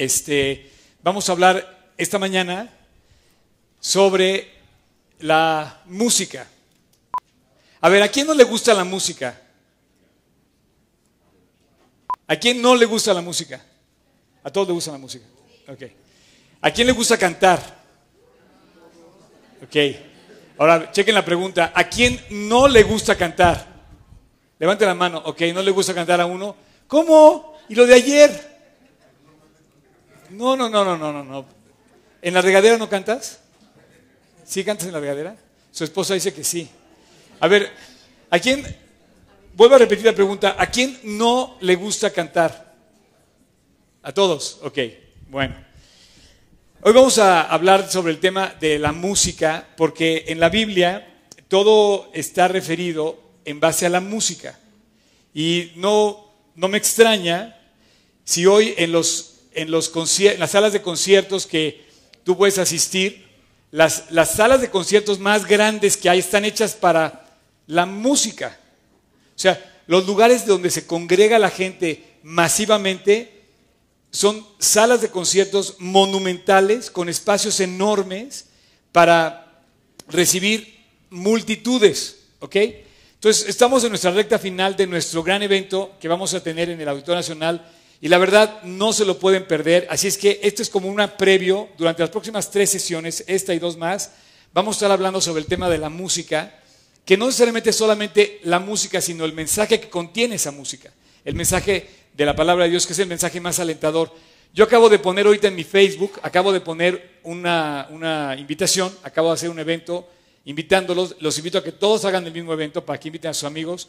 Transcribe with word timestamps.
Este, 0.00 0.72
vamos 1.02 1.28
a 1.28 1.32
hablar 1.32 1.92
esta 1.98 2.18
mañana 2.18 2.70
sobre 3.78 4.50
la 5.18 5.82
música. 5.84 6.46
A 7.82 7.88
ver, 7.90 8.02
¿a 8.02 8.08
quién 8.08 8.26
no 8.26 8.32
le 8.32 8.44
gusta 8.44 8.72
la 8.72 8.84
música? 8.84 9.38
¿A 12.26 12.36
quién 12.36 12.62
no 12.62 12.74
le 12.76 12.86
gusta 12.86 13.12
la 13.12 13.20
música? 13.20 13.62
A 14.42 14.50
todos 14.50 14.68
le 14.68 14.72
gusta 14.72 14.92
la 14.92 14.96
música. 14.96 15.26
Ok. 15.68 15.82
¿A 16.62 16.70
quién 16.70 16.86
le 16.86 16.94
gusta 16.94 17.18
cantar? 17.18 17.60
Ok. 19.62 19.76
Ahora, 20.56 20.90
chequen 20.92 21.14
la 21.14 21.26
pregunta. 21.26 21.72
¿A 21.74 21.84
quién 21.90 22.18
no 22.30 22.68
le 22.68 22.84
gusta 22.84 23.18
cantar? 23.18 23.66
Levante 24.58 24.86
la 24.86 24.94
mano. 24.94 25.18
Ok, 25.26 25.42
no 25.52 25.60
le 25.60 25.70
gusta 25.70 25.92
cantar 25.92 26.22
a 26.22 26.24
uno. 26.24 26.56
¿Cómo? 26.86 27.58
¿Y 27.68 27.74
lo 27.74 27.84
de 27.84 27.92
ayer? 27.92 28.49
No, 30.30 30.56
no, 30.56 30.68
no, 30.68 30.84
no, 30.84 30.96
no, 30.96 31.12
no, 31.12 31.24
no. 31.24 31.44
¿En 32.22 32.34
la 32.34 32.40
regadera 32.40 32.78
no 32.78 32.88
cantas? 32.88 33.40
¿Sí 34.44 34.62
cantas 34.64 34.86
en 34.86 34.92
la 34.92 35.00
regadera? 35.00 35.36
Su 35.72 35.84
esposa 35.84 36.14
dice 36.14 36.32
que 36.32 36.44
sí. 36.44 36.68
A 37.40 37.48
ver, 37.48 37.70
¿a 38.30 38.38
quién? 38.38 38.64
Vuelvo 39.54 39.74
a 39.74 39.78
repetir 39.78 40.06
la 40.06 40.14
pregunta. 40.14 40.56
¿A 40.58 40.66
quién 40.66 40.98
no 41.02 41.56
le 41.60 41.74
gusta 41.74 42.10
cantar? 42.10 42.74
A 44.02 44.12
todos. 44.12 44.58
Ok, 44.62 44.78
bueno. 45.28 45.56
Hoy 46.82 46.92
vamos 46.92 47.18
a 47.18 47.42
hablar 47.42 47.90
sobre 47.90 48.12
el 48.12 48.20
tema 48.20 48.54
de 48.60 48.78
la 48.78 48.92
música, 48.92 49.66
porque 49.76 50.24
en 50.28 50.40
la 50.40 50.48
Biblia 50.48 51.24
todo 51.48 52.10
está 52.14 52.48
referido 52.48 53.20
en 53.44 53.60
base 53.60 53.84
a 53.84 53.90
la 53.90 54.00
música. 54.00 54.58
Y 55.34 55.72
no, 55.76 56.32
no 56.54 56.68
me 56.68 56.78
extraña 56.78 57.56
si 58.24 58.46
hoy 58.46 58.74
en, 58.78 58.92
los, 58.92 59.29
en, 59.52 59.70
los 59.70 59.92
en 60.20 60.40
las 60.40 60.50
salas 60.50 60.72
de 60.72 60.82
conciertos 60.82 61.46
que 61.46 61.84
tú 62.24 62.36
puedes 62.36 62.58
asistir, 62.58 63.26
las, 63.70 64.10
las 64.10 64.32
salas 64.32 64.60
de 64.60 64.70
conciertos 64.70 65.18
más 65.18 65.46
grandes 65.46 65.96
que 65.96 66.10
hay 66.10 66.18
están 66.18 66.44
hechas 66.44 66.74
para 66.74 67.38
la 67.66 67.86
música. 67.86 68.58
O 69.36 69.38
sea, 69.38 69.82
los 69.86 70.06
lugares 70.06 70.46
donde 70.46 70.70
se 70.70 70.86
congrega 70.86 71.38
la 71.38 71.50
gente 71.50 72.04
masivamente 72.22 73.40
son 74.10 74.44
salas 74.58 75.00
de 75.00 75.10
conciertos 75.10 75.76
monumentales 75.78 76.90
con 76.90 77.08
espacios 77.08 77.60
enormes 77.60 78.46
para 78.92 79.62
recibir 80.08 80.80
multitudes, 81.10 82.24
¿ok? 82.40 82.56
Entonces, 83.14 83.48
estamos 83.48 83.84
en 83.84 83.90
nuestra 83.90 84.10
recta 84.10 84.38
final 84.38 84.76
de 84.76 84.86
nuestro 84.86 85.22
gran 85.22 85.42
evento 85.42 85.92
que 86.00 86.08
vamos 86.08 86.34
a 86.34 86.42
tener 86.42 86.70
en 86.70 86.80
el 86.80 86.88
Auditorio 86.88 87.16
Nacional 87.16 87.70
y 88.00 88.08
la 88.08 88.18
verdad 88.18 88.62
no 88.62 88.92
se 88.92 89.04
lo 89.04 89.18
pueden 89.18 89.46
perder, 89.46 89.86
así 89.90 90.06
es 90.06 90.16
que 90.16 90.40
esto 90.42 90.62
es 90.62 90.70
como 90.70 90.88
una 90.88 91.16
previo, 91.16 91.68
durante 91.76 92.02
las 92.02 92.10
próximas 92.10 92.50
tres 92.50 92.70
sesiones, 92.70 93.24
esta 93.26 93.52
y 93.52 93.58
dos 93.58 93.76
más, 93.76 94.12
vamos 94.52 94.74
a 94.74 94.78
estar 94.78 94.92
hablando 94.92 95.20
sobre 95.20 95.40
el 95.40 95.46
tema 95.46 95.68
de 95.68 95.78
la 95.78 95.90
música, 95.90 96.54
que 97.04 97.16
no 97.16 97.26
necesariamente 97.26 97.72
solamente 97.72 98.40
la 98.44 98.58
música, 98.58 99.00
sino 99.00 99.24
el 99.24 99.32
mensaje 99.32 99.80
que 99.80 99.90
contiene 99.90 100.36
esa 100.36 100.50
música, 100.50 100.92
el 101.24 101.34
mensaje 101.34 101.88
de 102.14 102.24
la 102.24 102.34
palabra 102.34 102.64
de 102.64 102.70
Dios, 102.70 102.86
que 102.86 102.92
es 102.92 102.98
el 102.98 103.08
mensaje 103.08 103.40
más 103.40 103.58
alentador. 103.58 104.12
Yo 104.52 104.64
acabo 104.64 104.88
de 104.88 104.98
poner 104.98 105.26
ahorita 105.26 105.48
en 105.48 105.54
mi 105.54 105.64
Facebook, 105.64 106.18
acabo 106.22 106.52
de 106.52 106.60
poner 106.60 107.20
una, 107.22 108.36
invitación, 108.38 108.94
acabo 109.02 109.28
de 109.28 109.34
hacer 109.34 109.50
un 109.50 109.58
evento 109.58 110.08
invitándolos, 110.44 111.16
los 111.20 111.36
invito 111.38 111.58
a 111.58 111.64
que 111.64 111.72
todos 111.72 112.04
hagan 112.04 112.26
el 112.26 112.32
mismo 112.32 112.52
evento 112.52 112.84
para 112.84 112.98
que 112.98 113.08
inviten 113.08 113.30
a 113.30 113.34
sus 113.34 113.44
amigos 113.44 113.88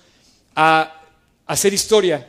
a, 0.55 0.97
hacer 1.47 1.73
historia. 1.73 2.27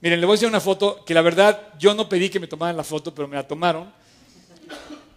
Miren, 0.00 0.20
le 0.20 0.26
voy 0.26 0.34
a 0.34 0.36
decir 0.36 0.48
una 0.48 0.60
foto 0.60 1.04
que 1.04 1.12
la 1.12 1.22
verdad 1.22 1.74
yo 1.78 1.92
no 1.94 2.08
pedí 2.08 2.30
que 2.30 2.38
me 2.38 2.46
tomaran 2.46 2.76
la 2.76 2.84
foto, 2.84 3.14
pero 3.14 3.26
me 3.26 3.36
la 3.36 3.46
tomaron. 3.46 3.92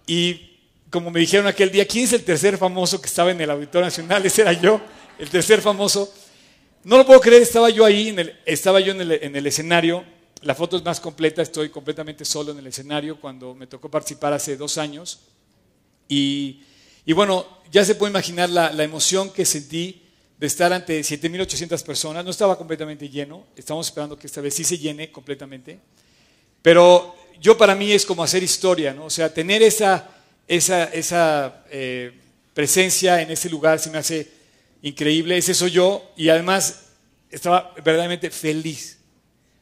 Y 0.07 0.51
como 0.89 1.09
me 1.09 1.19
dijeron 1.19 1.47
aquel 1.47 1.71
día, 1.71 1.87
¿quién 1.87 2.03
es 2.05 2.13
el 2.13 2.23
tercer 2.23 2.57
famoso 2.57 2.99
que 2.99 3.07
estaba 3.07 3.31
en 3.31 3.39
el 3.39 3.49
Auditorio 3.49 3.85
Nacional? 3.85 4.25
Ese 4.25 4.41
era 4.41 4.53
yo, 4.53 4.81
el 5.17 5.29
tercer 5.29 5.61
famoso. 5.61 6.11
No 6.83 6.97
lo 6.97 7.05
puedo 7.05 7.21
creer, 7.21 7.43
estaba 7.43 7.69
yo 7.69 7.85
ahí, 7.85 8.15
estaba 8.45 8.79
yo 8.79 8.93
en 8.93 9.35
el, 9.35 9.45
escenario. 9.45 10.03
La 10.41 10.55
foto 10.55 10.77
es 10.77 10.83
más 10.83 10.99
completa, 10.99 11.43
estoy 11.43 11.69
completamente 11.69 12.25
solo 12.25 12.51
en 12.51 12.57
el 12.57 12.67
escenario 12.67 13.21
cuando 13.21 13.53
me 13.53 13.67
tocó 13.67 13.89
participar 13.89 14.33
hace 14.33 14.57
dos 14.57 14.79
años. 14.79 15.19
Y, 16.09 16.63
bueno, 17.13 17.45
ya 17.71 17.85
se 17.85 17.93
puede 17.93 18.09
imaginar 18.09 18.49
la, 18.49 18.83
emoción 18.83 19.29
que 19.29 19.45
sentí 19.45 20.00
de 20.41 20.47
estar 20.47 20.73
ante 20.73 20.99
7.800 20.99 21.83
personas. 21.83 22.25
No 22.25 22.31
estaba 22.31 22.57
completamente 22.57 23.07
lleno, 23.07 23.45
estamos 23.55 23.85
esperando 23.85 24.17
que 24.17 24.25
esta 24.25 24.41
vez 24.41 24.55
sí 24.55 24.63
se 24.63 24.79
llene 24.79 25.11
completamente. 25.11 25.77
Pero 26.63 27.15
yo 27.39 27.55
para 27.55 27.75
mí 27.75 27.91
es 27.91 28.07
como 28.07 28.23
hacer 28.23 28.41
historia, 28.41 28.91
¿no? 28.91 29.05
O 29.05 29.09
sea, 29.11 29.31
tener 29.31 29.61
esa, 29.61 30.09
esa, 30.47 30.85
esa 30.85 31.63
eh, 31.69 32.11
presencia 32.55 33.21
en 33.21 33.29
ese 33.29 33.51
lugar 33.51 33.77
se 33.77 33.91
me 33.91 33.99
hace 33.99 34.31
increíble, 34.81 35.37
ese 35.37 35.53
soy 35.53 35.69
yo, 35.69 36.11
y 36.17 36.29
además 36.29 36.85
estaba 37.29 37.75
verdaderamente 37.75 38.31
feliz. 38.31 38.97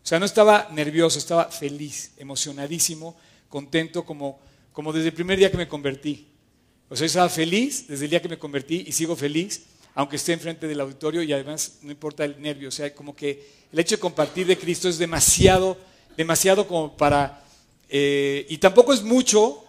O 0.02 0.08
sea, 0.08 0.18
no 0.18 0.26
estaba 0.26 0.70
nervioso, 0.72 1.20
estaba 1.20 1.52
feliz, 1.52 2.12
emocionadísimo, 2.16 3.18
contento, 3.50 4.06
como, 4.06 4.40
como 4.72 4.94
desde 4.94 5.10
el 5.10 5.14
primer 5.14 5.38
día 5.38 5.52
que 5.52 5.58
me 5.58 5.68
convertí. 5.68 6.30
O 6.88 6.96
sea, 6.96 7.06
estaba 7.06 7.28
feliz 7.28 7.86
desde 7.86 8.06
el 8.06 8.12
día 8.12 8.22
que 8.22 8.30
me 8.30 8.40
convertí 8.40 8.86
y 8.88 8.94
sigo 8.94 9.18
feliz, 9.18 9.66
aunque 9.96 10.16
esté 10.16 10.34
enfrente 10.34 10.68
del 10.68 10.80
auditorio 10.82 11.24
y 11.24 11.34
además 11.34 11.80
no 11.82 11.92
importa 11.92 12.26
el 12.26 12.42
nervio. 12.42 12.70
O 12.70 12.72
sea, 12.72 12.94
como 12.94 13.16
que 13.16 13.46
el 13.72 13.80
hecho 13.80 13.96
de 13.96 14.00
compartir 14.00 14.48
de 14.48 14.58
Cristo 14.58 14.90
es 14.90 14.98
demasiado, 14.98 15.78
demasiado 16.16 16.68
como 16.68 16.96
para... 16.96 17.44
Eh, 17.90 18.46
y 18.50 18.58
tampoco 18.58 18.94
es 18.94 19.02
mucho 19.02 19.66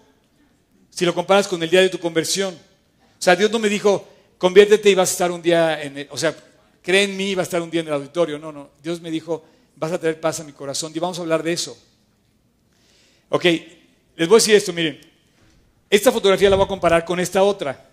si 0.90 1.04
lo 1.06 1.14
comparas 1.14 1.48
con 1.48 1.62
el 1.62 1.70
día 1.70 1.80
de 1.80 1.88
tu 1.88 1.98
conversión. 1.98 2.54
O 2.54 3.22
sea, 3.22 3.36
Dios 3.36 3.50
no 3.50 3.58
me 3.58 3.68
dijo, 3.68 4.06
conviértete 4.38 4.90
y 4.90 4.94
vas 4.94 5.10
a 5.10 5.12
estar 5.12 5.30
un 5.30 5.42
día 5.42 5.82
en 5.82 5.98
el, 5.98 6.08
o 6.10 6.16
sea, 6.16 6.34
cree 6.82 7.04
en 7.04 7.16
mí 7.16 7.30
y 7.30 7.34
vas 7.34 7.44
a 7.44 7.48
estar 7.48 7.62
un 7.62 7.70
día 7.70 7.80
en 7.80 7.88
el 7.88 7.94
auditorio. 7.94 8.38
No, 8.38 8.52
no, 8.52 8.70
Dios 8.82 9.00
me 9.00 9.10
dijo, 9.10 9.44
vas 9.76 9.92
a 9.92 9.98
traer 9.98 10.20
paz 10.20 10.40
a 10.40 10.44
mi 10.44 10.52
corazón 10.52 10.92
y 10.94 10.98
vamos 10.98 11.18
a 11.18 11.22
hablar 11.22 11.42
de 11.42 11.52
eso. 11.52 11.76
Ok, 13.28 13.44
les 14.16 14.28
voy 14.28 14.36
a 14.36 14.40
decir 14.40 14.54
esto, 14.54 14.72
miren, 14.72 15.00
esta 15.88 16.12
fotografía 16.12 16.50
la 16.50 16.56
voy 16.56 16.64
a 16.64 16.68
comparar 16.68 17.04
con 17.04 17.20
esta 17.20 17.42
otra. 17.42 17.90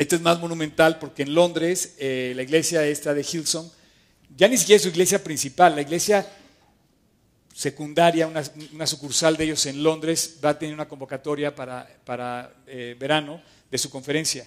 Esta 0.00 0.16
es 0.16 0.22
más 0.22 0.40
monumental 0.40 0.98
porque 0.98 1.24
en 1.24 1.34
Londres, 1.34 1.96
eh, 1.98 2.32
la 2.34 2.42
iglesia 2.42 2.86
esta 2.86 3.12
de 3.12 3.20
Hillsong, 3.20 3.70
ya 4.34 4.48
ni 4.48 4.56
siquiera 4.56 4.76
es 4.76 4.82
su 4.82 4.88
iglesia 4.88 5.22
principal, 5.22 5.74
la 5.74 5.82
iglesia 5.82 6.26
secundaria, 7.52 8.26
una, 8.26 8.86
sucursal 8.86 9.36
de 9.36 9.44
ellos 9.44 9.66
en 9.66 9.82
Londres, 9.82 10.38
va 10.42 10.48
a 10.48 10.58
tener 10.58 10.72
una 10.72 10.88
convocatoria 10.88 11.54
para, 11.54 11.86
para 12.06 12.50
eh, 12.66 12.96
verano 12.98 13.42
de 13.70 13.76
su 13.76 13.90
conferencia. 13.90 14.46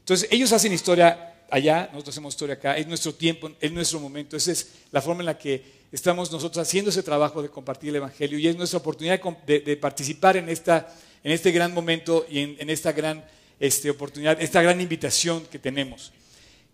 Entonces, 0.00 0.28
ellos 0.30 0.52
hacen 0.52 0.70
historia 0.70 1.46
allá, 1.50 1.88
nosotros 1.90 2.12
hacemos 2.14 2.34
historia 2.34 2.56
acá, 2.56 2.76
es 2.76 2.86
nuestro 2.86 3.14
tiempo, 3.14 3.50
es 3.58 3.72
nuestro 3.72 4.00
momento, 4.00 4.36
esa 4.36 4.52
es 4.52 4.68
la 4.90 5.00
forma 5.00 5.22
en 5.22 5.26
la 5.26 5.38
que 5.38 5.64
estamos 5.92 6.30
nosotros 6.30 6.60
haciendo 6.68 6.90
ese 6.90 7.02
trabajo 7.02 7.40
de 7.40 7.48
compartir 7.48 7.88
el 7.88 7.96
Evangelio 7.96 8.38
y 8.38 8.46
es 8.46 8.56
nuestra 8.56 8.80
oportunidad 8.80 9.18
de, 9.46 9.76
participar 9.78 10.36
en, 10.36 10.50
esta, 10.50 10.94
en 11.24 11.32
este 11.32 11.52
gran 11.52 11.72
momento 11.72 12.26
y 12.28 12.40
en, 12.40 12.68
esta 12.68 12.92
gran 12.92 13.24
este, 13.60 13.90
oportunidad, 13.90 14.40
esta 14.40 14.62
gran 14.62 14.80
invitación 14.80 15.44
que 15.46 15.58
tenemos. 15.58 16.12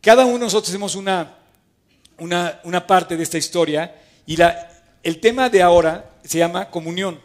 Cada 0.00 0.25
uno 0.25 0.34
de 0.34 0.45
nosotros 0.45 0.69
hacemos 0.69 0.95
una, 0.95 1.39
una, 2.19 2.61
una 2.65 2.87
parte 2.87 3.17
de 3.17 3.22
esta 3.22 3.39
historia 3.39 3.95
y 4.27 4.37
la, 4.37 4.71
el 5.03 5.21
tema 5.21 5.49
de 5.49 5.62
ahora 5.62 6.19
se 6.25 6.39
llama 6.39 6.71
comunión. 6.71 7.21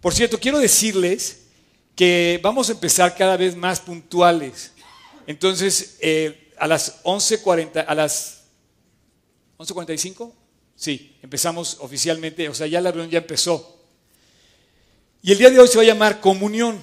Por 0.00 0.14
cierto, 0.14 0.38
quiero 0.38 0.58
decirles 0.58 1.46
que 1.94 2.38
vamos 2.42 2.68
a 2.68 2.72
empezar 2.72 3.16
cada 3.16 3.36
vez 3.36 3.56
más 3.56 3.80
puntuales. 3.80 4.72
Entonces, 5.26 5.96
eh, 6.00 6.52
a 6.58 6.66
las 6.66 7.02
11.40, 7.02 7.84
a 7.86 7.94
las 7.94 8.44
11.45, 9.58 10.32
sí, 10.74 11.16
empezamos 11.22 11.78
oficialmente, 11.80 12.48
o 12.48 12.54
sea, 12.54 12.66
ya 12.66 12.80
la 12.80 12.92
reunión 12.92 13.10
ya 13.10 13.18
empezó. 13.18 13.80
Y 15.22 15.32
el 15.32 15.38
día 15.38 15.50
de 15.50 15.58
hoy 15.58 15.66
se 15.66 15.76
va 15.76 15.82
a 15.82 15.86
llamar 15.86 16.20
comunión. 16.20 16.80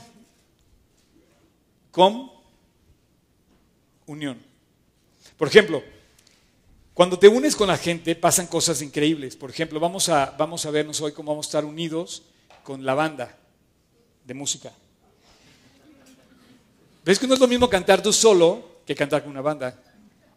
Com 1.93 2.31
unión. 4.07 4.41
Por 5.37 5.47
ejemplo, 5.47 5.83
cuando 6.95 7.19
te 7.19 7.27
unes 7.27 7.55
con 7.55 7.67
la 7.67 7.77
gente 7.77 8.15
pasan 8.15 8.47
cosas 8.47 8.81
increíbles. 8.81 9.35
Por 9.35 9.51
ejemplo, 9.51 9.79
vamos 9.79 10.09
a, 10.09 10.33
vamos 10.35 10.65
a 10.65 10.71
vernos 10.71 11.01
hoy 11.01 11.11
cómo 11.11 11.31
vamos 11.31 11.45
a 11.45 11.49
estar 11.49 11.65
unidos 11.65 12.23
con 12.63 12.83
la 12.83 12.95
banda 12.95 13.37
de 14.25 14.33
música. 14.33 14.71
¿Ves 17.05 17.19
que 17.19 17.27
no 17.27 17.35
es 17.35 17.39
lo 17.39 17.47
mismo 17.47 17.69
cantar 17.69 18.01
tú 18.01 18.11
solo 18.11 18.79
que 18.87 18.95
cantar 18.95 19.21
con 19.21 19.31
una 19.31 19.41
banda? 19.41 19.79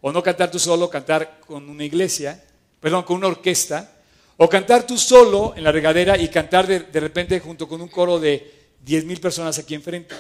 O 0.03 0.13
no 0.13 0.23
cantar 0.23 0.51
tú 0.51 0.59
solo, 0.59 0.91
cantar 0.91 1.41
con 1.41 1.71
una 1.71 1.85
iglesia, 1.85 2.45
perdón, 2.81 3.05
con 3.05 3.17
una 3.17 3.29
orquesta. 3.29 3.93
O 4.37 4.47
cantar 4.47 4.87
tú 4.87 4.99
solo 4.99 5.55
en 5.57 5.65
la 5.65 5.73
regadera 5.73 6.19
y 6.19 6.29
cantar 6.29 6.67
de, 6.67 7.01
repente 7.01 7.41
junto 7.41 7.67
con 7.67 7.81
un 7.81 7.89
coro 7.89 8.21
de 8.21 8.69
10 8.83 9.07
mil 9.07 9.19
personas 9.19 9.59
aquí 9.59 9.75
enfrente. 9.75 10.15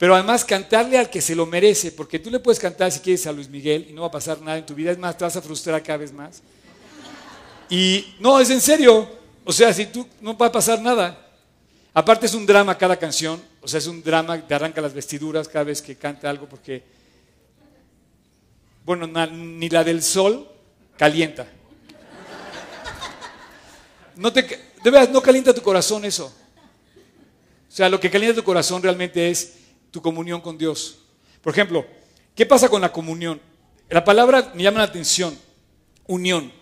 Pero 0.00 0.14
además 0.14 0.46
cantarle 0.46 0.96
al 0.96 1.10
que 1.10 1.20
se 1.20 1.34
lo 1.34 1.44
merece, 1.44 1.92
porque 1.92 2.18
tú 2.18 2.30
le 2.30 2.40
puedes 2.40 2.58
cantar 2.58 2.90
si 2.90 3.00
quieres 3.00 3.26
a 3.26 3.32
Luis 3.32 3.50
Miguel 3.50 3.86
y 3.86 3.92
no 3.92 4.00
va 4.00 4.08
a 4.08 4.10
pasar 4.10 4.40
nada 4.40 4.56
en 4.56 4.64
tu 4.64 4.74
vida, 4.74 4.90
es 4.90 4.96
más, 4.96 5.18
te 5.18 5.24
vas 5.24 5.36
a 5.36 5.42
frustrar 5.42 5.82
cada 5.82 5.98
vez 5.98 6.10
más. 6.10 6.40
Y 7.68 8.14
no, 8.18 8.40
es 8.40 8.48
en 8.48 8.62
serio, 8.62 9.06
o 9.44 9.52
sea, 9.52 9.74
si 9.74 9.84
tú 9.84 10.08
no 10.22 10.34
va 10.38 10.46
a 10.46 10.52
pasar 10.52 10.80
nada. 10.80 11.28
Aparte 11.92 12.24
es 12.24 12.32
un 12.32 12.46
drama 12.46 12.78
cada 12.78 12.96
canción, 12.96 13.42
o 13.60 13.68
sea, 13.68 13.76
es 13.76 13.86
un 13.88 14.02
drama, 14.02 14.40
te 14.40 14.54
arranca 14.54 14.80
las 14.80 14.94
vestiduras 14.94 15.46
cada 15.46 15.64
vez 15.64 15.82
que 15.82 15.94
canta 15.96 16.30
algo 16.30 16.48
porque, 16.48 16.82
bueno, 18.86 19.06
ni 19.06 19.68
la 19.68 19.84
del 19.84 20.02
sol 20.02 20.48
calienta. 20.96 21.46
No 24.16 24.32
te, 24.32 24.44
de 24.82 24.90
verdad, 24.90 25.10
no 25.10 25.20
calienta 25.20 25.52
tu 25.52 25.60
corazón 25.60 26.06
eso. 26.06 26.24
O 26.24 27.70
sea, 27.70 27.90
lo 27.90 28.00
que 28.00 28.10
calienta 28.10 28.40
tu 28.40 28.44
corazón 28.44 28.82
realmente 28.82 29.30
es 29.30 29.59
tu 29.90 30.00
comunión 30.02 30.40
con 30.40 30.58
Dios. 30.58 30.98
Por 31.42 31.52
ejemplo, 31.52 31.86
¿qué 32.34 32.46
pasa 32.46 32.68
con 32.68 32.80
la 32.80 32.92
comunión? 32.92 33.40
La 33.88 34.04
palabra 34.04 34.52
me 34.54 34.62
llama 34.62 34.78
la 34.78 34.84
atención, 34.84 35.36
unión. 36.06 36.52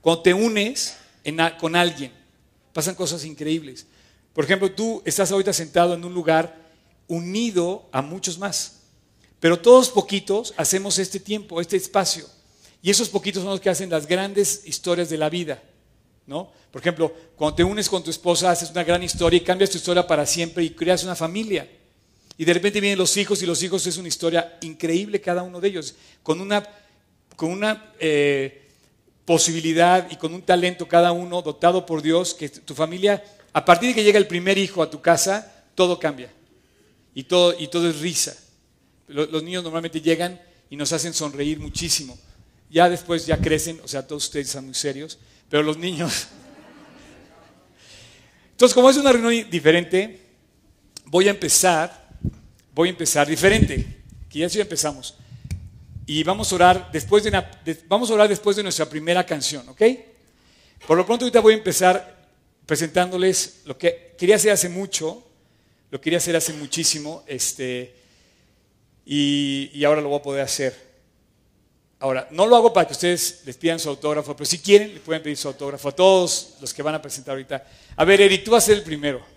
Cuando 0.00 0.22
te 0.22 0.34
unes 0.34 0.96
con 1.60 1.76
alguien, 1.76 2.12
pasan 2.72 2.94
cosas 2.94 3.24
increíbles. 3.24 3.86
Por 4.32 4.44
ejemplo, 4.44 4.72
tú 4.72 5.02
estás 5.04 5.30
ahorita 5.30 5.52
sentado 5.52 5.94
en 5.94 6.04
un 6.04 6.14
lugar 6.14 6.56
unido 7.06 7.88
a 7.92 8.00
muchos 8.00 8.38
más, 8.38 8.80
pero 9.38 9.60
todos 9.60 9.90
poquitos 9.90 10.54
hacemos 10.56 10.98
este 10.98 11.20
tiempo, 11.20 11.60
este 11.60 11.76
espacio, 11.76 12.26
y 12.80 12.90
esos 12.90 13.08
poquitos 13.08 13.42
son 13.42 13.52
los 13.52 13.60
que 13.60 13.70
hacen 13.70 13.90
las 13.90 14.06
grandes 14.06 14.62
historias 14.66 15.10
de 15.10 15.18
la 15.18 15.28
vida. 15.28 15.62
¿no? 16.26 16.50
Por 16.70 16.80
ejemplo, 16.80 17.12
cuando 17.36 17.56
te 17.56 17.64
unes 17.64 17.88
con 17.88 18.02
tu 18.02 18.10
esposa, 18.10 18.50
haces 18.50 18.70
una 18.70 18.84
gran 18.84 19.02
historia 19.02 19.36
y 19.36 19.42
cambias 19.42 19.70
tu 19.70 19.76
historia 19.76 20.06
para 20.06 20.24
siempre 20.24 20.64
y 20.64 20.70
creas 20.70 21.04
una 21.04 21.14
familia. 21.14 21.68
Y 22.38 22.44
de 22.44 22.54
repente 22.54 22.80
vienen 22.80 22.98
los 22.98 23.16
hijos 23.16 23.42
y 23.42 23.46
los 23.46 23.62
hijos 23.62 23.86
es 23.86 23.96
una 23.98 24.08
historia 24.08 24.58
increíble 24.62 25.20
cada 25.20 25.42
uno 25.42 25.60
de 25.60 25.68
ellos, 25.68 25.94
con 26.22 26.40
una, 26.40 26.66
con 27.36 27.50
una 27.50 27.92
eh, 27.98 28.68
posibilidad 29.24 30.10
y 30.10 30.16
con 30.16 30.34
un 30.34 30.42
talento 30.42 30.88
cada 30.88 31.12
uno 31.12 31.42
dotado 31.42 31.84
por 31.86 32.02
Dios, 32.02 32.34
que 32.34 32.48
tu 32.48 32.74
familia 32.74 33.22
a 33.52 33.64
partir 33.64 33.90
de 33.90 33.94
que 33.94 34.04
llega 34.04 34.18
el 34.18 34.26
primer 34.26 34.56
hijo 34.58 34.82
a 34.82 34.90
tu 34.90 35.00
casa, 35.00 35.52
todo 35.74 35.98
cambia. 35.98 36.30
Y 37.14 37.24
todo, 37.24 37.54
y 37.58 37.68
todo 37.68 37.88
es 37.88 38.00
risa. 38.00 38.34
Los, 39.08 39.42
niños 39.42 39.62
normalmente 39.62 40.00
llegan 40.00 40.40
y 40.70 40.76
nos 40.76 40.92
hacen 40.92 41.12
sonreír 41.12 41.60
muchísimo. 41.60 42.18
Ya 42.70 42.88
después 42.88 43.26
ya 43.26 43.36
crecen, 43.38 43.78
o 43.84 43.88
sea, 43.88 44.06
todos 44.06 44.24
ustedes 44.24 44.48
son 44.48 44.64
muy 44.66 44.74
serios, 44.74 45.18
pero 45.50 45.62
los 45.62 45.76
niños... 45.76 46.28
Entonces, 48.52 48.74
como 48.74 48.88
es 48.88 48.96
una 48.96 49.12
reunión 49.12 49.50
diferente, 49.50 50.20
voy 51.06 51.28
a 51.28 51.32
empezar, 51.32 52.01
voy 52.74 52.88
a 52.88 52.92
empezar 52.92 53.26
diferente, 53.26 53.86
que 54.28 54.38
ya 54.38 54.48
sí 54.48 54.60
empezamos. 54.60 55.14
Y 56.06 56.22
vamos 56.24 56.50
a 56.52 56.54
orar 56.56 56.90
después 56.92 57.22
de, 57.22 57.44
vamos 57.86 58.10
a 58.10 58.14
orar 58.14 58.28
después 58.28 58.56
de 58.56 58.62
nuestra 58.62 58.86
primera 58.86 59.24
canción, 59.24 59.68
¿ok? 59.68 59.82
Por 60.86 60.96
lo 60.96 61.06
pronto 61.06 61.24
ahorita 61.24 61.40
voy 61.40 61.54
a 61.54 61.58
empezar 61.58 62.26
presentándoles 62.66 63.62
lo 63.66 63.78
que 63.78 64.14
quería 64.18 64.36
hacer 64.36 64.52
hace 64.52 64.68
mucho, 64.68 65.24
lo 65.90 66.00
quería 66.00 66.18
hacer 66.18 66.34
hace 66.34 66.52
muchísimo, 66.54 67.22
este, 67.26 67.94
y, 69.04 69.84
ahora 69.84 70.00
lo 70.00 70.08
voy 70.08 70.18
a 70.18 70.22
poder 70.22 70.42
hacer. 70.42 70.92
Ahora, 72.00 72.26
no 72.32 72.46
lo 72.46 72.56
hago 72.56 72.72
para 72.72 72.86
que 72.86 72.94
ustedes 72.94 73.42
les 73.44 73.56
pidan 73.56 73.78
su 73.78 73.88
autógrafo, 73.88 74.34
pero 74.34 74.46
si 74.46 74.58
quieren, 74.58 74.94
le 74.94 75.00
pueden 75.00 75.22
pedir 75.22 75.36
su 75.36 75.46
autógrafo 75.46 75.88
a 75.88 75.92
todos 75.92 76.54
los 76.60 76.74
que 76.74 76.82
van 76.82 76.96
a 76.96 77.02
presentar 77.02 77.32
ahorita. 77.32 77.64
A 77.96 78.04
ver, 78.04 78.20
Eric, 78.20 78.42
tú 78.42 78.50
vas 78.50 78.64
a 78.64 78.66
ser 78.66 78.78
el 78.78 78.82
primero. 78.82 79.31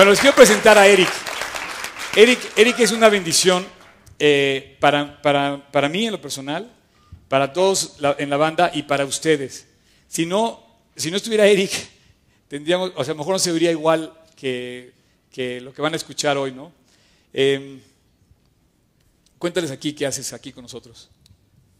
Bueno, 0.00 0.12
les 0.12 0.20
quiero 0.20 0.34
presentar 0.34 0.78
a 0.78 0.86
Eric. 0.86 1.10
Eric, 2.16 2.38
Eric 2.56 2.80
es 2.80 2.90
una 2.90 3.10
bendición 3.10 3.66
eh, 4.18 4.78
para, 4.80 5.20
para, 5.20 5.70
para, 5.70 5.90
mí 5.90 6.06
en 6.06 6.12
lo 6.12 6.18
personal, 6.22 6.72
para 7.28 7.52
todos 7.52 7.98
en 8.16 8.30
la 8.30 8.38
banda 8.38 8.70
y 8.72 8.84
para 8.84 9.04
ustedes. 9.04 9.68
Si 10.08 10.24
no, 10.24 10.64
si 10.96 11.10
no 11.10 11.18
estuviera 11.18 11.46
Eric, 11.46 11.70
tendríamos, 12.48 12.92
o 12.96 13.04
sea, 13.04 13.12
a 13.12 13.14
lo 13.14 13.18
mejor 13.18 13.34
no 13.34 13.38
se 13.38 13.52
vería 13.52 13.72
igual 13.72 14.14
que, 14.36 14.94
que 15.30 15.60
lo 15.60 15.74
que 15.74 15.82
van 15.82 15.92
a 15.92 15.96
escuchar 15.96 16.38
hoy, 16.38 16.52
¿no? 16.52 16.72
Eh, 17.34 17.78
cuéntales 19.38 19.70
aquí 19.70 19.92
qué 19.92 20.06
haces 20.06 20.32
aquí 20.32 20.50
con 20.50 20.62
nosotros. 20.62 21.10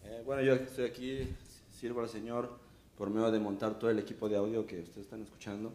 Eh, 0.05 0.21
bueno, 0.27 0.43
yo 0.43 0.57
estoy 0.57 0.85
aquí, 0.85 1.27
sirvo 1.81 2.03
al 2.03 2.11
Señor 2.11 2.55
por 2.99 3.09
medio 3.09 3.31
de 3.31 3.39
montar 3.39 3.79
todo 3.79 3.89
el 3.89 3.99
equipo 3.99 4.29
de 4.29 4.37
audio 4.37 4.67
que 4.67 4.81
ustedes 4.81 5.07
están 5.07 5.23
escuchando 5.23 5.73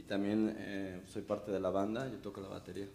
y 0.00 0.02
también 0.02 0.54
eh, 0.58 1.00
soy 1.12 1.22
parte 1.22 1.52
de 1.52 1.60
la 1.60 1.70
banda, 1.70 2.08
yo 2.10 2.18
toco 2.18 2.40
la 2.40 2.48
batería 2.48 2.86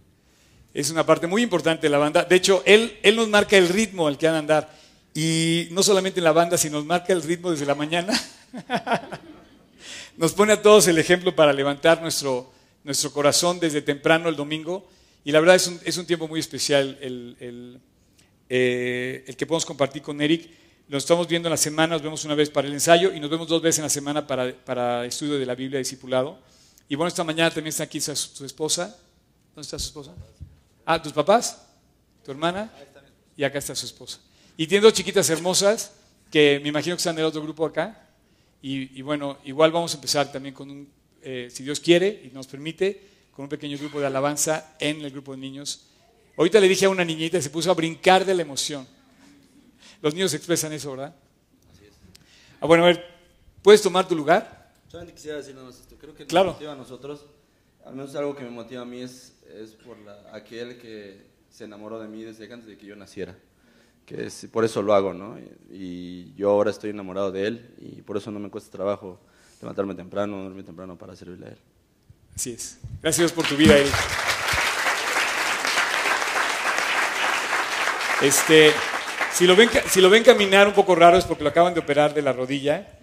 es 0.75 0.89
una 0.89 1.05
parte 1.05 1.25
muy 1.25 1.41
importante 1.41 1.83
de 1.83 1.89
la 1.89 1.97
banda. 1.97 2.25
De 2.25 2.35
hecho, 2.35 2.61
él, 2.65 2.99
él 3.01 3.15
nos 3.15 3.29
marca 3.29 3.55
el 3.55 3.69
ritmo 3.69 4.07
al 4.07 4.17
que 4.17 4.25
van 4.25 4.35
a 4.35 4.39
andar. 4.39 4.77
Y 5.13 5.69
no 5.71 5.81
solamente 5.81 6.19
en 6.19 6.25
la 6.25 6.33
banda, 6.33 6.57
sino 6.57 6.77
nos 6.77 6.85
marca 6.85 7.13
el 7.13 7.23
ritmo 7.23 7.49
desde 7.49 7.65
la 7.65 7.75
mañana. 7.75 8.13
nos 10.17 10.33
pone 10.33 10.51
a 10.51 10.61
todos 10.61 10.89
el 10.89 10.97
ejemplo 10.97 11.33
para 11.33 11.53
levantar 11.53 12.01
nuestro, 12.01 12.51
nuestro 12.83 13.13
corazón 13.13 13.57
desde 13.57 13.81
temprano 13.81 14.27
el 14.27 14.35
domingo. 14.35 14.85
Y 15.23 15.31
la 15.31 15.39
verdad 15.39 15.55
es 15.55 15.65
un, 15.67 15.79
es 15.85 15.97
un 15.97 16.05
tiempo 16.05 16.27
muy 16.27 16.41
especial 16.41 16.97
el, 16.99 17.37
el, 17.39 17.79
eh, 18.49 19.23
el, 19.27 19.37
que 19.37 19.45
podemos 19.45 19.65
compartir 19.65 20.01
con 20.01 20.19
Eric. 20.19 20.49
Nos 20.89 21.03
estamos 21.03 21.25
viendo 21.29 21.47
en 21.47 21.51
la 21.51 21.57
semana, 21.57 21.95
nos 21.95 22.01
vemos 22.01 22.25
una 22.25 22.35
vez 22.35 22.49
para 22.49 22.67
el 22.67 22.73
ensayo 22.73 23.13
y 23.13 23.21
nos 23.21 23.29
vemos 23.29 23.47
dos 23.47 23.61
veces 23.61 23.79
en 23.79 23.83
la 23.83 23.89
semana 23.89 24.27
para, 24.27 24.53
para 24.53 25.05
estudio 25.05 25.39
de 25.39 25.45
la 25.45 25.55
Biblia 25.55 25.79
discipulado. 25.79 26.37
Y 26.87 26.95
bueno, 26.95 27.07
esta 27.07 27.23
mañana 27.23 27.49
también 27.49 27.69
está 27.69 27.83
aquí 27.83 27.99
su, 27.99 28.15
su 28.15 28.45
esposa. 28.45 28.95
¿Dónde 29.55 29.61
está 29.61 29.79
su 29.79 29.87
esposa? 29.87 30.13
Ah, 30.85 31.01
tus 31.01 31.13
papás, 31.13 31.65
tu 32.23 32.31
hermana 32.31 32.71
y 33.35 33.43
acá 33.43 33.59
está 33.59 33.75
su 33.75 33.85
esposa. 33.85 34.19
Y 34.57 34.67
tiene 34.67 34.83
dos 34.83 34.93
chiquitas 34.93 35.29
hermosas 35.29 35.93
que 36.31 36.59
me 36.61 36.69
imagino 36.69 36.95
que 36.95 36.99
están 36.99 37.15
del 37.15 37.25
otro 37.25 37.41
grupo 37.41 37.65
acá. 37.65 38.01
Y, 38.61 39.01
bueno, 39.03 39.37
igual 39.43 39.71
vamos 39.71 39.93
a 39.93 39.97
empezar 39.97 40.31
también 40.31 40.55
con 40.55 40.71
un, 40.71 40.89
eh, 41.21 41.49
si 41.51 41.63
Dios 41.63 41.79
quiere 41.79 42.23
y 42.25 42.33
nos 42.33 42.47
permite, 42.47 42.99
con 43.31 43.43
un 43.43 43.49
pequeño 43.49 43.77
grupo 43.77 43.99
de 43.99 44.07
alabanza 44.07 44.75
en 44.79 45.01
el 45.01 45.11
grupo 45.11 45.33
de 45.33 45.37
niños. 45.37 45.85
Ahorita 46.35 46.59
le 46.59 46.67
dije 46.67 46.85
a 46.85 46.89
una 46.89 47.05
niñita, 47.05 47.39
se 47.39 47.51
puso 47.51 47.69
a 47.69 47.75
brincar 47.75 48.25
de 48.25 48.33
la 48.33 48.41
emoción. 48.41 48.87
Los 50.01 50.15
niños 50.15 50.33
expresan 50.33 50.73
eso, 50.73 50.91
¿verdad? 50.91 51.13
Así 51.73 51.85
es. 51.85 51.93
Ah, 52.59 52.65
bueno, 52.65 52.85
a 52.85 52.87
ver, 52.87 53.05
¿puedes 53.61 53.83
tomar 53.83 54.07
tu 54.07 54.15
lugar? 54.15 54.54
Solamente 54.87 55.15
quisiera 55.15 55.37
decir 55.37 55.55
nada 55.55 55.67
más 55.67 55.79
esto. 55.79 55.95
Creo 55.97 56.15
que 56.15 56.25
claro. 56.25 56.53
motiva 56.53 56.73
a 56.73 56.75
nosotros, 56.75 57.25
al 57.85 57.95
menos 57.95 58.15
algo 58.15 58.35
que 58.35 58.43
me 58.43 58.49
motiva 58.49 58.81
a 58.81 58.85
mí 58.85 59.01
es 59.01 59.35
es 59.61 59.71
por 59.71 59.97
aquel 60.33 60.77
que 60.77 61.21
se 61.49 61.65
enamoró 61.65 61.99
de 61.99 62.07
mí 62.07 62.23
desde 62.23 62.51
antes 62.51 62.67
de 62.67 62.77
que 62.77 62.85
yo 62.85 62.95
naciera. 62.95 63.35
Que 64.05 64.27
es, 64.27 64.47
por 64.51 64.65
eso 64.65 64.81
lo 64.81 64.93
hago, 64.93 65.13
¿no? 65.13 65.37
Y, 65.71 66.33
yo 66.35 66.49
ahora 66.49 66.69
estoy 66.69 66.91
enamorado 66.91 67.31
de 67.31 67.47
él 67.47 67.75
y 67.79 68.01
por 68.01 68.17
eso 68.17 68.29
no 68.29 68.39
me 68.39 68.49
cuesta 68.49 68.71
trabajo 68.71 69.19
levantarme 69.61 69.95
temprano, 69.95 70.43
dormir 70.43 70.65
temprano 70.65 70.97
para 70.97 71.15
servirle 71.15 71.47
a 71.47 71.49
él. 71.49 71.57
Así 72.35 72.51
es. 72.51 72.79
Gracias 73.01 73.31
por 73.31 73.47
tu 73.47 73.55
vida, 73.55 73.77
Eric. 73.77 73.93
Este, 78.21 78.71
si 79.33 79.47
lo, 79.47 79.55
ven, 79.55 79.69
si 79.89 80.01
lo 80.01 80.09
ven 80.09 80.23
caminar 80.23 80.67
un 80.67 80.73
poco 80.73 80.95
raro 80.95 81.17
es 81.17 81.25
porque 81.25 81.43
lo 81.43 81.49
acaban 81.49 81.73
de 81.73 81.79
operar 81.79 82.13
de 82.13 82.21
la 82.21 82.33
rodilla, 82.33 82.99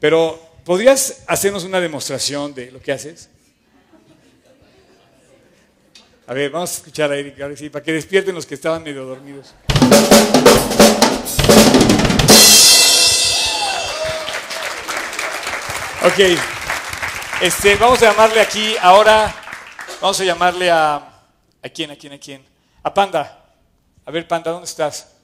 pero 0.00 0.40
¿podrías 0.70 1.24
hacernos 1.26 1.64
una 1.64 1.80
demostración 1.80 2.54
de 2.54 2.70
lo 2.70 2.80
que 2.80 2.92
haces? 2.92 3.28
A 6.28 6.32
ver, 6.32 6.48
vamos 6.48 6.70
a 6.70 6.74
escuchar 6.74 7.10
a 7.10 7.16
Eric, 7.16 7.72
para 7.72 7.82
que 7.82 7.92
despierten 7.92 8.36
los 8.36 8.46
que 8.46 8.54
estaban 8.54 8.84
medio 8.84 9.04
dormidos. 9.04 9.52
Ok, 16.04 16.38
este, 17.42 17.74
vamos 17.74 18.00
a 18.04 18.12
llamarle 18.12 18.40
aquí 18.40 18.76
ahora, 18.80 19.34
vamos 20.00 20.20
a 20.20 20.24
llamarle 20.24 20.70
a, 20.70 20.94
¿a 21.64 21.68
quién, 21.68 21.90
a 21.90 21.96
quién, 21.96 22.12
a 22.12 22.18
quién? 22.18 22.46
A 22.84 22.94
Panda. 22.94 23.44
A 24.06 24.10
ver, 24.12 24.28
Panda, 24.28 24.52
¿dónde 24.52 24.66
estás? 24.66 25.16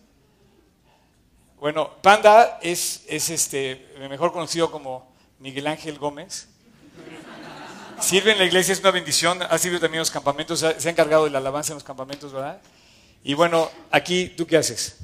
Bueno, 1.60 1.88
Panda 2.02 2.58
es, 2.60 3.04
es 3.06 3.30
este, 3.30 3.94
mejor 4.10 4.32
conocido 4.32 4.72
como 4.72 5.14
Miguel 5.38 5.66
Ángel 5.66 5.98
Gómez. 5.98 6.48
Sirve 8.00 8.32
en 8.32 8.38
la 8.38 8.44
iglesia, 8.44 8.72
es 8.72 8.80
una 8.80 8.90
bendición. 8.90 9.42
Ha 9.42 9.58
sido 9.58 9.80
también 9.80 9.94
en 9.94 10.00
los 10.00 10.10
campamentos, 10.10 10.58
se 10.58 10.88
ha 10.88 10.90
encargado 10.90 11.24
de 11.24 11.30
la 11.30 11.38
alabanza 11.38 11.72
en 11.72 11.76
los 11.76 11.84
campamentos, 11.84 12.32
¿verdad? 12.32 12.60
Y 13.24 13.34
bueno, 13.34 13.70
aquí, 13.90 14.32
¿tú 14.36 14.46
qué 14.46 14.56
haces? 14.56 14.98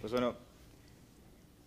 Pues 0.00 0.12
bueno, 0.12 0.34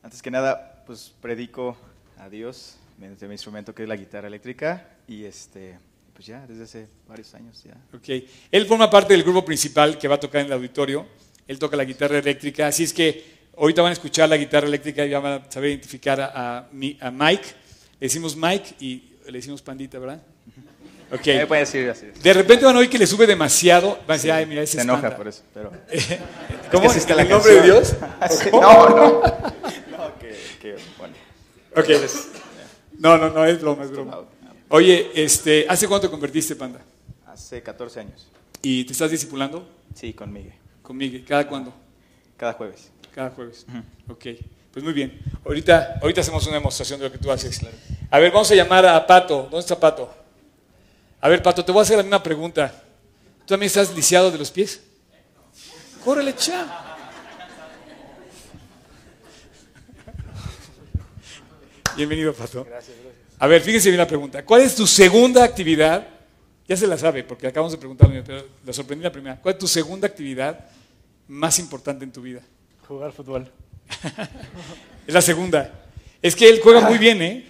antes 0.03 0.21
que 0.21 0.31
nada, 0.31 0.83
pues 0.85 1.13
predico 1.21 1.77
a 2.17 2.29
Dios 2.29 2.77
mediante 2.97 3.27
mi 3.27 3.33
instrumento 3.33 3.73
que 3.73 3.83
es 3.83 3.89
la 3.89 3.95
guitarra 3.95 4.27
eléctrica 4.27 4.89
y 5.07 5.25
este, 5.25 5.77
pues 6.13 6.25
ya, 6.25 6.45
desde 6.47 6.63
hace 6.63 6.87
varios 7.07 7.33
años 7.35 7.63
ya. 7.63 7.75
Ok, 7.93 8.09
él 8.51 8.65
forma 8.65 8.89
parte 8.89 9.13
del 9.13 9.23
grupo 9.23 9.45
principal 9.45 9.97
que 9.97 10.07
va 10.07 10.15
a 10.15 10.19
tocar 10.19 10.41
en 10.41 10.47
el 10.47 10.53
auditorio, 10.53 11.05
él 11.47 11.59
toca 11.59 11.77
la 11.77 11.85
guitarra 11.85 12.17
eléctrica, 12.17 12.67
así 12.67 12.83
es 12.83 12.93
que 12.93 13.49
ahorita 13.57 13.81
van 13.81 13.91
a 13.91 13.93
escuchar 13.93 14.27
la 14.29 14.37
guitarra 14.37 14.67
eléctrica 14.67 15.05
y 15.05 15.09
ya 15.09 15.19
van 15.19 15.41
a 15.41 15.51
saber 15.51 15.69
identificar 15.69 16.19
a, 16.19 16.57
a 16.59 17.11
Mike, 17.11 17.47
le 17.99 18.05
decimos 18.05 18.35
Mike 18.35 18.75
y 18.79 19.15
le 19.25 19.33
decimos 19.33 19.61
Pandita, 19.61 19.99
¿verdad? 19.99 20.21
Okay. 21.11 21.45
puede 21.45 21.61
decir 21.61 21.89
así. 21.89 22.07
De 22.21 22.33
repente 22.33 22.65
van 22.65 22.75
a 22.75 22.79
oír 22.79 22.89
que 22.89 22.97
le 22.97 23.07
sube 23.07 23.25
demasiado. 23.25 23.91
Van 24.01 24.11
a 24.11 24.13
decir, 24.13 24.31
ay, 24.31 24.45
mira, 24.45 24.61
ese 24.61 24.77
Se 24.77 24.83
enoja 24.83 25.15
por 25.15 25.27
eso. 25.27 25.43
Pero... 25.53 25.71
¿Cómo? 26.71 26.91
Es 26.91 27.09
¿En 27.09 27.19
el 27.19 27.29
nombre 27.29 27.53
de 27.53 27.61
Dios? 27.61 27.95
no, 28.51 28.89
no. 28.89 29.21
no 29.91 30.19
que, 30.19 30.35
que, 30.61 30.75
bueno. 30.97 31.15
Ok. 31.75 31.89
No, 32.99 33.17
no, 33.17 33.29
no, 33.29 33.45
es 33.45 33.61
broma, 33.61 33.83
es 33.83 33.91
broma. 33.91 34.19
Oye, 34.69 35.11
este, 35.15 35.65
¿hace 35.69 35.87
cuánto 35.87 36.07
te 36.07 36.11
convertiste, 36.11 36.55
Panda? 36.55 36.81
Hace 37.25 37.63
14 37.63 38.01
años. 38.01 38.27
¿Y 38.61 38.83
te 38.83 38.91
estás 38.91 39.09
discipulando? 39.09 39.65
Sí, 39.95 40.13
con 40.13 40.33
Miguel. 40.33 40.53
Con 40.81 40.97
Miguel. 40.97 41.23
¿Cada 41.25 41.47
cuándo? 41.47 41.73
Cada 42.35 42.53
jueves. 42.53 42.91
Cada 43.13 43.29
jueves. 43.29 43.65
Ok. 44.09 44.25
Pues 44.77 44.83
muy 44.83 44.93
bien. 44.93 45.19
Ahorita, 45.43 45.97
ahorita 46.03 46.21
hacemos 46.21 46.45
una 46.45 46.57
demostración 46.57 46.99
de 46.99 47.07
lo 47.07 47.11
que 47.11 47.17
tú 47.17 47.31
haces. 47.31 47.61
A 48.11 48.19
ver, 48.19 48.31
vamos 48.31 48.51
a 48.51 48.53
llamar 48.53 48.85
a 48.85 49.07
Pato. 49.07 49.41
¿Dónde 49.41 49.57
está 49.57 49.79
Pato? 49.79 50.13
A 51.19 51.27
ver, 51.27 51.41
Pato, 51.41 51.65
te 51.65 51.71
voy 51.71 51.79
a 51.79 51.81
hacer 51.81 51.97
la 51.97 52.03
misma 52.03 52.21
pregunta. 52.21 52.83
¿Tú 53.39 53.45
también 53.47 53.65
estás 53.65 53.91
lisiado 53.95 54.29
de 54.29 54.37
los 54.37 54.51
pies? 54.51 54.83
Córrele, 56.05 56.35
cha. 56.35 56.95
Bienvenido, 61.95 62.31
Pato. 62.35 62.63
Gracias, 62.63 62.95
gracias. 63.01 63.25
A 63.39 63.47
ver, 63.47 63.63
fíjense 63.63 63.89
bien 63.89 63.97
la 63.97 64.07
pregunta. 64.07 64.45
¿Cuál 64.45 64.61
es 64.61 64.75
tu 64.75 64.85
segunda 64.85 65.43
actividad? 65.43 66.05
Ya 66.67 66.77
se 66.77 66.85
la 66.85 66.99
sabe, 66.99 67.23
porque 67.23 67.47
acabamos 67.47 67.71
de 67.71 67.79
preguntarle, 67.79 68.21
pero 68.21 68.45
la 68.63 68.73
sorprendí 68.73 69.03
la 69.03 69.11
primera. 69.11 69.41
¿Cuál 69.41 69.55
es 69.55 69.59
tu 69.59 69.67
segunda 69.67 70.05
actividad 70.07 70.65
más 71.27 71.57
importante 71.57 72.03
en 72.03 72.11
tu 72.11 72.21
vida? 72.21 72.43
Jugar 72.87 73.11
fútbol. 73.11 73.51
Es 75.07 75.13
la 75.13 75.21
segunda. 75.21 75.71
Es 76.21 76.35
que 76.35 76.49
él 76.49 76.59
juega 76.61 76.81
muy 76.81 76.97
bien, 76.97 77.21
¿eh? 77.21 77.45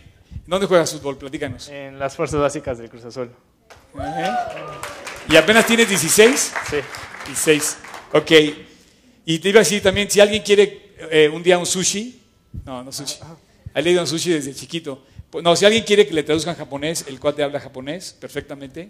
¿Dónde 0.45 0.67
juegas 0.67 0.91
fútbol? 0.91 1.17
Platícanos. 1.17 1.67
En 1.69 1.97
las 1.97 2.15
fuerzas 2.15 2.39
básicas 2.39 2.77
del 2.77 2.89
Cruz 2.89 3.03
Azul. 3.05 3.31
¿Y 5.29 5.35
apenas 5.35 5.65
tienes 5.65 5.89
16? 5.89 6.53
Sí. 6.69 6.77
16. 7.27 7.77
Ok. 8.13 8.31
Y 9.25 9.39
te 9.39 9.49
iba 9.49 9.59
a 9.59 9.63
decir 9.63 9.81
también, 9.81 10.09
si 10.09 10.19
alguien 10.21 10.41
quiere 10.43 10.93
eh, 11.11 11.29
un 11.33 11.43
día 11.43 11.57
un 11.57 11.65
sushi, 11.65 12.21
no, 12.65 12.83
no 12.83 12.91
sushi. 12.91 13.17
Ha 13.73 13.81
leído 13.81 14.01
un 14.01 14.07
sushi 14.07 14.31
desde 14.31 14.53
chiquito. 14.53 15.03
No, 15.43 15.55
si 15.55 15.65
alguien 15.65 15.83
quiere 15.83 16.07
que 16.07 16.13
le 16.13 16.23
traduzcan 16.23 16.55
japonés, 16.55 17.05
el 17.07 17.19
cuate 17.19 17.43
habla 17.43 17.59
japonés 17.59 18.15
perfectamente. 18.19 18.89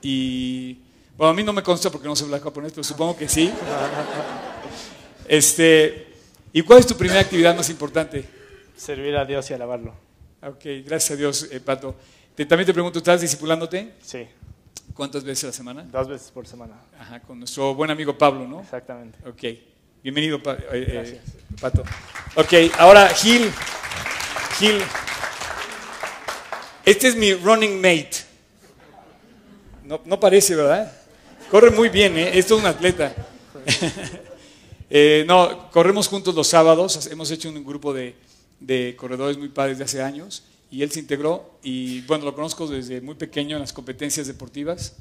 Y 0.00 0.78
bueno, 1.16 1.30
a 1.30 1.34
mí 1.34 1.42
no 1.42 1.52
me 1.52 1.62
consta 1.62 1.90
porque 1.90 2.06
no 2.06 2.14
sé 2.14 2.24
hablar 2.24 2.40
japonés, 2.40 2.72
pero 2.72 2.84
supongo 2.84 3.16
que 3.16 3.28
sí. 3.28 3.52
Este, 5.26 6.11
¿y 6.52 6.62
cuál 6.62 6.80
es 6.80 6.86
tu 6.86 6.96
primera 6.96 7.20
actividad 7.20 7.54
más 7.56 7.68
importante? 7.70 8.24
Servir 8.76 9.16
a 9.16 9.24
Dios 9.24 9.50
y 9.50 9.54
alabarlo. 9.54 9.94
Ok, 10.42 10.64
gracias 10.84 11.12
a 11.12 11.16
Dios, 11.16 11.48
eh, 11.50 11.60
Pato. 11.60 11.94
Te- 12.34 12.46
también 12.46 12.66
te 12.66 12.72
pregunto, 12.72 12.98
¿estás 12.98 13.20
discipulándote? 13.20 13.92
Sí. 14.02 14.26
¿Cuántas 14.94 15.24
veces 15.24 15.44
a 15.44 15.46
la 15.48 15.52
semana? 15.52 15.82
Dos 15.84 16.08
veces 16.08 16.30
por 16.30 16.46
semana. 16.46 16.74
Ajá, 16.98 17.20
con 17.20 17.38
nuestro 17.38 17.74
buen 17.74 17.90
amigo 17.90 18.16
Pablo, 18.18 18.46
¿no? 18.46 18.60
Exactamente. 18.60 19.18
Ok, 19.28 19.42
bienvenido, 20.02 20.42
Pa- 20.42 20.54
eh, 20.54 20.58
eh. 20.72 21.20
Pato. 21.60 21.82
Ok, 22.36 22.52
ahora 22.78 23.08
Gil. 23.08 23.50
Gil. 24.58 24.82
Este 26.84 27.08
es 27.08 27.16
mi 27.16 27.32
running 27.34 27.76
mate. 27.76 28.10
No, 29.84 30.00
no 30.04 30.18
parece, 30.18 30.54
¿verdad? 30.56 30.92
Corre 31.50 31.70
muy 31.70 31.88
bien, 31.88 32.16
¿eh? 32.18 32.38
Esto 32.38 32.56
es 32.56 32.60
un 32.62 32.66
atleta. 32.66 33.14
Eh, 34.94 35.24
no, 35.26 35.70
corremos 35.70 36.06
juntos 36.06 36.34
los 36.34 36.48
sábados. 36.48 37.06
Hemos 37.06 37.30
hecho 37.30 37.48
un 37.48 37.64
grupo 37.64 37.94
de, 37.94 38.14
de 38.60 38.94
corredores 38.94 39.38
muy 39.38 39.48
padres 39.48 39.78
de 39.78 39.84
hace 39.84 40.02
años. 40.02 40.44
Y 40.70 40.82
él 40.82 40.90
se 40.90 41.00
integró. 41.00 41.58
Y 41.62 42.02
bueno, 42.02 42.26
lo 42.26 42.34
conozco 42.34 42.66
desde 42.66 43.00
muy 43.00 43.14
pequeño 43.14 43.56
en 43.56 43.62
las 43.62 43.72
competencias 43.72 44.26
deportivas. 44.26 44.96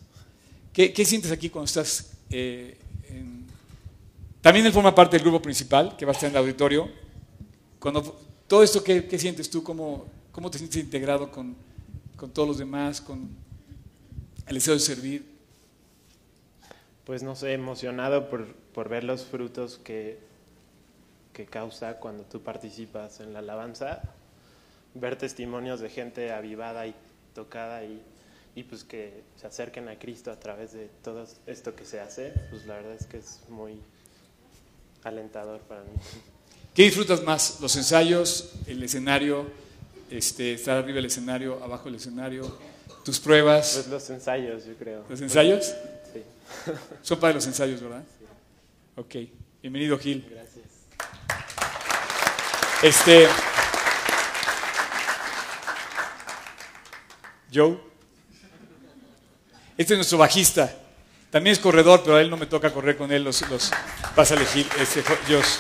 ¿Qué, 0.71 0.93
qué 0.93 1.03
sientes 1.03 1.29
aquí 1.29 1.49
cuando 1.49 1.65
estás 1.65 2.11
eh, 2.29 2.77
en, 3.09 3.45
también 4.41 4.65
él 4.65 4.71
forma 4.71 4.95
parte 4.95 5.17
del 5.17 5.23
grupo 5.23 5.41
principal, 5.41 5.97
que 5.97 6.05
va 6.05 6.11
a 6.11 6.13
estar 6.13 6.29
en 6.29 6.35
el 6.35 6.41
auditorio. 6.41 6.89
Cuando, 7.77 8.17
todo 8.47 8.63
esto, 8.63 8.81
¿qué, 8.81 9.05
qué 9.05 9.19
sientes 9.19 9.49
tú? 9.49 9.61
¿Cómo, 9.61 10.05
¿Cómo 10.31 10.49
te 10.49 10.57
sientes 10.57 10.81
integrado 10.81 11.29
con, 11.29 11.53
con 12.15 12.31
todos 12.31 12.47
los 12.47 12.57
demás, 12.57 13.01
con 13.01 13.29
el 14.47 14.55
deseo 14.55 14.73
de 14.73 14.79
servir? 14.79 15.30
Pues 17.05 17.23
no 17.23 17.35
sé, 17.35 17.53
emocionado 17.53 18.29
por, 18.29 18.53
por 18.73 18.89
ver 18.89 19.03
los 19.03 19.25
frutos 19.25 19.79
que, 19.83 20.19
que 21.33 21.45
causa 21.45 21.97
cuando 21.97 22.23
tú 22.23 22.41
participas 22.41 23.19
en 23.19 23.33
la 23.33 23.39
alabanza, 23.39 24.01
ver 24.93 25.15
testimonios 25.15 25.79
de 25.79 25.89
gente 25.89 26.31
avivada 26.31 26.85
y 26.85 26.95
tocada 27.33 27.83
y, 27.83 28.01
y 28.55 28.63
pues 28.63 28.83
que 28.83 29.23
se 29.39 29.47
acerquen 29.47 29.87
a 29.87 29.97
Cristo 29.97 30.31
a 30.31 30.39
través 30.39 30.73
de 30.73 30.89
todo 31.03 31.25
esto 31.47 31.75
que 31.75 31.85
se 31.85 31.99
hace, 31.99 32.33
pues 32.49 32.65
la 32.65 32.75
verdad 32.75 32.93
es 32.93 33.07
que 33.07 33.17
es 33.17 33.39
muy 33.49 33.79
alentador 35.03 35.61
para 35.61 35.81
mí. 35.81 35.89
¿Qué 36.75 36.83
disfrutas 36.83 37.23
más? 37.23 37.59
¿Los 37.59 37.75
ensayos, 37.75 38.53
el 38.67 38.81
escenario, 38.83 39.45
este, 40.09 40.53
estar 40.53 40.77
arriba 40.77 40.97
del 40.97 41.05
escenario, 41.05 41.61
abajo 41.63 41.85
del 41.85 41.95
escenario, 41.95 42.57
tus 43.03 43.19
pruebas? 43.19 43.73
Pues 43.73 43.87
los 43.87 44.09
ensayos, 44.09 44.65
yo 44.65 44.75
creo. 44.75 45.03
¿Los 45.09 45.19
ensayos? 45.21 45.73
Son 47.01 47.19
para 47.19 47.33
los 47.33 47.45
ensayos, 47.45 47.81
¿verdad? 47.81 48.03
Ok. 48.95 49.15
Bienvenido, 49.61 49.97
Gil. 49.97 50.27
Gracias. 50.29 50.65
Este. 52.83 53.27
Joe. 57.53 57.77
Este 59.77 59.93
es 59.93 59.97
nuestro 59.97 60.17
bajista. 60.17 60.77
También 61.29 61.53
es 61.53 61.59
corredor, 61.59 62.01
pero 62.03 62.17
a 62.17 62.21
él 62.21 62.29
no 62.29 62.37
me 62.37 62.45
toca 62.45 62.73
correr 62.73 62.97
con 62.97 63.11
él. 63.11 63.23
Los, 63.23 63.47
los 63.49 63.71
vas 64.15 64.31
a 64.31 64.35
elegir. 64.35 64.67
Este, 64.79 65.01
Josh. 65.27 65.57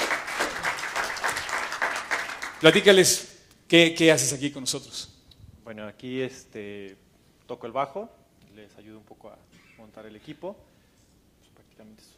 Platícales 2.59 3.39
qué, 3.67 3.95
qué 3.97 4.11
haces 4.11 4.33
aquí 4.33 4.51
con 4.51 4.63
nosotros. 4.63 5.11
Bueno, 5.63 5.87
aquí 5.87 6.21
este, 6.21 6.97
toco 7.47 7.65
el 7.65 7.71
bajo, 7.71 8.09
les 8.53 8.75
ayudo 8.77 8.97
un 8.97 9.05
poco 9.05 9.29
a 9.29 9.37
montar 9.77 10.05
el 10.05 10.15
equipo. 10.15 10.57
Prácticamente 11.81 12.03
eso. 12.03 12.11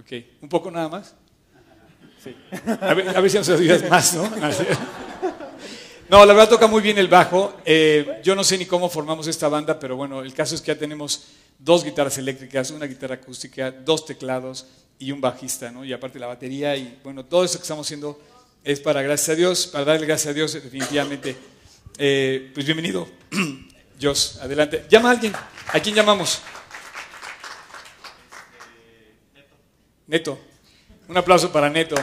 Ok. 0.00 0.42
¿Un 0.42 0.48
poco 0.48 0.70
nada 0.70 0.88
más? 0.88 1.14
Sí. 2.22 2.36
A 2.80 2.94
ver, 2.94 3.30
si 3.30 3.38
nos 3.38 3.48
ayudas 3.48 3.88
más, 3.88 4.14
¿no? 4.14 4.30
No, 6.08 6.26
la 6.26 6.34
verdad 6.34 6.50
toca 6.50 6.66
muy 6.66 6.82
bien 6.82 6.98
el 6.98 7.08
bajo. 7.08 7.56
Eh, 7.64 8.20
yo 8.22 8.34
no 8.34 8.44
sé 8.44 8.58
ni 8.58 8.66
cómo 8.66 8.90
formamos 8.90 9.26
esta 9.28 9.48
banda, 9.48 9.80
pero 9.80 9.96
bueno, 9.96 10.20
el 10.20 10.34
caso 10.34 10.54
es 10.54 10.60
que 10.60 10.68
ya 10.68 10.78
tenemos 10.78 11.28
dos 11.58 11.84
guitarras 11.84 12.18
eléctricas, 12.18 12.70
una 12.70 12.86
guitarra 12.86 13.14
acústica, 13.14 13.70
dos 13.70 14.04
teclados 14.04 14.66
y 14.98 15.10
un 15.10 15.22
bajista, 15.22 15.70
¿no? 15.70 15.84
Y 15.84 15.92
aparte 15.92 16.18
la 16.18 16.26
batería 16.26 16.76
y 16.76 16.98
bueno, 17.02 17.24
todo 17.24 17.44
eso 17.44 17.56
que 17.56 17.62
estamos 17.62 17.86
haciendo 17.86 18.20
es 18.62 18.78
para, 18.80 19.00
gracias 19.00 19.30
a 19.30 19.34
Dios, 19.34 19.66
para 19.66 19.84
darle 19.86 20.06
gracias 20.06 20.32
a 20.32 20.34
Dios 20.34 20.52
definitivamente. 20.52 21.34
Eh, 21.96 22.50
pues 22.52 22.66
bienvenido, 22.66 23.08
Jos, 24.00 24.38
adelante. 24.42 24.84
Llama 24.90 25.08
a 25.08 25.12
alguien. 25.12 25.32
¿A 25.72 25.80
quién 25.80 25.94
llamamos? 25.94 26.42
Neto. 30.12 30.38
Un 31.08 31.16
aplauso 31.16 31.50
para 31.50 31.70
Neto. 31.70 31.94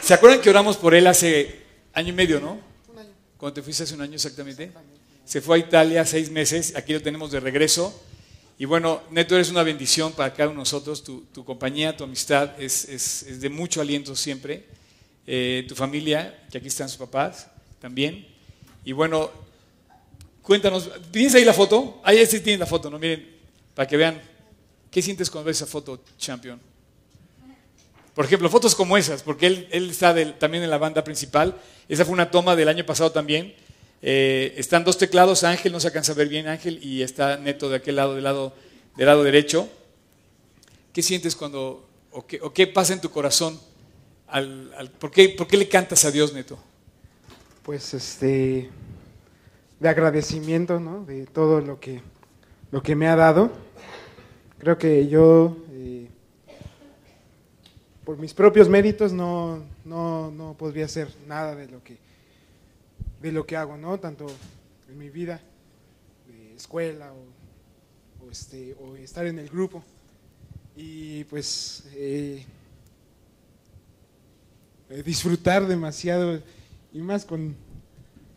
¿Se 0.00 0.14
acuerdan 0.14 0.40
que 0.40 0.48
oramos 0.48 0.78
por 0.78 0.94
él 0.94 1.06
hace 1.06 1.60
año 1.92 2.08
y 2.08 2.12
medio, 2.12 2.40
no? 2.40 2.58
Un 2.88 2.98
año. 3.00 3.10
Cuando 3.36 3.52
te 3.52 3.62
fuiste 3.62 3.82
hace 3.82 3.94
un 3.94 4.00
año 4.00 4.14
exactamente. 4.14 4.72
Se 5.26 5.42
fue 5.42 5.56
a 5.56 5.60
Italia 5.60 6.06
seis 6.06 6.30
meses, 6.30 6.74
aquí 6.74 6.94
lo 6.94 7.02
tenemos 7.02 7.30
de 7.32 7.38
regreso. 7.38 8.02
Y 8.58 8.64
bueno, 8.64 9.02
Neto, 9.10 9.34
eres 9.34 9.50
una 9.50 9.62
bendición 9.62 10.12
para 10.12 10.32
cada 10.32 10.48
uno 10.48 10.60
de 10.60 10.60
nosotros. 10.60 11.04
Tu, 11.04 11.44
compañía, 11.44 11.94
tu 11.94 12.04
amistad 12.04 12.58
es 12.58 13.40
de 13.42 13.50
mucho 13.50 13.82
aliento 13.82 14.16
siempre. 14.16 14.64
Eh, 15.26 15.66
tu 15.68 15.74
familia, 15.74 16.46
que 16.50 16.56
aquí 16.56 16.68
están 16.68 16.88
sus 16.88 16.96
papás 16.96 17.46
también. 17.78 18.26
Y 18.86 18.92
bueno, 18.92 19.47
cuéntanos, 20.48 20.90
¿tienes 21.10 21.34
ahí 21.34 21.44
la 21.44 21.52
foto? 21.52 22.00
Ahí 22.02 22.24
sí 22.26 22.40
tienes 22.40 22.58
la 22.58 22.64
foto, 22.64 22.88
¿no? 22.88 22.98
Miren, 22.98 23.36
para 23.74 23.86
que 23.86 23.98
vean. 23.98 24.18
¿Qué 24.90 25.02
sientes 25.02 25.28
cuando 25.30 25.46
ves 25.48 25.58
esa 25.58 25.66
foto, 25.66 26.00
Champion? 26.16 26.58
Por 28.14 28.24
ejemplo, 28.24 28.48
fotos 28.48 28.74
como 28.74 28.96
esas, 28.96 29.22
porque 29.22 29.46
él, 29.46 29.90
está 29.90 30.14
también 30.38 30.64
en 30.64 30.70
la 30.70 30.78
banda 30.78 31.04
principal. 31.04 31.54
Esa 31.86 32.06
fue 32.06 32.14
una 32.14 32.30
toma 32.30 32.56
del 32.56 32.68
año 32.68 32.86
pasado 32.86 33.12
también. 33.12 33.54
Eh, 34.00 34.54
están 34.56 34.84
dos 34.84 34.96
teclados, 34.96 35.44
Ángel 35.44 35.70
no 35.70 35.80
se 35.80 35.88
alcanza 35.88 36.12
a 36.12 36.14
ver 36.14 36.28
bien, 36.28 36.48
Ángel, 36.48 36.82
y 36.82 37.02
está 37.02 37.36
Neto 37.36 37.68
de 37.68 37.76
aquel 37.76 37.96
lado, 37.96 38.14
del 38.14 38.24
lado, 38.24 38.54
del 38.96 39.06
lado 39.06 39.22
derecho. 39.22 39.68
¿Qué 40.94 41.02
sientes 41.02 41.36
cuando, 41.36 41.86
o 42.10 42.26
qué, 42.26 42.66
pasa 42.66 42.94
en 42.94 43.02
tu 43.02 43.10
corazón? 43.10 43.60
Al, 44.26 44.72
al- 44.78 44.90
¿por, 44.90 45.10
qué, 45.10 45.28
¿Por 45.28 45.46
qué 45.46 45.58
le 45.58 45.68
cantas 45.68 46.06
a 46.06 46.10
Dios, 46.10 46.32
Neto? 46.32 46.58
Pues 47.62 47.92
este 47.92 48.70
de 49.80 49.88
agradecimiento, 49.88 50.80
¿no? 50.80 51.04
De 51.04 51.26
todo 51.26 51.60
lo 51.60 51.78
que 51.80 52.02
lo 52.70 52.82
que 52.82 52.94
me 52.94 53.08
ha 53.08 53.16
dado. 53.16 53.50
Creo 54.58 54.76
que 54.76 55.08
yo 55.08 55.56
eh, 55.70 56.08
por 58.04 58.18
mis 58.18 58.34
propios 58.34 58.68
méritos 58.68 59.12
no, 59.12 59.62
no, 59.84 60.30
no 60.30 60.54
podría 60.54 60.86
hacer 60.86 61.08
nada 61.26 61.54
de 61.54 61.68
lo 61.68 61.82
que 61.82 61.96
de 63.22 63.32
lo 63.32 63.46
que 63.46 63.56
hago, 63.56 63.76
¿no? 63.76 63.98
Tanto 63.98 64.26
en 64.88 64.98
mi 64.98 65.10
vida 65.10 65.40
de 66.26 66.54
escuela 66.54 67.12
o, 67.12 68.26
o, 68.26 68.30
este 68.30 68.76
o 68.80 68.96
estar 68.96 69.26
en 69.26 69.38
el 69.38 69.48
grupo 69.48 69.82
y 70.76 71.24
pues 71.24 71.88
eh, 71.94 72.44
eh, 74.90 75.02
disfrutar 75.02 75.66
demasiado 75.66 76.40
y 76.92 77.00
más 77.00 77.24
con 77.24 77.56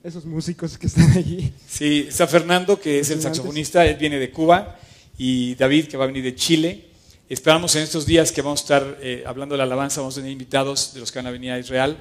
esos 0.04 0.26
músicos 0.26 0.78
que 0.78 0.88
están 0.88 1.12
allí. 1.12 1.54
Sí, 1.68 2.08
está 2.10 2.28
Fernando, 2.28 2.80
que 2.80 3.00
es 3.00 3.10
el 3.12 3.22
saxofonista, 3.22 3.86
él 3.86 3.98
viene 3.98 4.18
de 4.18 4.32
Cuba, 4.32 4.80
y 5.18 5.56
David, 5.56 5.88
que 5.88 5.98
va 5.98 6.06
a 6.06 6.08
venir 6.08 6.24
de 6.24 6.36
Chile. 6.36 6.88
Esperamos 7.30 7.76
en 7.76 7.84
estos 7.84 8.06
días 8.06 8.32
que 8.32 8.42
vamos 8.42 8.62
a 8.62 8.64
estar 8.64 8.98
eh, 9.02 9.24
hablando 9.26 9.54
de 9.54 9.58
la 9.58 9.64
alabanza, 9.64 10.02
vamos 10.02 10.16
a 10.16 10.22
tener 10.22 10.32
invitados 10.32 10.94
de 10.94 11.00
los 11.00 11.12
que 11.12 11.20
van 11.20 11.28
a 11.28 11.32
venir 11.32 11.52
a 11.52 11.60
Israel. 11.60 11.98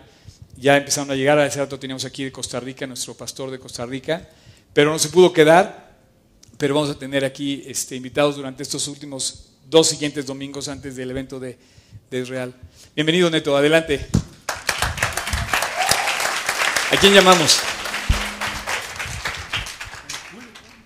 Ya 0.56 0.76
empezaron 0.76 1.10
a 1.10 1.14
llegar, 1.14 1.38
a 1.38 1.46
ese 1.46 1.58
rato 1.58 1.78
teníamos 1.78 2.04
aquí 2.04 2.24
de 2.24 2.32
Costa 2.32 2.58
Rica, 2.58 2.86
nuestro 2.86 3.14
pastor 3.14 3.50
de 3.50 3.58
Costa 3.58 3.84
Rica, 3.86 4.28
pero 4.72 4.90
no 4.90 4.98
se 4.98 5.10
pudo 5.10 5.32
quedar, 5.32 5.96
pero 6.56 6.74
vamos 6.74 6.90
a 6.90 6.98
tener 6.98 7.24
aquí 7.24 7.62
este, 7.66 7.96
invitados 7.96 8.36
durante 8.36 8.62
estos 8.62 8.88
últimos 8.88 9.50
dos 9.68 9.88
siguientes 9.88 10.26
domingos 10.26 10.68
antes 10.68 10.96
del 10.96 11.10
evento 11.10 11.38
de, 11.38 11.58
de 12.10 12.20
Israel. 12.20 12.54
Bienvenido, 12.94 13.30
Neto, 13.30 13.56
adelante. 13.56 14.06
¿A 16.90 16.96
quién 16.98 17.14
llamamos? 17.14 17.60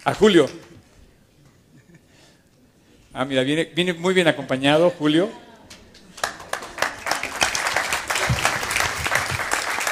A 0.04 0.12
Julio. 0.14 0.46
Ah, 3.14 3.24
mira, 3.24 3.42
viene, 3.42 3.64
viene 3.74 3.94
muy 3.94 4.12
bien 4.12 4.28
acompañado, 4.28 4.90
Julio. 4.90 5.30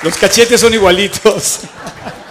Los 0.02 0.16
cachetes 0.18 0.60
son 0.60 0.74
igualitos. 0.74 1.60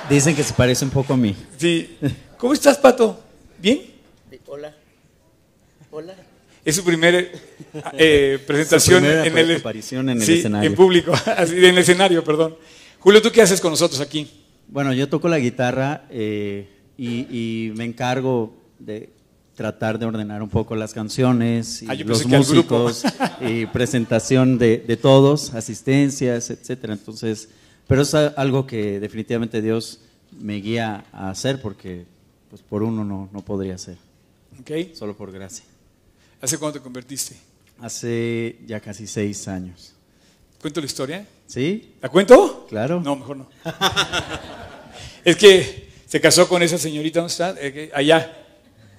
Dicen 0.09 0.35
que 0.35 0.43
se 0.43 0.53
parece 0.53 0.85
un 0.85 0.91
poco 0.91 1.13
a 1.13 1.17
mí. 1.17 1.35
Sí. 1.57 1.97
¿Cómo 2.37 2.53
estás, 2.53 2.77
Pato? 2.77 3.19
¿Bien? 3.57 3.81
Hola. 4.45 4.75
Hola. 5.89 6.13
Es 6.63 6.75
su 6.75 6.83
primera 6.83 7.23
eh, 7.93 8.39
presentación 8.45 8.99
Su 8.99 9.05
primera 9.07 9.25
en 9.25 9.37
el 9.37 9.55
aparición 9.55 10.09
en 10.09 10.17
el 10.19 10.23
sí, 10.23 10.33
escenario. 10.39 10.69
en 10.69 10.75
público, 10.75 11.13
en 11.37 11.63
el 11.65 11.77
escenario, 11.79 12.23
perdón. 12.23 12.57
Julio, 12.99 13.21
¿tú 13.21 13.31
qué 13.31 13.41
haces 13.41 13.59
con 13.59 13.71
nosotros 13.71 13.99
aquí? 14.01 14.29
Bueno, 14.67 14.93
yo 14.93 15.09
toco 15.09 15.27
la 15.27 15.39
guitarra 15.39 16.03
eh, 16.11 16.67
y, 17.01 17.25
y 17.31 17.71
me 17.71 17.85
encargo 17.85 18.53
de 18.77 19.09
tratar 19.55 19.97
de 19.97 20.05
ordenar 20.05 20.43
un 20.43 20.49
poco 20.49 20.75
las 20.75 20.93
canciones 20.93 21.81
y 21.81 21.87
Ah, 21.89 21.95
los 21.95 22.27
músicos 22.27 23.03
y 23.41 23.65
presentación 23.65 24.59
de, 24.59 24.77
de 24.77 24.97
todos, 24.97 25.55
asistencias, 25.55 26.51
etcétera. 26.51 26.93
Entonces, 26.93 27.49
pero 27.87 28.03
es 28.03 28.13
algo 28.13 28.67
que 28.67 28.99
definitivamente 28.99 29.63
Dios 29.63 30.01
me 30.39 30.57
guía 30.57 31.03
a 31.11 31.31
hacer 31.31 31.59
porque 31.59 32.05
pues 32.51 32.61
por 32.61 32.83
uno 32.83 33.03
no, 33.03 33.29
no 33.33 33.41
podría 33.41 33.75
hacer, 33.75 33.97
¿Ok? 34.59 34.93
solo 34.93 35.17
por 35.17 35.31
gracia. 35.31 35.65
¿Hace 36.39 36.59
cuándo 36.59 36.77
te 36.77 36.83
convertiste? 36.83 37.35
Hace 37.79 38.59
ya 38.67 38.79
casi 38.79 39.07
seis 39.07 39.47
años. 39.47 39.93
¿Cuento 40.61 40.79
la 40.79 40.85
historia? 40.85 41.27
¿Sí? 41.47 41.93
¿La 41.99 42.09
cuento? 42.09 42.67
Claro. 42.69 43.01
No, 43.01 43.15
mejor 43.15 43.37
no. 43.37 43.49
es 45.25 45.35
que 45.35 45.90
se 46.11 46.19
casó 46.19 46.49
con 46.49 46.61
esa 46.61 46.77
señorita, 46.77 47.21
¿dónde 47.21 47.31
está? 47.31 47.55
Eh, 47.57 47.89
allá. 47.93 48.35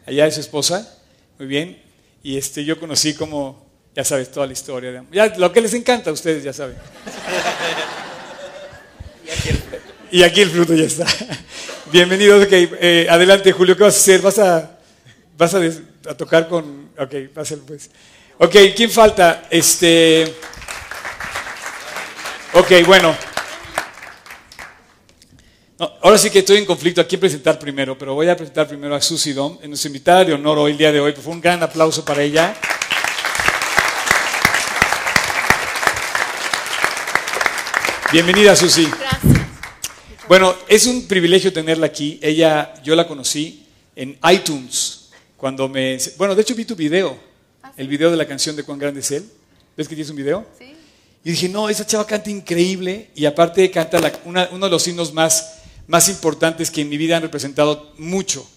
Allá 0.07 0.27
es 0.27 0.35
su 0.35 0.41
esposa. 0.41 0.97
Muy 1.39 1.47
bien. 1.47 1.79
Y 2.23 2.39
este, 2.39 2.65
yo 2.65 2.81
conocí 2.81 3.13
como, 3.13 3.67
ya 3.95 4.03
sabes, 4.03 4.31
toda 4.31 4.47
la 4.47 4.55
historia. 4.55 4.93
de- 4.93 5.03
Ya, 5.13 5.27
lo 5.37 5.53
que 5.53 5.61
les 5.61 5.75
encanta 5.75 6.09
a 6.09 6.15
ustedes, 6.15 6.43
ya 6.43 6.55
saben. 6.55 6.77
Y 10.11 10.23
aquí 10.25 10.43
el 10.43 10.51
fruto 10.51 10.75
ya 10.75 10.85
está. 10.85 11.07
Bienvenidos. 11.93 12.45
ok, 12.45 12.53
eh, 12.53 13.07
adelante, 13.09 13.51
Julio. 13.53 13.75
¿Qué 13.77 13.83
vas 13.83 13.95
a 13.95 13.99
hacer? 13.99 14.21
¿Vas 14.21 14.39
a, 14.39 14.79
vas 15.39 15.55
a, 15.55 15.59
des- 15.59 15.81
a 16.07 16.15
tocar 16.15 16.49
con...? 16.49 16.91
Ok, 16.99 17.15
pásale 17.35 17.63
pues. 17.67 17.91
Ok, 18.39 18.55
¿quién 18.77 18.91
falta? 18.91 19.45
Este... 19.51 20.35
Ok, 22.53 22.71
bueno. 22.87 23.17
No, 25.83 25.91
ahora 26.01 26.17
sí 26.17 26.31
que 26.31 26.39
estoy 26.39 26.59
en 26.59 26.65
conflicto 26.65 27.01
a 27.01 27.05
quién 27.09 27.21
presentar 27.21 27.59
primero, 27.59 27.99
pero 27.99 28.15
voy 28.15 28.29
a 28.29 28.37
presentar 28.37 28.69
primero 28.69 28.95
a 28.95 29.01
Susie 29.01 29.35
Dom, 29.35 29.59
en 29.63 29.69
nuestra 29.71 29.89
invitada 29.89 30.25
de 30.25 30.33
honor 30.33 30.57
hoy, 30.59 30.71
el 30.71 30.79
día 30.79 30.93
de 30.93 31.01
hoy. 31.01 31.11
Pues 31.11 31.25
fue 31.25 31.33
un 31.33 31.41
gran 31.41 31.61
aplauso 31.61 32.05
para 32.05 32.23
ella. 32.23 32.55
Bienvenida, 38.13 38.55
Susi. 38.55 38.87
Gracias. 38.87 39.23
Bueno, 40.29 40.55
es 40.69 40.87
un 40.87 41.07
privilegio 41.07 41.53
tenerla 41.53 41.87
aquí. 41.87 42.19
Ella, 42.23 42.75
yo 42.83 42.95
la 42.95 43.07
conocí 43.07 43.67
en 43.97 44.19
iTunes 44.31 45.09
cuando 45.37 45.69
me, 45.69 45.99
bueno, 46.17 46.35
de 46.35 46.43
hecho 46.43 46.55
vi 46.55 46.65
tu 46.65 46.77
video, 46.77 47.17
el 47.77 47.89
video 47.89 48.11
de 48.11 48.17
la 48.17 48.27
canción 48.27 48.55
de 48.55 48.63
Cuán 48.65 48.79
grande 48.79 49.01
es 49.01 49.11
él. 49.11 49.25
¿Ves 49.77 49.89
que 49.89 49.95
tienes 49.95 50.11
un 50.11 50.17
video? 50.17 50.47
Sí. 50.59 50.75
Y 51.25 51.31
dije, 51.31 51.49
no, 51.49 51.69
esa 51.69 51.87
chava 51.87 52.07
canta 52.07 52.31
increíble 52.31 53.11
y 53.15 53.25
aparte 53.25 53.71
canta 53.71 53.99
la- 53.99 54.13
una- 54.25 54.49
uno 54.53 54.67
de 54.67 54.71
los 54.71 54.87
himnos 54.87 55.13
más, 55.15 55.62
más 55.87 56.09
importantes 56.09 56.71
que 56.71 56.81
en 56.81 56.89
mi 56.89 56.97
vida 56.97 57.17
han 57.17 57.23
representado 57.23 57.93
mucho. 57.99 58.49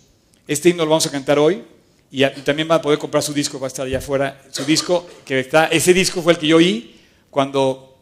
Este 0.47 0.69
himno 0.69 0.83
lo 0.83 0.91
vamos 0.91 1.05
a 1.05 1.11
cantar 1.11 1.39
hoy 1.39 1.63
y, 2.11 2.23
también 2.43 2.67
van 2.67 2.79
a 2.79 2.81
poder 2.81 2.99
comprar 2.99 3.23
su 3.23 3.33
disco, 3.33 3.59
va 3.59 3.67
a 3.67 3.69
estar 3.69 3.85
allá 3.85 3.97
afuera. 3.97 4.41
Su 4.51 4.63
disco, 4.63 5.07
que 5.25 5.39
está, 5.39 5.65
ese 5.67 5.93
disco 5.93 6.21
fue 6.21 6.33
el 6.33 6.39
que 6.39 6.47
yo 6.47 6.57
oí 6.57 6.95
cuando, 7.29 7.97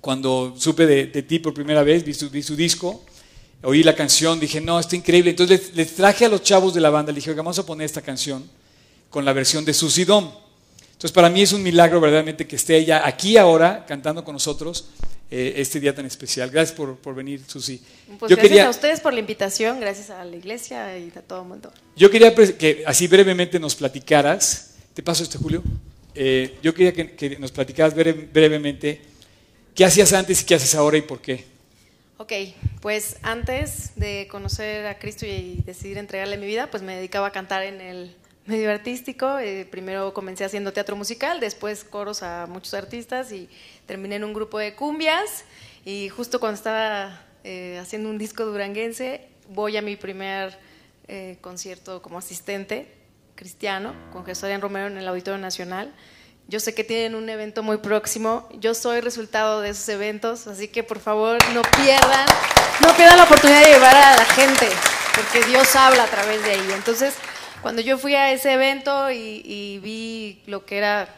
cuando 0.00 0.54
supe 0.56 0.86
de, 0.86 1.06
ti 1.22 1.38
por 1.38 1.52
primera 1.52 1.82
vez, 1.82 2.04
vi 2.04 2.14
su, 2.14 2.56
disco, 2.56 3.04
oí 3.62 3.82
la 3.82 3.94
canción, 3.94 4.40
dije, 4.40 4.60
no, 4.60 4.78
está 4.78 4.96
increíble. 4.96 5.30
Entonces 5.30 5.60
les, 5.60 5.76
les 5.76 5.94
traje 5.94 6.24
a 6.24 6.28
los 6.28 6.42
chavos 6.42 6.72
de 6.72 6.80
la 6.80 6.90
banda, 6.90 7.12
les 7.12 7.22
dije, 7.22 7.30
"Oiga, 7.30 7.42
vamos 7.42 7.58
a 7.58 7.66
poner 7.66 7.84
esta 7.84 8.00
canción 8.00 8.48
con 9.10 9.24
la 9.24 9.32
versión 9.32 9.64
de 9.64 9.74
Susie 9.74 10.04
Dom. 10.04 10.30
Entonces, 10.92 11.12
para 11.12 11.28
mí 11.28 11.42
es 11.42 11.52
un 11.52 11.62
milagro 11.62 12.00
verdaderamente 12.00 12.46
que 12.46 12.56
esté 12.56 12.76
ella 12.76 13.06
aquí 13.06 13.36
ahora 13.36 13.84
cantando 13.86 14.24
con 14.24 14.34
nosotros 14.34 14.86
eh, 15.30 15.54
este 15.56 15.80
día 15.80 15.94
tan 15.94 16.06
especial. 16.06 16.50
Gracias 16.50 16.76
por, 16.76 16.96
por 16.96 17.14
venir, 17.14 17.40
Susi. 17.46 17.78
Pues 18.18 18.30
yo, 18.30 18.36
gracias 18.36 18.48
quería, 18.48 18.66
a 18.66 18.70
ustedes 18.70 19.00
por 19.00 19.12
la 19.12 19.20
invitación, 19.20 19.80
gracias 19.80 20.10
a 20.10 20.24
la 20.24 20.36
iglesia 20.36 20.98
y 20.98 21.12
a 21.16 21.22
todo 21.22 21.42
el 21.42 21.48
mundo. 21.48 21.72
yo 21.96 22.10
quería 22.10 22.34
que 22.34 22.82
así 22.86 23.06
brevemente 23.06 23.58
nos 23.60 23.74
platicaras. 23.74 24.74
¿Te 24.94 25.02
paso 25.02 25.22
este, 25.22 25.38
Julio? 25.38 25.62
Eh, 26.14 26.56
yo 26.62 26.74
quería 26.74 26.92
que, 26.92 27.12
que 27.12 27.38
nos 27.38 27.52
platicaras 27.52 27.94
breve- 27.94 28.28
brevemente 28.32 29.00
qué 29.74 29.84
hacías 29.84 30.12
antes 30.12 30.42
y 30.42 30.44
qué 30.44 30.56
haces 30.56 30.74
ahora 30.74 30.96
y 30.98 31.02
por 31.02 31.20
qué. 31.20 31.44
Ok, 32.18 32.32
pues 32.82 33.16
antes 33.22 33.92
de 33.96 34.28
conocer 34.30 34.86
a 34.86 34.98
Cristo 34.98 35.24
y 35.24 35.62
decidir 35.64 35.96
entregarle 35.96 36.36
mi 36.36 36.46
vida, 36.46 36.70
pues 36.70 36.82
me 36.82 36.96
dedicaba 36.96 37.28
a 37.28 37.32
cantar 37.32 37.62
en 37.62 37.80
el 37.80 38.14
medio 38.44 38.70
artístico. 38.70 39.38
Eh, 39.38 39.66
primero 39.70 40.12
comencé 40.12 40.44
haciendo 40.44 40.72
teatro 40.72 40.96
musical, 40.96 41.40
después 41.40 41.84
coros 41.84 42.22
a 42.22 42.46
muchos 42.46 42.74
artistas 42.74 43.32
y 43.32 43.48
terminé 43.90 44.14
en 44.14 44.22
un 44.22 44.32
grupo 44.32 44.56
de 44.60 44.76
cumbias. 44.76 45.44
Y 45.84 46.10
justo 46.10 46.38
cuando 46.38 46.54
estaba 46.54 47.20
eh, 47.42 47.76
haciendo 47.82 48.08
un 48.08 48.18
disco 48.18 48.44
duranguense, 48.44 49.26
voy 49.48 49.76
a 49.76 49.82
mi 49.82 49.96
primer 49.96 50.56
eh, 51.08 51.38
concierto 51.40 52.00
como 52.00 52.16
asistente 52.16 52.94
cristiano 53.34 53.92
con 54.12 54.24
Jesús 54.24 54.44
Adrián 54.44 54.60
Romero 54.60 54.86
en 54.86 54.96
el 54.96 55.08
Auditorio 55.08 55.40
Nacional. 55.40 55.92
Yo 56.46 56.60
sé 56.60 56.72
que 56.72 56.84
tienen 56.84 57.16
un 57.16 57.28
evento 57.28 57.64
muy 57.64 57.78
próximo. 57.78 58.48
Yo 58.60 58.74
soy 58.74 59.00
resultado 59.00 59.60
de 59.60 59.70
esos 59.70 59.88
eventos, 59.88 60.46
así 60.46 60.68
que 60.68 60.84
por 60.84 61.00
favor 61.00 61.38
no 61.52 61.62
pierdan, 61.76 62.26
no 62.82 62.94
pierdan 62.94 63.16
la 63.16 63.24
oportunidad 63.24 63.64
de 63.64 63.72
llevar 63.72 63.96
a 63.96 64.16
la 64.16 64.24
gente, 64.24 64.68
porque 65.16 65.44
Dios 65.48 65.74
habla 65.74 66.04
a 66.04 66.08
través 66.08 66.44
de 66.44 66.52
ahí. 66.52 66.70
Entonces, 66.76 67.14
cuando 67.60 67.82
yo 67.82 67.98
fui 67.98 68.14
a 68.14 68.30
ese 68.30 68.52
evento 68.52 69.10
y, 69.10 69.42
y 69.44 69.80
vi 69.80 70.44
lo 70.46 70.64
que 70.64 70.78
era 70.78 71.08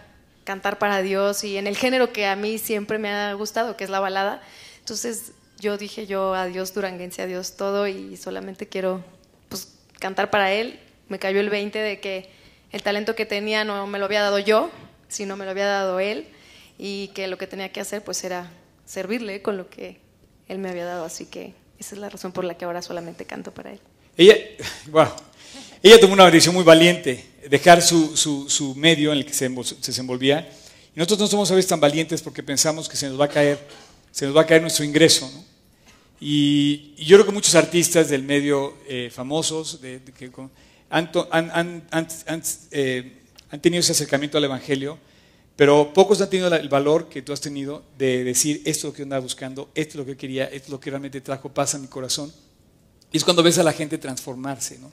cantar 0.44 0.78
para 0.78 1.02
Dios 1.02 1.44
y 1.44 1.56
en 1.56 1.66
el 1.66 1.76
género 1.76 2.12
que 2.12 2.26
a 2.26 2.36
mí 2.36 2.58
siempre 2.58 2.98
me 2.98 3.10
ha 3.10 3.32
gustado, 3.34 3.76
que 3.76 3.84
es 3.84 3.90
la 3.90 4.00
balada, 4.00 4.42
entonces 4.80 5.32
yo 5.58 5.78
dije 5.78 6.06
yo 6.06 6.34
adiós 6.34 6.74
duranguense, 6.74 7.22
adiós 7.22 7.56
todo 7.56 7.86
y 7.86 8.16
solamente 8.16 8.68
quiero 8.68 9.04
pues 9.48 9.74
cantar 9.98 10.30
para 10.30 10.52
él. 10.52 10.80
Me 11.08 11.18
cayó 11.18 11.40
el 11.40 11.50
20 11.50 11.78
de 11.78 12.00
que 12.00 12.30
el 12.72 12.82
talento 12.82 13.14
que 13.14 13.26
tenía 13.26 13.64
no 13.64 13.86
me 13.86 13.98
lo 13.98 14.06
había 14.06 14.22
dado 14.22 14.38
yo, 14.38 14.70
sino 15.08 15.36
me 15.36 15.44
lo 15.44 15.50
había 15.50 15.66
dado 15.66 16.00
él 16.00 16.26
y 16.78 17.08
que 17.08 17.28
lo 17.28 17.38
que 17.38 17.46
tenía 17.46 17.70
que 17.70 17.80
hacer 17.80 18.02
pues 18.02 18.24
era 18.24 18.50
servirle 18.84 19.42
con 19.42 19.56
lo 19.56 19.68
que 19.68 20.00
él 20.48 20.58
me 20.58 20.70
había 20.70 20.84
dado, 20.84 21.04
así 21.04 21.26
que 21.26 21.54
esa 21.78 21.94
es 21.94 22.00
la 22.00 22.08
razón 22.08 22.32
por 22.32 22.44
la 22.44 22.56
que 22.56 22.64
ahora 22.64 22.82
solamente 22.82 23.24
canto 23.24 23.52
para 23.52 23.72
él. 23.72 23.80
Ella, 24.16 24.36
wow, 24.88 25.08
ella 25.82 26.00
tomó 26.00 26.14
una 26.14 26.26
decisión 26.26 26.54
muy 26.54 26.64
valiente, 26.64 27.24
dejar 27.48 27.82
su, 27.82 28.16
su- 28.16 28.48
su 28.48 28.74
medio 28.74 29.12
en 29.12 29.18
el 29.18 29.26
que 29.26 29.32
se, 29.34 29.50
envol- 29.50 29.64
se 29.64 29.76
desenvolvía. 29.90 30.48
Y 30.94 30.98
nosotros 30.98 31.20
no 31.20 31.26
somos 31.26 31.50
a 31.50 31.54
veces 31.54 31.68
tan 31.68 31.80
valientes 31.80 32.22
porque 32.22 32.42
pensamos 32.42 32.88
que 32.88 32.96
se 32.96 33.08
nos 33.08 33.20
va 33.20 33.24
a 33.26 33.28
caer, 33.28 33.58
se 34.10 34.26
nos 34.26 34.36
va 34.36 34.42
a 34.42 34.46
caer 34.46 34.60
nuestro 34.62 34.84
ingreso. 34.84 35.30
Y, 36.20 36.94
yo 37.04 37.16
creo 37.16 37.26
que 37.26 37.32
muchos 37.32 37.54
artistas 37.54 38.08
del 38.08 38.22
medio 38.22 38.76
eh, 38.88 39.10
famosos 39.12 39.80
de- 39.80 39.98
de 40.00 40.12
han, 40.90 41.10
han- 41.90 42.08
han- 42.26 42.42
eh, 42.70 43.18
han 43.50 43.60
tenido 43.60 43.80
ese 43.80 43.92
acercamiento 43.92 44.38
al 44.38 44.44
Evangelio, 44.44 44.98
pero 45.56 45.92
pocos 45.92 46.20
han 46.20 46.30
tenido 46.30 46.54
el 46.54 46.68
valor 46.68 47.08
que 47.08 47.22
tú 47.22 47.32
has 47.32 47.40
tenido 47.40 47.82
de 47.98 48.24
decir 48.24 48.62
esto 48.64 48.88
es 48.88 48.92
lo 48.92 48.92
que 48.92 49.02
andaba 49.02 49.20
buscando, 49.20 49.70
esto 49.74 49.90
es 49.92 49.96
lo 49.96 50.06
que 50.06 50.16
quería, 50.16 50.44
esto 50.44 50.66
es 50.66 50.70
lo 50.70 50.80
que 50.80 50.90
realmente 50.90 51.20
trajo 51.20 51.48
paz 51.48 51.74
a 51.74 51.78
mi 51.78 51.88
corazón. 51.88 52.32
Y 53.10 53.16
es 53.16 53.24
cuando 53.24 53.42
ves 53.42 53.58
a 53.58 53.62
la 53.62 53.72
gente 53.72 53.98
transformarse. 53.98 54.78
¿no? 54.78 54.90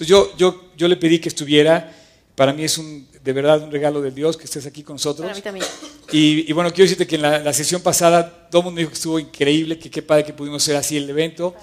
Entonces 0.00 0.08
yo, 0.16 0.34
yo, 0.38 0.70
yo 0.78 0.88
le 0.88 0.96
pedí 0.96 1.18
que 1.18 1.28
estuviera 1.28 1.92
Para 2.34 2.54
mí 2.54 2.64
es 2.64 2.78
un, 2.78 3.06
de 3.22 3.32
verdad 3.34 3.62
un 3.62 3.70
regalo 3.70 4.00
de 4.00 4.10
Dios 4.10 4.34
que 4.34 4.44
estés 4.44 4.64
aquí 4.64 4.82
con 4.82 4.94
nosotros. 4.94 5.26
Para 5.26 5.34
mí 5.34 5.42
también. 5.42 5.66
Y, 6.10 6.50
y 6.50 6.52
bueno, 6.54 6.70
quiero 6.70 6.84
decirte 6.84 7.06
que 7.06 7.16
en 7.16 7.22
la, 7.22 7.38
la 7.40 7.52
sesión 7.52 7.82
pasada 7.82 8.48
todo 8.50 8.62
el 8.62 8.64
mundo 8.64 8.78
dijo 8.78 8.90
que 8.92 8.96
estuvo 8.96 9.18
increíble, 9.18 9.78
que 9.78 9.90
qué 9.90 10.00
padre 10.00 10.24
que 10.24 10.32
pudimos 10.32 10.62
hacer 10.62 10.76
así 10.76 10.96
el 10.96 11.10
evento. 11.10 11.54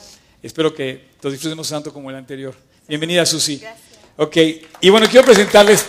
Espero 0.44 0.72
que 0.72 1.08
lo 1.24 1.32
disfrutemos 1.32 1.68
tanto 1.68 1.92
como 1.92 2.12
el 2.12 2.16
anterior. 2.16 2.54
Bienvenida, 2.88 3.26
Susi. 3.26 3.60
Ok, 4.18 4.38
y 4.82 4.90
bueno, 4.92 5.08
quiero 5.10 5.26
presentarles 5.26 5.84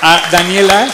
a 0.00 0.30
Daniela. 0.32 0.90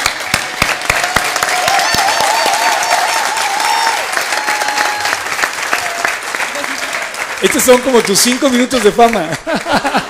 Estos 7.41 7.63
son 7.63 7.81
como 7.83 8.03
tus 8.03 8.19
cinco 8.19 8.49
minutos 8.51 8.83
de 8.83 8.91
fama. 8.91 9.31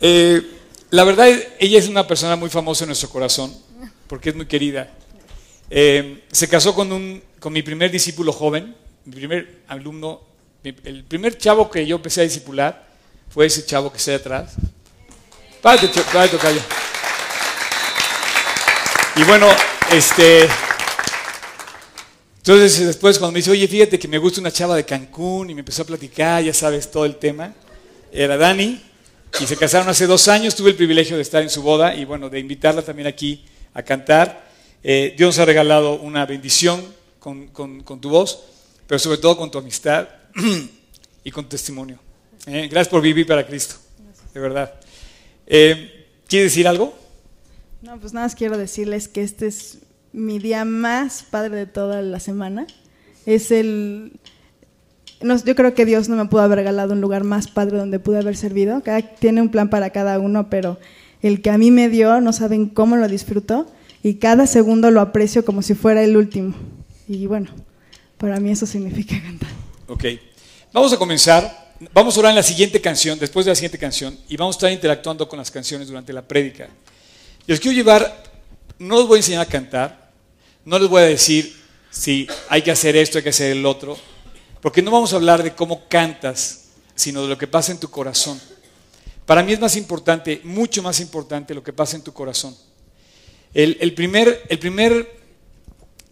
Eh, 0.00 0.42
la 0.90 1.04
verdad, 1.04 1.28
ella 1.58 1.78
es 1.78 1.88
una 1.88 2.06
persona 2.06 2.36
muy 2.36 2.50
famosa 2.50 2.84
en 2.84 2.88
nuestro 2.88 3.08
corazón, 3.08 3.54
porque 4.06 4.30
es 4.30 4.36
muy 4.36 4.46
querida. 4.46 4.92
Eh, 5.70 6.24
se 6.30 6.48
casó 6.48 6.74
con, 6.74 6.92
un, 6.92 7.22
con 7.40 7.52
mi 7.52 7.62
primer 7.62 7.90
discípulo 7.90 8.32
joven, 8.32 8.74
mi 9.04 9.14
primer 9.14 9.62
alumno, 9.68 10.20
el 10.62 11.04
primer 11.04 11.38
chavo 11.38 11.70
que 11.70 11.86
yo 11.86 11.96
empecé 11.96 12.20
a 12.20 12.24
discipular 12.24 12.86
fue 13.30 13.46
ese 13.46 13.64
chavo 13.64 13.90
que 13.90 13.98
está 13.98 14.12
ahí 14.12 14.16
atrás. 14.16 14.54
Párate, 15.62 15.88
párate, 15.88 16.36
tocayo. 16.36 16.60
Y 19.16 19.24
bueno, 19.24 19.48
este. 19.92 20.48
Entonces 22.38 22.86
después 22.86 23.18
cuando 23.18 23.32
me 23.32 23.38
dice, 23.38 23.50
oye, 23.50 23.66
fíjate 23.66 23.98
que 23.98 24.06
me 24.06 24.18
gusta 24.18 24.40
una 24.40 24.52
chava 24.52 24.76
de 24.76 24.84
Cancún 24.84 25.50
y 25.50 25.54
me 25.54 25.60
empezó 25.60 25.82
a 25.82 25.86
platicar, 25.86 26.44
ya 26.44 26.54
sabes, 26.54 26.88
todo 26.88 27.04
el 27.04 27.16
tema, 27.16 27.52
era 28.12 28.36
Dani, 28.36 28.80
y 29.40 29.46
se 29.46 29.56
casaron 29.56 29.88
hace 29.88 30.06
dos 30.06 30.28
años, 30.28 30.54
tuve 30.54 30.70
el 30.70 30.76
privilegio 30.76 31.16
de 31.16 31.22
estar 31.22 31.42
en 31.42 31.50
su 31.50 31.62
boda 31.62 31.94
y 31.94 32.04
bueno, 32.04 32.28
de 32.30 32.38
invitarla 32.38 32.82
también 32.82 33.06
aquí 33.06 33.44
a 33.74 33.82
cantar. 33.82 34.46
Eh, 34.82 35.14
Dios 35.16 35.38
ha 35.38 35.44
regalado 35.44 35.94
una 36.00 36.24
bendición 36.26 36.82
con, 37.18 37.48
con- 37.48 37.82
con 37.82 38.00
tu 38.00 38.08
voz, 38.08 38.42
pero 38.86 38.98
sobre 38.98 39.18
todo 39.18 39.36
con 39.36 39.50
tu 39.50 39.58
amistad 39.58 40.08
y 41.24 41.30
con 41.30 41.44
tu 41.44 41.50
testimonio. 41.50 41.98
Eh, 42.46 42.68
gracias 42.70 42.88
por 42.88 43.02
vivir 43.02 43.26
para 43.26 43.46
Cristo, 43.46 43.74
de 44.32 44.40
verdad. 44.40 44.74
Eh, 45.46 46.06
¿Quieres 46.28 46.52
decir 46.52 46.66
algo? 46.66 46.96
No, 47.82 47.98
pues 48.00 48.12
nada 48.12 48.26
más 48.26 48.34
quiero 48.34 48.56
decirles 48.56 49.08
que 49.08 49.22
este 49.22 49.46
es 49.48 49.78
mi 50.12 50.38
día 50.38 50.64
más 50.64 51.24
padre 51.30 51.56
de 51.56 51.66
toda 51.66 52.00
la 52.02 52.20
semana. 52.20 52.66
Es 53.26 53.50
el... 53.50 54.12
no, 55.20 55.42
yo 55.42 55.54
creo 55.54 55.74
que 55.74 55.84
Dios 55.84 56.08
no 56.08 56.16
me 56.16 56.26
pudo 56.26 56.42
haber 56.42 56.58
regalado 56.58 56.92
un 56.92 57.00
lugar 57.00 57.24
más 57.24 57.48
padre 57.48 57.78
donde 57.78 57.98
pude 57.98 58.18
haber 58.18 58.36
servido. 58.36 58.82
Cada, 58.82 59.02
tiene 59.02 59.40
un 59.40 59.50
plan 59.50 59.70
para 59.70 59.90
cada 59.90 60.18
uno, 60.18 60.50
pero 60.50 60.78
el 61.22 61.42
que 61.42 61.50
a 61.50 61.58
mí 61.58 61.70
me 61.70 61.88
dio, 61.88 62.20
no 62.20 62.32
saben 62.32 62.66
cómo 62.66 62.96
lo 62.96 63.08
disfruto 63.08 63.66
y 64.02 64.14
cada 64.14 64.46
segundo 64.46 64.90
lo 64.90 65.00
aprecio 65.00 65.44
como 65.44 65.62
si 65.62 65.74
fuera 65.74 66.02
el 66.02 66.16
último. 66.16 66.54
Y 67.08 67.26
bueno, 67.26 67.48
para 68.18 68.40
mí 68.40 68.50
eso 68.50 68.66
significa 68.66 69.20
cantar. 69.20 69.50
Ok. 69.88 70.04
Vamos 70.72 70.92
a 70.92 70.96
comenzar. 70.96 71.66
Vamos 71.92 72.16
a 72.16 72.20
orar 72.20 72.30
en 72.30 72.36
la 72.36 72.42
siguiente 72.42 72.80
canción, 72.80 73.18
después 73.18 73.44
de 73.44 73.50
la 73.50 73.54
siguiente 73.54 73.78
canción, 73.78 74.16
y 74.28 74.36
vamos 74.38 74.56
a 74.56 74.58
estar 74.58 74.72
interactuando 74.72 75.28
con 75.28 75.38
las 75.38 75.50
canciones 75.50 75.88
durante 75.88 76.10
la 76.10 76.22
prédica. 76.22 76.68
Y 77.46 77.52
os 77.52 77.60
quiero 77.60 77.76
llevar, 77.76 78.22
no 78.78 78.96
os 78.96 79.06
voy 79.06 79.16
a 79.16 79.18
enseñar 79.18 79.42
a 79.42 79.46
cantar, 79.46 80.10
no 80.64 80.78
les 80.78 80.88
voy 80.88 81.02
a 81.02 81.04
decir 81.04 81.54
si 81.90 82.26
hay 82.48 82.62
que 82.62 82.70
hacer 82.70 82.96
esto, 82.96 83.18
hay 83.18 83.24
que 83.24 83.30
hacer 83.30 83.52
el 83.52 83.66
otro, 83.66 83.98
porque 84.66 84.82
no 84.82 84.90
vamos 84.90 85.12
a 85.12 85.16
hablar 85.16 85.44
de 85.44 85.54
cómo 85.54 85.86
cantas, 85.86 86.70
sino 86.96 87.22
de 87.22 87.28
lo 87.28 87.38
que 87.38 87.46
pasa 87.46 87.70
en 87.70 87.78
tu 87.78 87.88
corazón. 87.88 88.40
Para 89.24 89.44
mí 89.44 89.52
es 89.52 89.60
más 89.60 89.76
importante, 89.76 90.40
mucho 90.42 90.82
más 90.82 90.98
importante 90.98 91.54
lo 91.54 91.62
que 91.62 91.72
pasa 91.72 91.94
en 91.94 92.02
tu 92.02 92.12
corazón. 92.12 92.56
El, 93.54 93.94
primer, 93.94 94.42
primer 94.58 95.20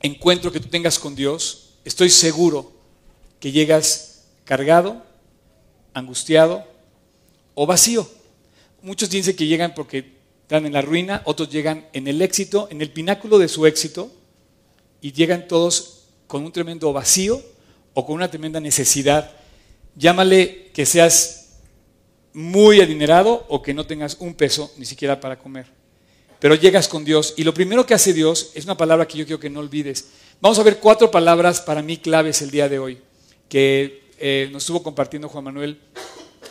encuentro 0.02 0.52
que 0.52 0.60
tú 0.60 0.68
tengas 0.68 1.00
con 1.00 1.16
Dios, 1.16 1.70
estoy 1.84 2.10
seguro 2.10 2.70
que 3.40 3.50
llegas 3.50 4.22
cargado, 4.44 5.04
angustiado 5.92 6.64
o 7.56 7.66
vacío. 7.66 8.08
Muchos 8.82 9.10
dicen 9.10 9.34
que 9.34 9.48
llegan 9.48 9.74
porque 9.74 10.12
están 10.42 10.64
en 10.64 10.74
la 10.74 10.80
ruina, 10.80 11.22
otros 11.24 11.50
llegan 11.50 11.88
en 11.92 12.06
el 12.06 12.22
éxito, 12.22 12.68
en 12.70 12.82
el 12.82 12.92
pináculo 12.92 13.40
de 13.40 13.48
su 13.48 13.66
éxito, 13.66 14.12
y 15.00 15.10
llegan 15.10 15.48
todos 15.48 16.04
con 16.28 16.44
un 16.44 16.52
tremendo 16.52 16.92
vacío 16.92 17.42
o 17.94 18.04
con 18.04 18.16
una 18.16 18.30
tremenda 18.30 18.60
necesidad. 18.60 19.30
Llámale 19.96 20.70
que 20.72 20.84
seas 20.84 21.44
muy 22.32 22.80
adinerado 22.80 23.46
o 23.48 23.62
que 23.62 23.72
no 23.72 23.86
tengas 23.86 24.16
un 24.18 24.34
peso 24.34 24.70
ni 24.76 24.84
siquiera 24.84 25.20
para 25.20 25.38
comer. 25.38 25.66
Pero 26.40 26.56
llegas 26.56 26.88
con 26.88 27.04
Dios 27.04 27.32
y 27.36 27.44
lo 27.44 27.54
primero 27.54 27.86
que 27.86 27.94
hace 27.94 28.12
Dios 28.12 28.50
es 28.54 28.64
una 28.64 28.76
palabra 28.76 29.06
que 29.06 29.16
yo 29.16 29.24
quiero 29.24 29.40
que 29.40 29.48
no 29.48 29.60
olvides. 29.60 30.08
Vamos 30.40 30.58
a 30.58 30.62
ver 30.64 30.78
cuatro 30.78 31.10
palabras 31.10 31.60
para 31.60 31.80
mí 31.80 31.96
claves 31.96 32.42
el 32.42 32.50
día 32.50 32.68
de 32.68 32.78
hoy 32.78 32.98
que 33.48 34.10
eh, 34.18 34.48
nos 34.52 34.64
estuvo 34.64 34.82
compartiendo 34.82 35.28
Juan 35.28 35.44
Manuel 35.44 35.80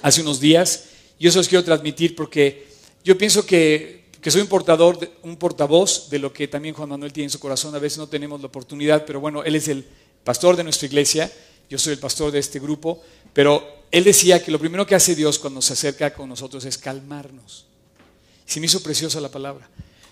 hace 0.01 0.21
unos 0.21 0.39
días 0.39 0.85
y 1.19 1.27
eso 1.27 1.37
los 1.37 1.47
quiero 1.47 1.63
transmitir 1.63 2.15
porque 2.15 2.65
yo 3.03 3.17
pienso 3.17 3.45
que, 3.45 4.05
que 4.21 4.31
soy 4.31 4.41
un 4.41 4.47
portador, 4.47 4.97
un 5.21 5.35
portavoz 5.35 6.09
de 6.09 6.19
lo 6.19 6.31
que 6.31 6.47
también 6.47 6.73
Juan 6.73 6.89
Manuel 6.89 7.11
tiene 7.11 7.25
en 7.25 7.29
su 7.29 7.39
corazón. 7.39 7.75
A 7.75 7.79
veces 7.79 7.97
no 7.97 8.07
tenemos 8.07 8.39
la 8.39 8.47
oportunidad, 8.47 9.05
pero 9.05 9.19
bueno, 9.19 9.43
él 9.43 9.55
es 9.55 9.67
el 9.67 9.85
pastor 10.23 10.55
de 10.55 10.63
nuestra 10.63 10.87
iglesia, 10.87 11.31
yo 11.69 11.77
soy 11.77 11.93
el 11.93 11.99
pastor 11.99 12.31
de 12.31 12.39
este 12.39 12.59
grupo, 12.59 13.01
pero 13.33 13.83
él 13.91 14.03
decía 14.03 14.43
que 14.43 14.51
lo 14.51 14.59
primero 14.59 14.85
que 14.85 14.95
hace 14.95 15.15
Dios 15.15 15.39
cuando 15.39 15.61
se 15.61 15.73
acerca 15.73 16.13
con 16.13 16.29
nosotros 16.29 16.65
es 16.65 16.77
calmarnos. 16.77 17.65
Se 18.45 18.59
me 18.59 18.65
hizo 18.65 18.81
preciosa 18.83 19.21
la 19.21 19.29
palabra. 19.29 19.69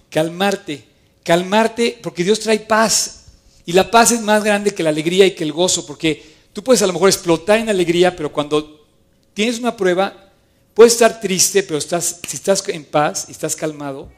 Calmarte, 0.09 0.85
calmarte, 1.23 1.99
porque 2.01 2.23
Dios 2.23 2.39
trae 2.39 2.59
paz. 2.59 3.25
Y 3.65 3.73
la 3.73 3.89
paz 3.89 4.11
es 4.11 4.21
más 4.21 4.43
grande 4.43 4.73
que 4.73 4.83
la 4.83 4.89
alegría 4.89 5.25
y 5.25 5.35
que 5.35 5.43
el 5.43 5.51
gozo, 5.51 5.85
porque 5.85 6.23
tú 6.53 6.63
puedes 6.63 6.81
a 6.81 6.87
lo 6.87 6.93
mejor 6.93 7.09
explotar 7.09 7.59
en 7.59 7.69
alegría, 7.69 8.15
pero 8.15 8.31
cuando 8.31 8.87
tienes 9.33 9.59
una 9.59 9.75
prueba, 9.75 10.31
puedes 10.73 10.93
estar 10.93 11.19
triste, 11.21 11.63
pero 11.63 11.79
si 11.79 11.95
estás 11.95 12.67
en 12.67 12.85
paz 12.85 13.25
y 13.29 13.31
estás 13.31 13.55
calmado, 13.55 14.09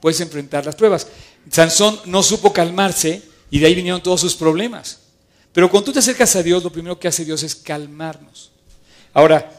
puedes 0.00 0.20
enfrentar 0.20 0.66
las 0.66 0.76
pruebas. 0.76 1.06
Sansón 1.50 2.00
no 2.06 2.22
supo 2.22 2.52
calmarse 2.52 3.22
y 3.50 3.58
de 3.58 3.66
ahí 3.66 3.74
vinieron 3.74 4.02
todos 4.02 4.20
sus 4.20 4.34
problemas. 4.34 4.98
Pero 5.52 5.70
cuando 5.70 5.86
tú 5.86 5.92
te 5.92 5.98
acercas 5.98 6.36
a 6.36 6.42
Dios, 6.42 6.62
lo 6.62 6.70
primero 6.70 6.98
que 6.98 7.08
hace 7.08 7.24
Dios 7.24 7.42
es 7.42 7.54
calmarnos. 7.54 8.50
Ahora, 9.14 9.50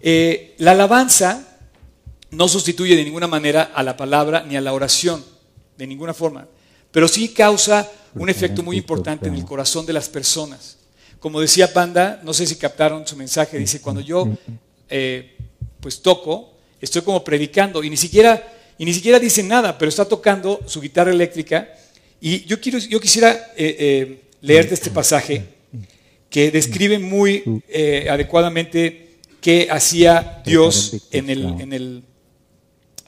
eh, 0.00 0.54
la 0.58 0.72
alabanza 0.72 1.44
no 2.30 2.48
sustituye 2.48 2.96
de 2.96 3.04
ninguna 3.04 3.26
manera 3.26 3.70
a 3.74 3.82
la 3.82 3.96
palabra 3.96 4.44
ni 4.46 4.56
a 4.56 4.60
la 4.60 4.72
oración, 4.72 5.24
de 5.76 5.86
ninguna 5.86 6.12
forma, 6.12 6.46
pero 6.90 7.08
sí 7.08 7.28
causa 7.28 7.90
un 8.14 8.28
efecto 8.28 8.62
muy 8.62 8.76
importante 8.76 9.28
en 9.28 9.34
el 9.34 9.44
corazón 9.44 9.86
de 9.86 9.92
las 9.92 10.08
personas. 10.08 10.76
Como 11.20 11.40
decía 11.40 11.72
Panda, 11.72 12.20
no 12.22 12.32
sé 12.32 12.46
si 12.46 12.56
captaron 12.56 13.06
su 13.06 13.16
mensaje, 13.16 13.58
dice, 13.58 13.80
cuando 13.80 14.00
yo 14.00 14.28
eh, 14.88 15.36
pues 15.80 16.02
toco, 16.02 16.54
estoy 16.80 17.02
como 17.02 17.24
predicando 17.24 17.82
y 17.82 17.90
ni 17.90 17.96
siquiera, 17.96 18.52
y 18.76 18.84
ni 18.84 18.94
siquiera 18.94 19.18
dice 19.18 19.42
nada, 19.42 19.78
pero 19.78 19.88
está 19.88 20.04
tocando 20.04 20.60
su 20.66 20.80
guitarra 20.80 21.10
eléctrica 21.10 21.68
y 22.20 22.44
yo, 22.44 22.60
quiero, 22.60 22.78
yo 22.78 23.00
quisiera 23.00 23.52
eh, 23.56 24.27
leerte 24.40 24.74
este 24.74 24.90
pasaje 24.90 25.44
que 26.30 26.50
describe 26.50 26.98
muy 26.98 27.62
eh, 27.68 28.06
adecuadamente 28.10 29.08
qué 29.40 29.68
hacía 29.70 30.42
Dios 30.44 31.08
en 31.10 31.30
el, 31.30 31.44
en, 31.60 31.72
el, 31.72 32.02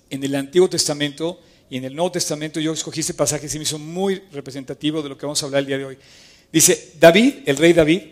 en 0.08 0.24
el 0.24 0.34
Antiguo 0.34 0.68
Testamento 0.68 1.40
y 1.68 1.76
en 1.76 1.84
el 1.84 1.94
Nuevo 1.94 2.12
Testamento. 2.12 2.60
Yo 2.60 2.72
escogí 2.72 3.00
este 3.00 3.14
pasaje, 3.14 3.48
se 3.48 3.58
me 3.58 3.64
hizo 3.64 3.78
muy 3.78 4.22
representativo 4.32 5.02
de 5.02 5.08
lo 5.10 5.18
que 5.18 5.26
vamos 5.26 5.42
a 5.42 5.46
hablar 5.46 5.60
el 5.60 5.66
día 5.66 5.78
de 5.78 5.84
hoy. 5.84 5.98
Dice, 6.52 6.92
David, 6.98 7.34
el 7.46 7.56
rey 7.56 7.72
David, 7.72 8.02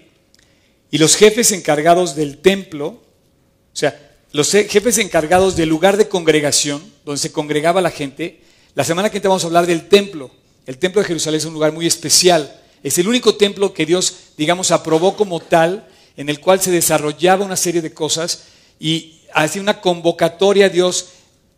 y 0.91 0.99
los 0.99 1.17
jefes 1.17 1.53
encargados 1.53 2.15
del 2.15 2.39
templo, 2.39 2.87
o 2.87 3.77
sea, 3.77 4.17
los 4.33 4.51
jefes 4.51 4.99
encargados 4.99 5.57
del 5.57 5.69
lugar 5.69 5.97
de 5.97 6.09
congregación, 6.09 6.83
donde 7.05 7.19
se 7.19 7.33
congregaba 7.33 7.81
la 7.81 7.91
gente, 7.91 8.41
la 8.75 8.85
semana 8.85 9.09
que 9.09 9.15
viene 9.19 9.29
vamos 9.29 9.45
a 9.45 9.47
hablar 9.49 9.67
del 9.67 9.89
templo. 9.89 10.31
El 10.67 10.79
templo 10.79 11.01
de 11.01 11.09
Jerusalén 11.09 11.39
es 11.39 11.47
un 11.47 11.55
lugar 11.55 11.73
muy 11.73 11.87
especial. 11.87 12.61
Es 12.83 12.99
el 12.99 13.09
único 13.09 13.35
templo 13.35 13.73
que 13.73 13.87
Dios, 13.87 14.15
digamos, 14.37 14.71
aprobó 14.71 15.17
como 15.17 15.41
tal, 15.41 15.89
en 16.17 16.29
el 16.29 16.41
cual 16.41 16.61
se 16.61 16.71
desarrollaba 16.71 17.45
una 17.45 17.57
serie 17.57 17.83
de 17.83 17.93
cosas 17.95 18.45
y 18.79 19.21
hacía 19.33 19.63
una 19.63 19.81
convocatoria 19.81 20.67
a 20.67 20.71
Dios 20.71 21.09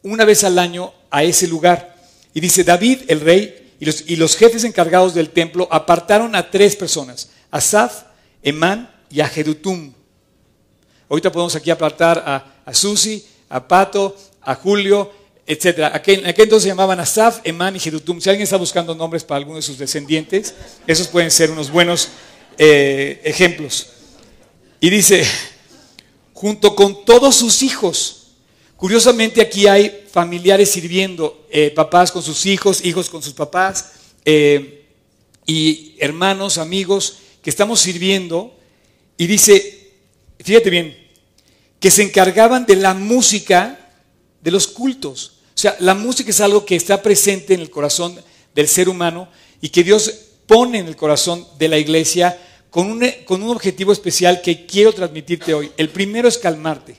una 0.02 0.24
vez 0.24 0.44
al 0.44 0.59
año 0.59 0.92
a 1.11 1.22
ese 1.22 1.46
lugar. 1.46 1.96
Y 2.35 2.40
dice, 2.40 2.64
David, 2.64 3.00
el 3.09 3.20
rey, 3.20 3.74
y 3.80 4.16
los, 4.16 4.37
jefes 4.37 4.64
encargados 4.64 5.14
del 5.14 5.30
templo 5.30 5.66
apartaron 5.70 6.35
a 6.35 6.50
tres 6.50 6.76
personas, 6.76 7.30
Asaf, 7.50 8.02
Emán 8.42 8.90
y 9.11 9.20
a 9.20 9.28
Jedutum. 9.28 9.92
Ahorita 11.09 11.33
podemos 11.33 11.56
aquí 11.56 11.70
apartar 11.70 12.22
a, 12.24 12.62
a 12.64 12.74
Susi, 12.74 13.26
a 13.48 13.66
Pato, 13.66 14.16
a 14.42 14.54
Julio, 14.54 15.11
etc. 15.53 15.91
Aquel, 15.93 16.21
en 16.21 16.27
aquel 16.27 16.45
entonces 16.45 16.65
se 16.65 16.69
llamaban 16.69 17.01
Asaf, 17.01 17.41
Emán 17.45 17.77
y 17.77 17.81
Jedutum. 17.81 18.21
Si 18.21 18.29
alguien 18.29 18.45
está 18.45 18.57
buscando 18.57 18.95
nombres 18.95 19.25
para 19.25 19.39
alguno 19.39 19.57
de 19.57 19.63
sus 19.63 19.79
descendientes, 19.79 20.55
esos 20.87 21.09
pueden 21.09 21.31
ser 21.31 21.51
unos 21.51 21.71
buenos 21.71 22.09
eh, 22.59 23.21
ejemplos. 23.25 23.89
Y 24.81 24.91
dice, 24.91 25.25
junto 26.33 26.75
con 26.75 27.05
todos 27.05 27.37
sus 27.37 27.63
hijos, 27.63 28.21
Curiosamente 28.81 29.43
aquí 29.43 29.67
hay 29.67 30.07
familiares 30.11 30.71
sirviendo, 30.71 31.47
eh, 31.51 31.71
papás 31.71 32.11
con 32.11 32.23
sus 32.23 32.47
hijos, 32.47 32.83
hijos 32.83 33.11
con 33.11 33.23
sus 33.23 33.35
papás, 33.35 33.91
eh, 34.25 34.87
y 35.45 35.97
hermanos, 35.99 36.57
amigos, 36.57 37.19
que 37.43 37.51
estamos 37.51 37.79
sirviendo. 37.79 38.57
Y 39.19 39.27
dice, 39.27 39.93
fíjate 40.43 40.71
bien, 40.71 40.97
que 41.79 41.91
se 41.91 42.03
encargaban 42.03 42.65
de 42.65 42.77
la 42.77 42.95
música 42.95 43.93
de 44.41 44.51
los 44.51 44.67
cultos. 44.67 45.39
O 45.61 45.62
sea, 45.62 45.77
la 45.81 45.94
música 45.94 46.31
es 46.31 46.40
algo 46.40 46.64
que 46.64 46.75
está 46.75 47.03
presente 47.03 47.53
en 47.53 47.61
el 47.61 47.68
corazón 47.68 48.18
del 48.55 48.66
ser 48.66 48.88
humano 48.88 49.29
y 49.61 49.68
que 49.68 49.85
Dios 49.85 50.11
pone 50.46 50.79
en 50.79 50.87
el 50.87 50.96
corazón 50.96 51.46
de 51.59 51.68
la 51.68 51.77
iglesia 51.77 52.40
con 52.70 52.90
un, 52.90 53.07
con 53.27 53.42
un 53.42 53.51
objetivo 53.51 53.92
especial 53.92 54.40
que 54.40 54.64
quiero 54.64 54.94
transmitirte 54.94 55.53
hoy. 55.53 55.70
El 55.77 55.90
primero 55.90 56.29
es 56.29 56.38
calmarte. 56.38 56.96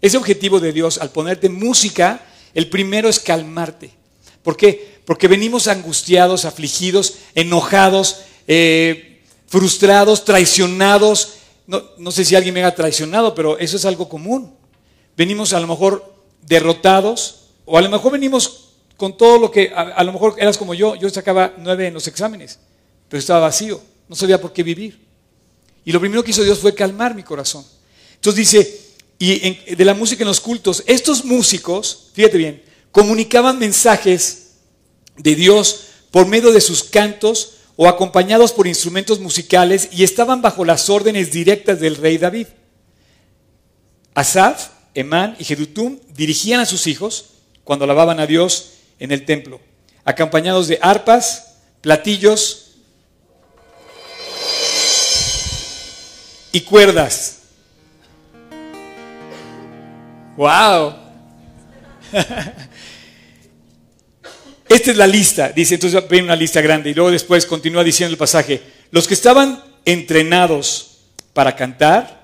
Ese 0.00 0.16
objetivo 0.16 0.58
de 0.58 0.72
Dios 0.72 0.96
al 0.96 1.10
ponerte 1.10 1.50
música, 1.50 2.24
el 2.54 2.70
primero 2.70 3.10
es 3.10 3.20
calmarte. 3.20 3.90
¿Por 4.42 4.56
qué? 4.56 5.02
Porque 5.04 5.28
venimos 5.28 5.68
angustiados, 5.68 6.46
afligidos, 6.46 7.16
enojados, 7.34 8.22
eh, 8.48 9.20
frustrados, 9.48 10.24
traicionados. 10.24 11.34
No, 11.66 11.82
no 11.98 12.10
sé 12.10 12.24
si 12.24 12.36
alguien 12.36 12.54
me 12.54 12.64
ha 12.64 12.74
traicionado, 12.74 13.34
pero 13.34 13.58
eso 13.58 13.76
es 13.76 13.84
algo 13.84 14.08
común. 14.08 14.56
Venimos 15.14 15.52
a 15.52 15.60
lo 15.60 15.66
mejor 15.66 16.10
derrotados, 16.40 17.41
o 17.64 17.78
a 17.78 17.82
lo 17.82 17.88
mejor 17.88 18.12
venimos 18.12 18.70
con 18.96 19.16
todo 19.16 19.38
lo 19.38 19.50
que, 19.50 19.72
a, 19.74 20.02
lo 20.04 20.12
mejor 20.12 20.36
eras 20.38 20.56
como 20.56 20.74
yo, 20.74 20.94
yo 20.94 21.08
sacaba 21.10 21.54
nueve 21.58 21.88
en 21.88 21.94
los 21.94 22.06
exámenes, 22.06 22.58
pero 23.08 23.18
estaba 23.18 23.40
vacío, 23.40 23.80
no 24.08 24.14
sabía 24.14 24.40
por 24.40 24.52
qué 24.52 24.62
vivir. 24.62 25.00
Y 25.84 25.92
lo 25.92 26.00
primero 26.00 26.22
que 26.22 26.30
hizo 26.30 26.44
Dios 26.44 26.60
fue 26.60 26.74
calmar 26.74 27.14
mi 27.14 27.22
corazón. 27.22 27.64
Entonces 28.14 28.36
dice, 28.36 28.80
y 29.18 29.74
de 29.74 29.84
la 29.84 29.94
música 29.94 30.22
en 30.22 30.28
los 30.28 30.40
cultos, 30.40 30.82
estos 30.86 31.24
músicos, 31.24 32.10
fíjate 32.12 32.38
bien, 32.38 32.62
comunicaban 32.92 33.58
mensajes 33.58 34.52
de 35.16 35.34
Dios 35.34 35.86
por 36.10 36.26
medio 36.26 36.52
de 36.52 36.60
sus 36.60 36.84
cantos 36.84 37.54
o 37.76 37.88
acompañados 37.88 38.52
por 38.52 38.66
instrumentos 38.66 39.18
musicales 39.18 39.88
y 39.92 40.04
estaban 40.04 40.42
bajo 40.42 40.64
las 40.64 40.90
órdenes 40.90 41.32
directas 41.32 41.80
del 41.80 41.96
rey 41.96 42.18
David. 42.18 42.46
Asaf, 44.14 44.68
Emán 44.94 45.36
y 45.38 45.44
Jedutum 45.44 45.98
dirigían 46.14 46.60
a 46.60 46.66
sus 46.66 46.86
hijos 46.86 47.30
cuando 47.64 47.84
alababan 47.84 48.20
a 48.20 48.26
Dios 48.26 48.74
en 48.98 49.12
el 49.12 49.24
templo, 49.24 49.60
acompañados 50.04 50.68
de 50.68 50.78
arpas, 50.80 51.58
platillos 51.80 52.76
y 56.52 56.60
cuerdas. 56.62 57.38
¡Wow! 60.36 60.94
Esta 64.68 64.90
es 64.90 64.96
la 64.96 65.06
lista, 65.06 65.50
dice, 65.50 65.74
entonces 65.74 66.08
ven 66.08 66.24
una 66.24 66.36
lista 66.36 66.62
grande 66.62 66.90
y 66.90 66.94
luego 66.94 67.10
después 67.10 67.44
continúa 67.44 67.84
diciendo 67.84 68.12
el 68.12 68.18
pasaje, 68.18 68.62
los 68.90 69.06
que 69.06 69.14
estaban 69.14 69.62
entrenados 69.84 71.00
para 71.34 71.54
cantar, 71.56 72.22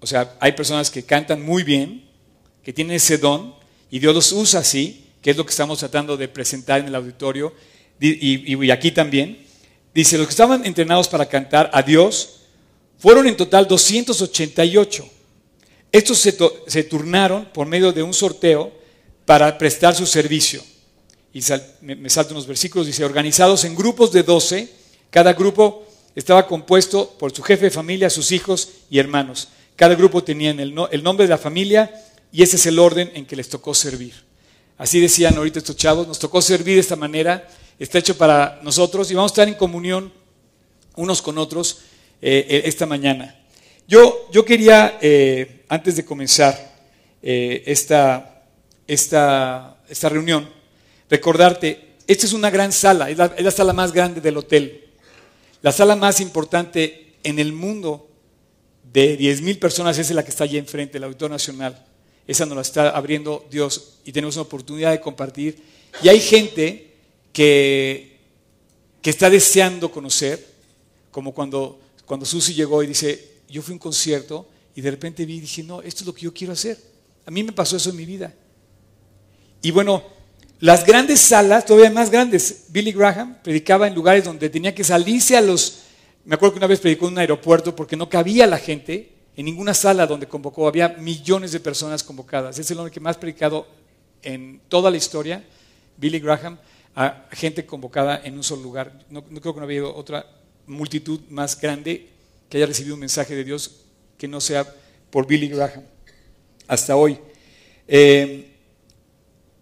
o 0.00 0.06
sea, 0.06 0.34
hay 0.40 0.52
personas 0.52 0.90
que 0.90 1.04
cantan 1.04 1.40
muy 1.40 1.62
bien, 1.62 2.04
que 2.62 2.72
tienen 2.72 2.96
ese 2.96 3.16
don 3.16 3.54
y 3.92 4.00
Dios 4.00 4.12
los 4.14 4.32
usa 4.32 4.58
así, 4.60 5.04
que 5.22 5.30
es 5.30 5.36
lo 5.36 5.44
que 5.46 5.50
estamos 5.50 5.78
tratando 5.78 6.16
de 6.16 6.26
presentar 6.26 6.80
en 6.80 6.88
el 6.88 6.94
auditorio 6.96 7.54
di- 8.00 8.18
y, 8.20 8.70
aquí 8.72 8.90
también. 8.90 9.38
Dice, 9.94 10.18
los 10.18 10.26
que 10.26 10.32
estaban 10.32 10.64
entrenados 10.66 11.06
para 11.06 11.26
cantar 11.28 11.70
a 11.72 11.82
Dios 11.82 12.40
fueron 12.98 13.28
en 13.28 13.36
total 13.36 13.68
288. 13.68 15.08
Estos 15.92 16.18
se, 16.18 16.36
se 16.66 16.84
turnaron 16.84 17.44
por 17.52 17.66
medio 17.66 17.92
de 17.92 18.02
un 18.02 18.14
sorteo 18.14 18.72
para 19.26 19.56
prestar 19.58 19.94
su 19.94 20.06
servicio. 20.06 20.62
Y 21.34 21.40
me, 21.82 21.94
me 21.96 22.10
salto 22.10 22.32
unos 22.34 22.46
versículos, 22.46 22.86
dice, 22.86 23.04
organizados 23.04 23.64
en 23.64 23.74
grupos 23.76 24.10
de 24.12 24.22
12, 24.22 24.68
cada 25.10 25.34
grupo 25.34 25.86
estaba 26.16 26.46
compuesto 26.46 27.10
por 27.18 27.32
su 27.34 27.42
jefe 27.42 27.66
de 27.66 27.70
familia, 27.70 28.08
sus 28.10 28.32
hijos 28.32 28.68
y 28.90 28.98
hermanos. 28.98 29.48
Cada 29.76 29.94
grupo 29.94 30.24
tenía 30.24 30.50
el, 30.50 30.74
no- 30.74 30.88
el 30.88 31.02
nombre 31.02 31.26
de 31.26 31.30
la 31.30 31.38
familia 31.38 31.90
y 32.32 32.42
ese 32.42 32.56
es 32.56 32.66
el 32.66 32.78
orden 32.78 33.12
en 33.14 33.26
que 33.26 33.36
les 33.36 33.48
tocó 33.48 33.74
servir. 33.74 34.14
Así 34.78 34.98
decían 34.98 35.36
ahorita 35.36 35.58
estos 35.58 35.76
chavos, 35.76 36.08
nos 36.08 36.18
tocó 36.18 36.40
servir 36.40 36.74
de 36.74 36.80
esta 36.80 36.96
manera, 36.96 37.46
está 37.78 37.98
hecho 37.98 38.16
para 38.16 38.58
nosotros 38.62 39.10
y 39.10 39.14
vamos 39.14 39.30
a 39.30 39.34
estar 39.34 39.48
en 39.48 39.54
comunión 39.54 40.12
unos 40.96 41.20
con 41.22 41.38
otros 41.38 41.80
eh, 42.20 42.46
eh, 42.48 42.62
esta 42.64 42.86
mañana. 42.86 43.38
Yo, 43.86 44.28
yo 44.32 44.44
quería, 44.44 44.98
eh, 45.02 45.64
antes 45.68 45.96
de 45.96 46.04
comenzar 46.04 46.72
eh, 47.22 47.62
esta, 47.66 48.44
esta, 48.86 49.76
esta 49.88 50.08
reunión, 50.08 50.48
recordarte, 51.10 51.96
esta 52.06 52.26
es 52.26 52.32
una 52.32 52.50
gran 52.50 52.72
sala, 52.72 53.10
es 53.10 53.18
la, 53.18 53.26
es 53.36 53.44
la 53.44 53.50
sala 53.50 53.72
más 53.72 53.92
grande 53.92 54.20
del 54.20 54.38
hotel, 54.38 54.88
la 55.60 55.72
sala 55.72 55.94
más 55.94 56.20
importante 56.20 57.16
en 57.22 57.38
el 57.38 57.52
mundo 57.52 58.08
de 58.92 59.18
10.000 59.18 59.58
personas 59.58 59.98
es 59.98 60.10
la 60.10 60.24
que 60.24 60.30
está 60.30 60.44
allí 60.44 60.58
enfrente, 60.58 60.98
el 60.98 61.04
Auditorio 61.04 61.34
Nacional. 61.34 61.91
Esa 62.26 62.46
nos 62.46 62.56
la 62.56 62.62
está 62.62 62.90
abriendo 62.90 63.46
Dios 63.50 63.98
y 64.04 64.12
tenemos 64.12 64.36
una 64.36 64.42
oportunidad 64.42 64.92
de 64.92 65.00
compartir. 65.00 65.62
Y 66.02 66.08
hay 66.08 66.20
gente 66.20 66.94
que, 67.32 68.18
que 69.00 69.10
está 69.10 69.28
deseando 69.28 69.90
conocer, 69.90 70.46
como 71.10 71.32
cuando, 71.34 71.80
cuando 72.06 72.24
Susi 72.24 72.54
llegó 72.54 72.82
y 72.82 72.86
dice, 72.86 73.32
yo 73.48 73.62
fui 73.62 73.72
a 73.72 73.74
un 73.74 73.78
concierto 73.78 74.48
y 74.74 74.80
de 74.80 74.90
repente 74.90 75.26
vi 75.26 75.36
y 75.36 75.40
dije, 75.40 75.62
no, 75.62 75.82
esto 75.82 76.02
es 76.02 76.06
lo 76.06 76.14
que 76.14 76.22
yo 76.22 76.32
quiero 76.32 76.52
hacer. 76.52 76.78
A 77.26 77.30
mí 77.30 77.42
me 77.42 77.52
pasó 77.52 77.76
eso 77.76 77.90
en 77.90 77.96
mi 77.96 78.04
vida. 78.04 78.34
Y 79.60 79.70
bueno, 79.70 80.02
las 80.60 80.86
grandes 80.86 81.20
salas, 81.20 81.66
todavía 81.66 81.90
más 81.90 82.10
grandes, 82.10 82.66
Billy 82.68 82.92
Graham 82.92 83.38
predicaba 83.42 83.88
en 83.88 83.94
lugares 83.94 84.24
donde 84.24 84.48
tenía 84.48 84.74
que 84.74 84.84
salirse 84.84 85.36
a 85.36 85.40
los... 85.40 85.80
Me 86.24 86.36
acuerdo 86.36 86.54
que 86.54 86.58
una 86.58 86.66
vez 86.68 86.78
predicó 86.78 87.08
en 87.08 87.14
un 87.14 87.18
aeropuerto 87.18 87.74
porque 87.74 87.96
no 87.96 88.08
cabía 88.08 88.46
la 88.46 88.58
gente 88.58 89.10
en 89.36 89.44
ninguna 89.46 89.74
sala 89.74 90.06
donde 90.06 90.28
convocó, 90.28 90.68
había 90.68 90.88
millones 90.88 91.52
de 91.52 91.60
personas 91.60 92.02
convocadas. 92.02 92.58
Es 92.58 92.70
el 92.70 92.78
hombre 92.78 92.92
que 92.92 93.00
más 93.00 93.16
predicado 93.16 93.66
en 94.22 94.60
toda 94.68 94.90
la 94.90 94.96
historia, 94.96 95.44
Billy 95.96 96.20
Graham, 96.20 96.58
a 96.94 97.26
gente 97.32 97.64
convocada 97.64 98.20
en 98.24 98.34
un 98.34 98.44
solo 98.44 98.62
lugar. 98.62 98.92
No, 99.08 99.24
creo 99.24 99.54
que 99.54 99.60
no 99.60 99.64
había 99.64 99.80
habido 99.80 99.96
otra 99.96 100.26
multitud 100.66 101.20
más 101.30 101.58
grande 101.58 102.08
que 102.48 102.58
haya 102.58 102.66
recibido 102.66 102.94
un 102.94 103.00
mensaje 103.00 103.34
de 103.34 103.44
Dios 103.44 103.70
que 104.18 104.28
no 104.28 104.40
sea 104.40 104.66
por 105.10 105.26
Billy 105.26 105.48
Graham 105.48 105.82
hasta 106.68 106.96
hoy. 106.96 107.18
Eh, 107.88 108.50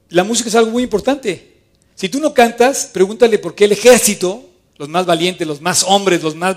la 0.09 0.25
música 0.25 0.49
es 0.49 0.55
algo 0.57 0.73
muy 0.73 0.83
importante. 0.83 1.51
Si 1.95 2.09
tú 2.09 2.19
no 2.19 2.35
cantas, 2.35 2.91
pregúntale 2.93 3.39
por 3.39 3.55
qué 3.55 3.65
el 3.67 3.73
ejército, 3.73 4.45
los 4.77 4.89
más 4.89 5.07
valientes, 5.07 5.47
los 5.47 5.61
más 5.61 5.85
hombres, 5.85 6.23
los 6.23 6.35
más 6.35 6.57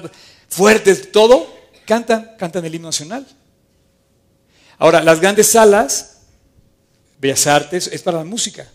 fuertes, 0.50 1.12
todo, 1.12 1.48
cantan, 1.86 2.36
cantan 2.38 2.66
el 2.66 2.76
himno 2.76 2.90
nacional. 2.90 3.26
Ahora, 4.78 5.02
las 5.02 5.20
grandes 5.20 5.48
salas, 5.48 6.22
Bellas 7.20 7.48
Artes, 7.48 7.88
es 7.88 8.02
para 8.02 8.18
la 8.18 8.26
música. 8.26 8.68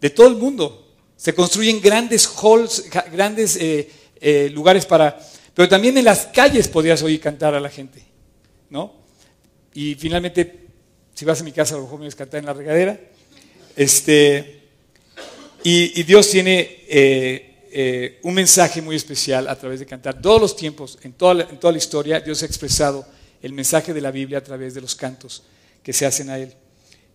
De 0.00 0.10
todo 0.10 0.28
el 0.28 0.36
mundo. 0.36 0.92
Se 1.16 1.34
construyen 1.34 1.80
grandes 1.80 2.26
halls, 2.26 2.84
grandes 3.12 3.56
eh, 3.56 3.90
eh, 4.20 4.50
lugares 4.52 4.86
para... 4.86 5.18
Pero 5.54 5.68
también 5.68 5.96
en 5.96 6.04
las 6.04 6.26
calles 6.26 6.66
podrías 6.68 7.02
oír 7.02 7.20
cantar 7.20 7.54
a 7.54 7.60
la 7.60 7.70
gente. 7.70 8.02
¿No? 8.70 8.92
Y 9.72 9.94
finalmente, 9.94 10.66
si 11.14 11.24
vas 11.24 11.40
a 11.40 11.44
mi 11.44 11.52
casa, 11.52 11.74
a 11.74 11.78
lo 11.78 11.84
mejor 11.84 12.00
me 12.00 12.10
cantar 12.10 12.40
en 12.40 12.46
la 12.46 12.52
regadera. 12.52 12.98
Este, 13.76 14.62
y, 15.62 16.00
y 16.00 16.02
Dios 16.02 16.28
tiene 16.30 16.84
eh, 16.88 17.53
eh, 17.76 18.20
un 18.22 18.34
mensaje 18.34 18.80
muy 18.80 18.94
especial 18.94 19.48
a 19.48 19.58
través 19.58 19.80
de 19.80 19.86
cantar. 19.86 20.22
Todos 20.22 20.40
los 20.40 20.54
tiempos, 20.54 20.96
en 21.02 21.12
toda, 21.12 21.34
la, 21.34 21.42
en 21.42 21.58
toda 21.58 21.72
la 21.72 21.78
historia, 21.78 22.20
Dios 22.20 22.40
ha 22.44 22.46
expresado 22.46 23.04
el 23.42 23.52
mensaje 23.52 23.92
de 23.92 24.00
la 24.00 24.12
Biblia 24.12 24.38
a 24.38 24.44
través 24.44 24.74
de 24.74 24.80
los 24.80 24.94
cantos 24.94 25.42
que 25.82 25.92
se 25.92 26.06
hacen 26.06 26.30
a 26.30 26.38
Él. 26.38 26.54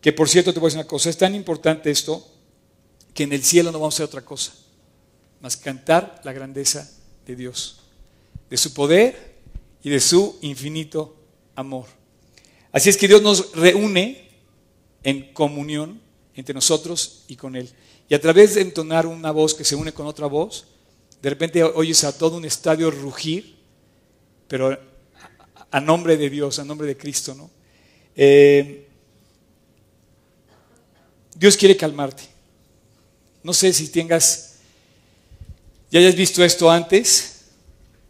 Que 0.02 0.12
por 0.12 0.28
cierto, 0.28 0.54
te 0.54 0.60
voy 0.60 0.68
a 0.68 0.70
decir 0.72 0.80
una 0.80 0.88
cosa, 0.88 1.10
es 1.10 1.18
tan 1.18 1.34
importante 1.34 1.90
esto 1.90 2.28
que 3.14 3.24
en 3.24 3.32
el 3.32 3.42
cielo 3.42 3.72
no 3.72 3.80
vamos 3.80 3.94
a 3.94 3.96
hacer 3.96 4.06
otra 4.08 4.26
cosa, 4.26 4.52
más 5.40 5.56
cantar 5.56 6.20
la 6.26 6.34
grandeza 6.34 6.92
de 7.26 7.38
Dios, 7.38 7.80
de 8.50 8.58
su 8.58 8.74
poder 8.74 9.38
y 9.82 9.90
de 9.90 10.02
su 10.02 10.40
infinito 10.42 11.16
amor. 11.56 11.86
Así 12.74 12.90
es 12.90 12.98
que 12.98 13.08
Dios 13.08 13.22
nos 13.22 13.56
reúne 13.56 14.30
en 15.04 15.32
comunión 15.32 16.02
entre 16.36 16.54
nosotros 16.54 17.24
y 17.30 17.38
con 17.38 17.56
Él. 17.56 17.70
Y 18.10 18.16
a 18.16 18.20
través 18.20 18.56
de 18.56 18.62
entonar 18.62 19.06
una 19.06 19.32
voz 19.32 19.54
que 19.54 19.64
se 19.64 19.76
une 19.76 19.94
con 19.94 20.08
otra 20.08 20.26
voz, 20.26 20.66
de 21.22 21.30
repente 21.30 21.64
oyes 21.64 22.04
a 22.04 22.18
todo 22.18 22.38
un 22.38 22.46
estadio 22.46 22.90
rugir, 22.90 23.56
pero 24.48 24.78
a 25.70 25.80
nombre 25.80 26.18
de 26.18 26.30
Dios, 26.30 26.58
a 26.58 26.66
nombre 26.66 26.88
de 26.88 26.98
Cristo, 26.98 27.36
¿no? 27.36 27.52
Eh, 28.16 28.88
Dios 31.36 31.56
quiere 31.56 31.78
calmarte. 31.78 32.24
No 33.44 33.54
sé 33.54 33.72
si 33.72 33.88
tengas, 33.90 34.56
ya 35.92 36.00
hayas 36.00 36.16
visto 36.16 36.44
esto 36.44 36.70
antes 36.70 37.36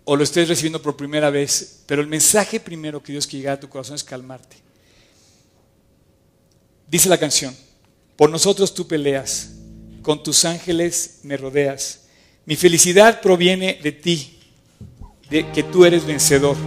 o 0.05 0.15
lo 0.15 0.23
estés 0.23 0.47
recibiendo 0.47 0.81
por 0.81 0.95
primera 0.95 1.29
vez, 1.29 1.81
pero 1.85 2.01
el 2.01 2.07
mensaje 2.07 2.59
primero 2.59 3.03
que 3.03 3.11
Dios 3.11 3.27
quiere 3.27 3.41
llegar 3.41 3.57
a 3.57 3.59
tu 3.59 3.69
corazón 3.69 3.95
es 3.95 4.03
calmarte. 4.03 4.55
Dice 6.87 7.09
la 7.09 7.19
canción, 7.19 7.55
por 8.15 8.29
nosotros 8.29 8.73
tú 8.73 8.87
peleas, 8.87 9.49
con 10.09 10.23
tus 10.23 10.43
ángeles 10.43 11.19
me 11.21 11.37
rodeas. 11.37 11.99
Mi 12.47 12.55
felicidad 12.55 13.21
proviene 13.21 13.79
de 13.83 13.91
ti, 13.91 14.39
de 15.29 15.51
que 15.51 15.61
tú 15.61 15.85
eres 15.85 16.03
vencedor. 16.03 16.57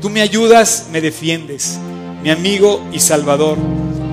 Tú 0.00 0.08
me 0.08 0.20
ayudas, 0.20 0.86
me 0.92 1.00
defiendes, 1.00 1.76
mi 2.22 2.30
amigo 2.30 2.80
y 2.92 3.00
salvador. 3.00 3.58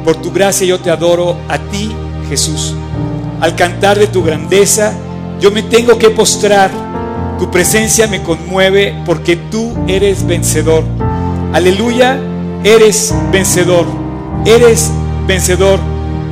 Por 0.04 0.20
tu 0.20 0.32
gracia 0.32 0.66
yo 0.66 0.80
te 0.80 0.90
adoro 0.90 1.38
a 1.48 1.60
ti, 1.60 1.92
Jesús. 2.28 2.74
Al 3.40 3.56
cantar 3.56 4.00
de 4.00 4.08
tu 4.08 4.24
grandeza, 4.24 4.98
yo 5.40 5.52
me 5.52 5.62
tengo 5.62 6.00
que 6.00 6.10
postrar. 6.10 6.72
Tu 7.38 7.52
presencia 7.52 8.08
me 8.08 8.24
conmueve 8.24 9.00
porque 9.06 9.36
tú 9.36 9.78
eres 9.88 10.26
vencedor. 10.26 10.84
Aleluya, 11.54 12.20
eres 12.64 13.14
vencedor. 13.32 13.86
Eres 14.44 14.90
vencedor. 15.28 15.80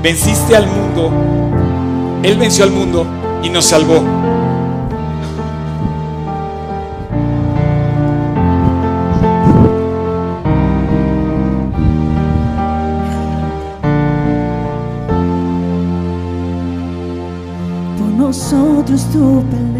Venciste 0.02 0.56
al 0.56 0.66
mundo 0.66 1.53
él 2.24 2.38
venció 2.38 2.64
al 2.64 2.72
mundo 2.72 3.06
y 3.44 3.50
nos 3.50 3.66
salvó. 3.66 4.02
Por 17.98 18.08
nosotros 18.18 19.06
tu 19.12 19.44
palabra. 19.50 19.73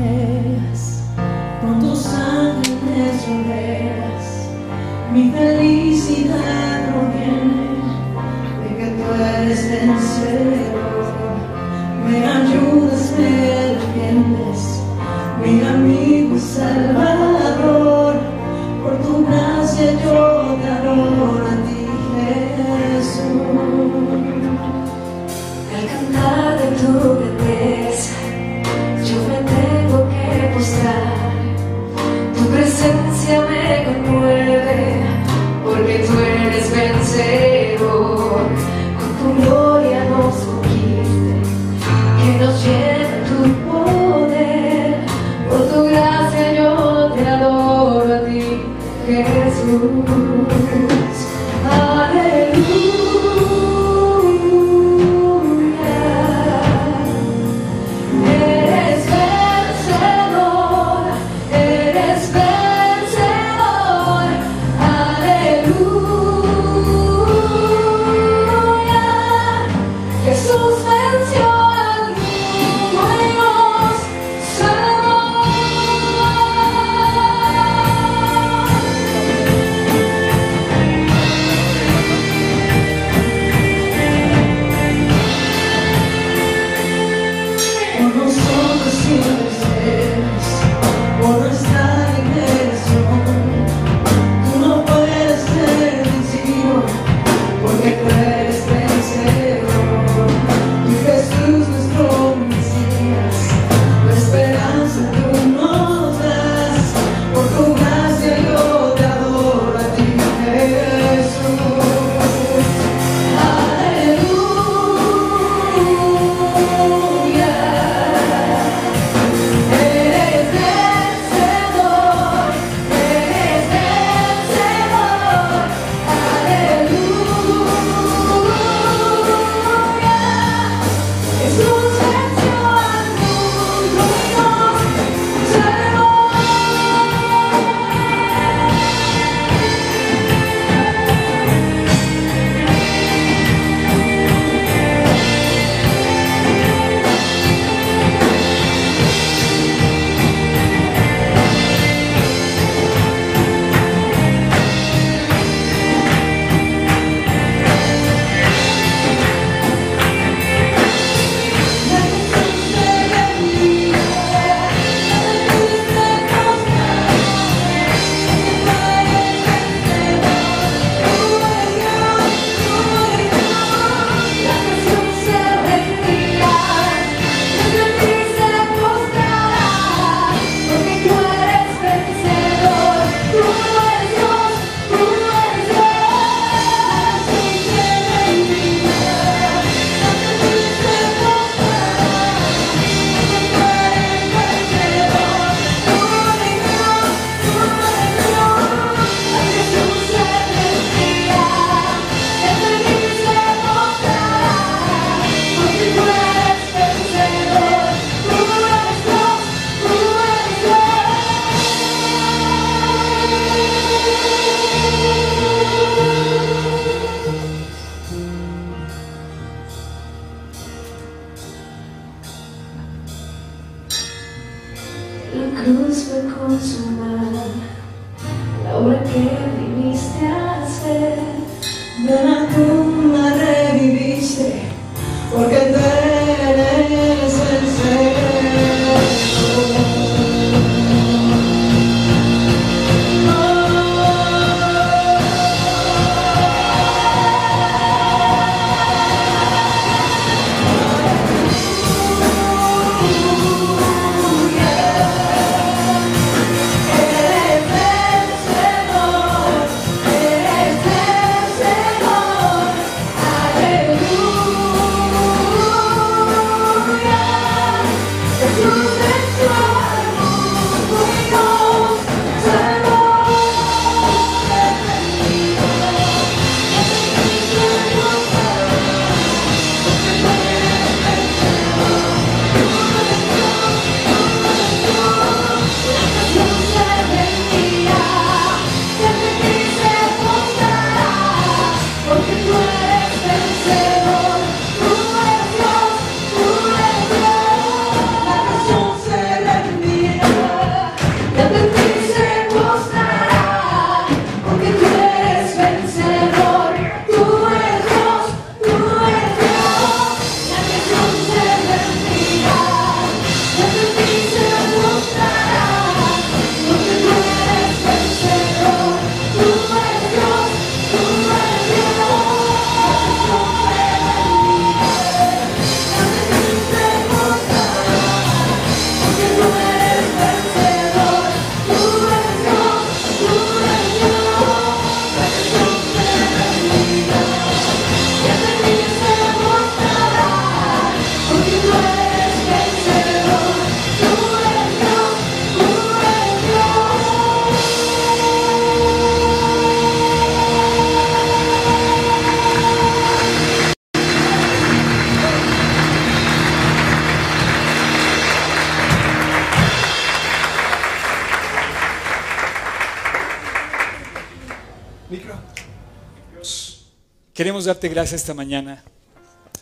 Darte 367.66 367.90
gracias 367.90 368.22
esta 368.22 368.34
mañana 368.34 368.84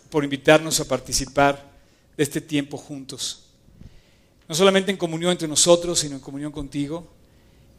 por 0.10 0.24
invitarnos 0.24 0.80
a 0.80 0.86
participar 0.86 1.72
de 2.18 2.24
este 2.24 2.42
tiempo 2.42 2.78
juntos. 2.78 3.44
No 4.48 4.56
solamente 4.56 4.92
en 4.92 4.98
comunión 4.98 5.32
entre 5.32 5.48
nosotros, 5.48 6.00
sino 6.00 6.16
en 6.16 6.22
comunión 6.22 6.52
contigo. 6.52 7.08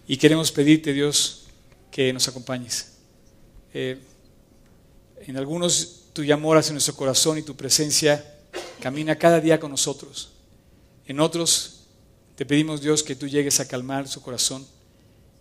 Y 0.07 0.17
queremos 0.17 0.51
pedirte, 0.51 0.93
Dios, 0.93 1.45
que 1.91 2.13
nos 2.13 2.27
acompañes. 2.29 2.93
Eh, 3.75 3.99
en 5.27 5.37
algunos 5.37 6.03
tu 6.13 6.31
amor 6.33 6.59
hacia 6.59 6.73
nuestro 6.73 6.95
corazón 6.95 7.39
y 7.39 7.43
tu 7.43 7.57
presencia 7.57 8.25
camina 8.81 9.17
cada 9.17 9.41
día 9.41 9.61
con 9.61 9.71
nosotros. 9.71 10.33
En 11.07 11.21
otros 11.21 11.85
te 12.37 12.45
pedimos, 12.45 12.81
Dios, 12.81 13.03
que 13.03 13.17
tú 13.17 13.27
llegues 13.29 13.61
a 13.61 13.69
calmar 13.69 14.09
su 14.09 14.21
corazón 14.23 14.67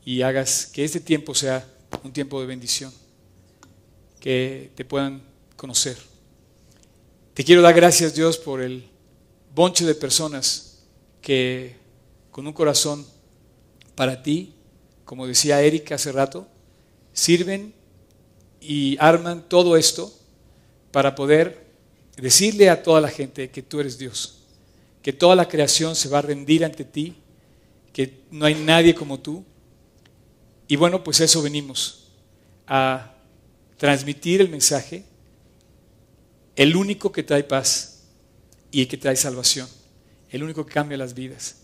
y 0.05 0.21
hagas 0.21 0.67
que 0.67 0.83
este 0.83 0.99
tiempo 0.99 1.35
sea 1.35 1.65
un 2.03 2.13
tiempo 2.13 2.39
de 2.41 2.47
bendición, 2.47 2.93
que 4.21 4.71
te 4.75 4.85
puedan 4.85 5.21
conocer. 5.57 5.97
Te 7.33 7.43
quiero 7.43 7.61
dar 7.61 7.73
gracias, 7.73 8.15
Dios, 8.15 8.37
por 8.37 8.61
el 8.61 8.85
bonche 9.53 9.85
de 9.85 9.95
personas 9.95 10.83
que 11.21 11.75
con 12.29 12.47
un 12.47 12.53
corazón 12.53 13.05
para 13.95 14.23
ti, 14.23 14.53
como 15.03 15.27
decía 15.27 15.61
Erika 15.61 15.95
hace 15.95 16.11
rato, 16.11 16.47
sirven 17.11 17.73
y 18.61 18.95
arman 18.99 19.49
todo 19.49 19.75
esto 19.75 20.13
para 20.91 21.15
poder 21.15 21.65
decirle 22.15 22.69
a 22.69 22.83
toda 22.83 23.01
la 23.01 23.09
gente 23.09 23.49
que 23.49 23.63
tú 23.63 23.79
eres 23.79 23.97
Dios, 23.97 24.43
que 25.01 25.13
toda 25.13 25.35
la 25.35 25.47
creación 25.47 25.95
se 25.95 26.09
va 26.09 26.19
a 26.19 26.21
rendir 26.21 26.63
ante 26.63 26.85
ti, 26.85 27.15
que 27.91 28.21
no 28.29 28.45
hay 28.45 28.55
nadie 28.55 28.93
como 28.93 29.19
tú. 29.19 29.43
Y 30.67 30.75
bueno, 30.75 31.03
pues 31.03 31.19
a 31.21 31.25
eso 31.25 31.41
venimos, 31.41 32.07
a 32.67 33.15
transmitir 33.81 34.41
el 34.41 34.49
mensaje, 34.49 35.03
el 36.55 36.75
único 36.75 37.11
que 37.11 37.23
trae 37.23 37.43
paz 37.43 38.03
y 38.69 38.85
que 38.85 38.95
trae 38.95 39.15
salvación, 39.15 39.67
el 40.29 40.43
único 40.43 40.63
que 40.63 40.71
cambia 40.71 40.99
las 40.99 41.15
vidas. 41.15 41.55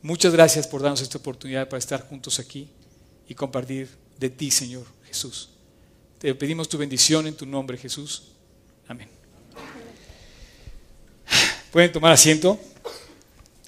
Muchas 0.00 0.32
gracias 0.32 0.66
por 0.66 0.80
darnos 0.80 1.02
esta 1.02 1.18
oportunidad 1.18 1.68
para 1.68 1.76
estar 1.76 2.08
juntos 2.08 2.38
aquí 2.38 2.70
y 3.28 3.34
compartir 3.34 3.90
de 4.18 4.30
ti, 4.30 4.50
Señor 4.50 4.86
Jesús. 5.06 5.50
Te 6.18 6.34
pedimos 6.34 6.66
tu 6.66 6.78
bendición 6.78 7.26
en 7.26 7.34
tu 7.34 7.44
nombre, 7.44 7.76
Jesús. 7.76 8.22
Amén. 8.88 9.10
Pueden 11.70 11.92
tomar 11.92 12.12
asiento. 12.12 12.58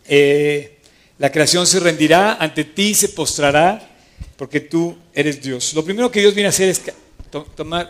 Eh, 0.06 0.78
la 1.18 1.30
creación 1.30 1.66
se 1.66 1.78
rendirá, 1.78 2.36
ante 2.36 2.64
ti 2.64 2.94
se 2.94 3.10
postrará, 3.10 3.86
porque 4.38 4.60
tú 4.60 4.96
eres 5.12 5.42
Dios. 5.42 5.74
Lo 5.74 5.84
primero 5.84 6.10
que 6.10 6.20
Dios 6.20 6.34
viene 6.34 6.46
a 6.46 6.48
hacer 6.48 6.70
es 6.70 6.80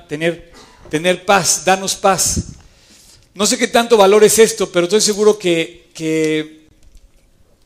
tener, 0.08 0.52
tener 0.88 1.24
paz, 1.24 1.64
darnos 1.64 1.94
paz. 1.94 2.52
No 3.34 3.46
sé 3.46 3.58
qué 3.58 3.68
tanto 3.68 3.96
valor 3.96 4.24
es 4.24 4.38
esto, 4.38 4.70
pero 4.70 4.84
estoy 4.84 5.00
seguro 5.00 5.38
que, 5.38 5.90
que, 5.94 6.68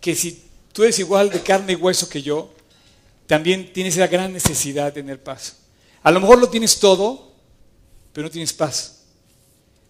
que 0.01 0.15
si 0.15 0.45
tú 0.73 0.85
eres 0.85 0.99
igual 0.99 1.31
de 1.31 1.41
carne 1.43 1.73
y 1.73 1.77
hueso 1.77 2.09
que 2.09 2.23
yo, 2.23 2.53
también 3.27 3.73
tienes 3.73 3.97
esa 3.97 4.07
gran 4.07 4.33
necesidad 4.33 4.87
de 4.87 4.93
tener 4.93 5.23
paz. 5.23 5.57
A 6.03 6.11
lo 6.11 6.21
mejor 6.21 6.39
lo 6.39 6.49
tienes 6.49 6.79
todo, 6.79 7.33
pero 8.13 8.27
no 8.27 8.31
tienes 8.31 8.53
paz. 8.53 9.03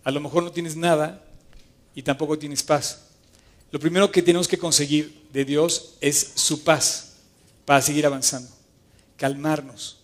A 0.02 0.10
lo 0.10 0.20
mejor 0.20 0.42
no 0.42 0.52
tienes 0.52 0.76
nada 0.76 1.22
y 1.94 2.02
tampoco 2.02 2.38
tienes 2.38 2.62
paz. 2.62 3.00
Lo 3.70 3.80
primero 3.80 4.10
que 4.10 4.22
tenemos 4.22 4.48
que 4.48 4.58
conseguir 4.58 5.26
de 5.32 5.44
Dios 5.44 5.94
es 6.00 6.32
su 6.34 6.62
paz 6.62 7.16
para 7.64 7.82
seguir 7.82 8.06
avanzando, 8.06 8.48
calmarnos. 9.16 9.98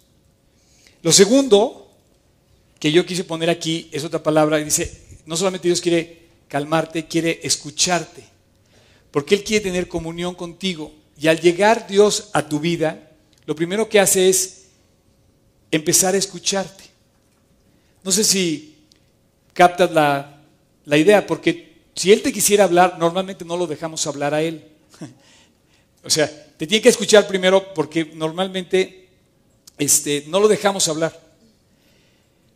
Lo 1.02 1.12
segundo 1.12 1.90
que 2.78 2.92
yo 2.92 3.04
quise 3.04 3.24
poner 3.24 3.50
aquí 3.50 3.88
es 3.92 4.04
otra 4.04 4.22
palabra, 4.22 4.58
dice, 4.58 5.02
no 5.26 5.36
solamente 5.36 5.68
Dios 5.68 5.80
quiere 5.80 6.22
calmarte, 6.48 7.06
quiere 7.06 7.40
escucharte, 7.42 8.24
porque 9.10 9.34
Él 9.36 9.44
quiere 9.44 9.64
tener 9.64 9.88
comunión 9.88 10.34
contigo. 10.34 10.92
Y 11.18 11.28
al 11.28 11.40
llegar 11.40 11.86
Dios 11.86 12.30
a 12.32 12.48
tu 12.48 12.58
vida, 12.58 13.10
lo 13.46 13.54
primero 13.54 13.88
que 13.88 14.00
hace 14.00 14.28
es 14.28 14.66
empezar 15.70 16.14
a 16.14 16.18
escucharte. 16.18 16.84
No 18.02 18.10
sé 18.10 18.24
si 18.24 18.86
captas 19.52 19.92
la, 19.92 20.42
la 20.84 20.98
idea, 20.98 21.26
porque 21.26 21.82
si 21.94 22.12
Él 22.12 22.22
te 22.22 22.32
quisiera 22.32 22.64
hablar, 22.64 22.98
normalmente 22.98 23.44
no 23.44 23.56
lo 23.56 23.66
dejamos 23.66 24.06
hablar 24.06 24.34
a 24.34 24.42
Él. 24.42 24.64
o 26.04 26.10
sea, 26.10 26.28
te 26.56 26.66
tiene 26.66 26.82
que 26.82 26.88
escuchar 26.88 27.26
primero 27.26 27.72
porque 27.74 28.10
normalmente 28.14 29.01
este, 29.82 30.24
no 30.28 30.40
lo 30.40 30.48
dejamos 30.48 30.88
hablar. 30.88 31.18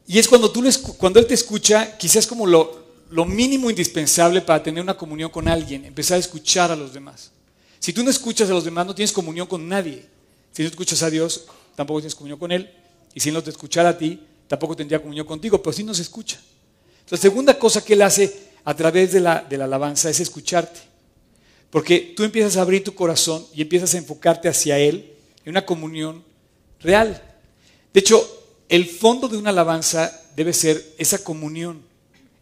Y 0.06 0.18
es 0.18 0.28
cuando, 0.28 0.50
tú 0.50 0.64
cuando 0.98 1.18
Él 1.18 1.26
te 1.26 1.34
escucha, 1.34 1.96
quizás 1.98 2.26
como 2.26 2.46
lo, 2.46 2.86
mínimo 3.26 3.70
indispensable 3.70 4.40
para 4.40 4.62
tener 4.62 4.82
una 4.82 4.96
comunión 4.96 5.30
con 5.30 5.48
alguien, 5.48 5.84
empezar 5.84 6.16
a 6.16 6.20
escuchar 6.20 6.70
a 6.70 6.76
los 6.76 6.92
demás. 6.92 7.30
Si 7.78 7.92
tú 7.92 8.02
no 8.02 8.10
escuchas 8.10 8.48
a 8.50 8.52
los 8.52 8.64
demás, 8.64 8.86
no 8.86 8.94
tienes 8.94 9.12
comunión 9.12 9.46
con 9.46 9.68
nadie. 9.68 10.04
Si 10.52 10.62
no 10.62 10.68
escuchas 10.68 11.02
a 11.02 11.10
Dios, 11.10 11.44
tampoco 11.74 12.00
tienes 12.00 12.14
comunión 12.14 12.38
con 12.38 12.52
Él. 12.52 12.70
Y 13.14 13.20
si 13.20 13.30
no 13.30 13.42
te 13.42 13.50
escuchara 13.50 13.90
a 13.90 13.98
ti, 13.98 14.20
tampoco 14.48 14.76
tendría 14.76 15.00
comunión 15.00 15.26
contigo, 15.26 15.62
pero 15.62 15.72
sí 15.72 15.84
nos 15.84 15.98
escucha. 15.98 16.40
La 17.08 17.18
segunda 17.18 17.58
cosa 17.58 17.84
que 17.84 17.92
Él 17.92 18.02
hace 18.02 18.46
a 18.64 18.74
través 18.74 19.12
de 19.12 19.20
la 19.20 19.46
alabanza 19.50 20.10
es 20.10 20.20
escucharte. 20.20 20.80
Porque 21.70 22.14
tú 22.16 22.24
empiezas 22.24 22.56
a 22.56 22.62
abrir 22.62 22.84
tu 22.84 22.94
corazón 22.94 23.44
y 23.54 23.62
empiezas 23.62 23.94
a 23.94 23.98
enfocarte 23.98 24.48
hacia 24.48 24.78
Él 24.78 25.12
en 25.44 25.50
una 25.50 25.66
comunión 25.66 26.24
real. 26.80 27.22
De 27.92 28.00
hecho, 28.00 28.26
el 28.68 28.86
fondo 28.86 29.28
de 29.28 29.36
una 29.36 29.50
alabanza 29.50 30.22
debe 30.34 30.52
ser 30.52 30.84
esa 30.98 31.22
comunión. 31.22 31.82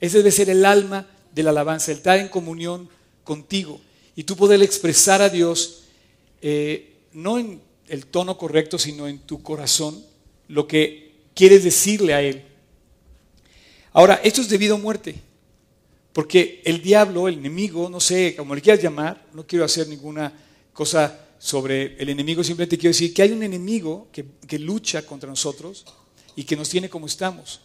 Ese 0.01 0.19
debe 0.19 0.31
ser 0.31 0.51
el 0.51 0.65
alma 0.65 1.07
de 1.33 1.43
la 1.43 1.51
alabanza, 1.51 1.93
el 1.93 1.99
estar 1.99 2.19
en 2.19 2.29
comunión 2.29 2.89
contigo. 3.23 3.81
Y 4.17 4.25
tú 4.25 4.37
poder 4.37 4.63
expresar 4.63 5.23
a 5.23 5.29
Dios 5.29 5.85
eh, 6.43 6.95
no 7.13 7.39
en 7.39 7.61
el 7.89 8.07
tono 8.07 8.37
correcto, 8.37 8.79
sino 8.79 9.09
en 9.09 9.19
tu 9.21 9.43
corazón, 9.43 10.05
lo 10.49 10.67
que 10.67 11.13
quieres 11.35 11.65
decirle 11.65 12.15
a 12.15 12.21
Él. 12.21 12.45
Ahora, 13.93 14.21
esto 14.25 14.41
es 14.41 14.49
debido 14.49 14.75
a 14.75 14.79
muerte, 14.79 15.15
porque 16.13 16.61
el 16.65 16.83
diablo, 16.83 17.29
el 17.29 17.39
enemigo, 17.39 17.89
no 17.89 18.01
sé, 18.01 18.35
como 18.37 18.55
le 18.55 18.61
quieras 18.61 18.83
llamar, 18.83 19.25
no 19.33 19.47
quiero 19.47 19.65
hacer 19.65 19.89
ninguna 19.89 20.33
cosa 20.73 21.24
sobre 21.45 21.95
el 21.99 22.09
enemigo, 22.09 22.43
simplemente 22.43 22.79
quiero 22.79 22.95
decir 22.95 23.13
que 23.13 23.21
hay 23.21 23.31
un 23.31 23.43
enemigo 23.43 24.09
que, 24.11 24.25
que 24.49 24.59
lucha 24.59 25.05
contra 25.05 25.29
nosotros 25.29 25.85
y 26.37 26.45
que 26.45 26.57
nos 26.57 26.71
tiene 26.71 26.89
como 26.89 27.05
estamos. 27.05 27.61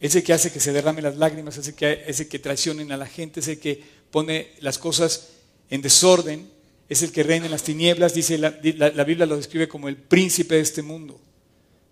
Ese 0.00 0.22
que 0.22 0.32
hace 0.32 0.50
que 0.50 0.58
se 0.58 0.72
derramen 0.72 1.04
las 1.04 1.18
lágrimas, 1.18 1.58
ese 1.58 1.74
que, 1.74 2.04
ese 2.06 2.28
que 2.28 2.38
traicionen 2.38 2.90
a 2.90 2.96
la 2.96 3.04
gente, 3.04 3.40
ese 3.40 3.58
que 3.58 3.84
pone 4.10 4.52
las 4.60 4.78
cosas 4.78 5.32
en 5.68 5.82
desorden, 5.82 6.48
es 6.88 7.02
el 7.02 7.12
que 7.12 7.22
reina 7.22 7.44
en 7.44 7.52
las 7.52 7.62
tinieblas, 7.62 8.14
dice 8.14 8.38
la, 8.38 8.58
la 8.62 9.04
Biblia 9.04 9.26
lo 9.26 9.36
describe 9.36 9.68
como 9.68 9.88
el 9.88 9.98
príncipe 9.98 10.54
de 10.54 10.62
este 10.62 10.80
mundo. 10.80 11.20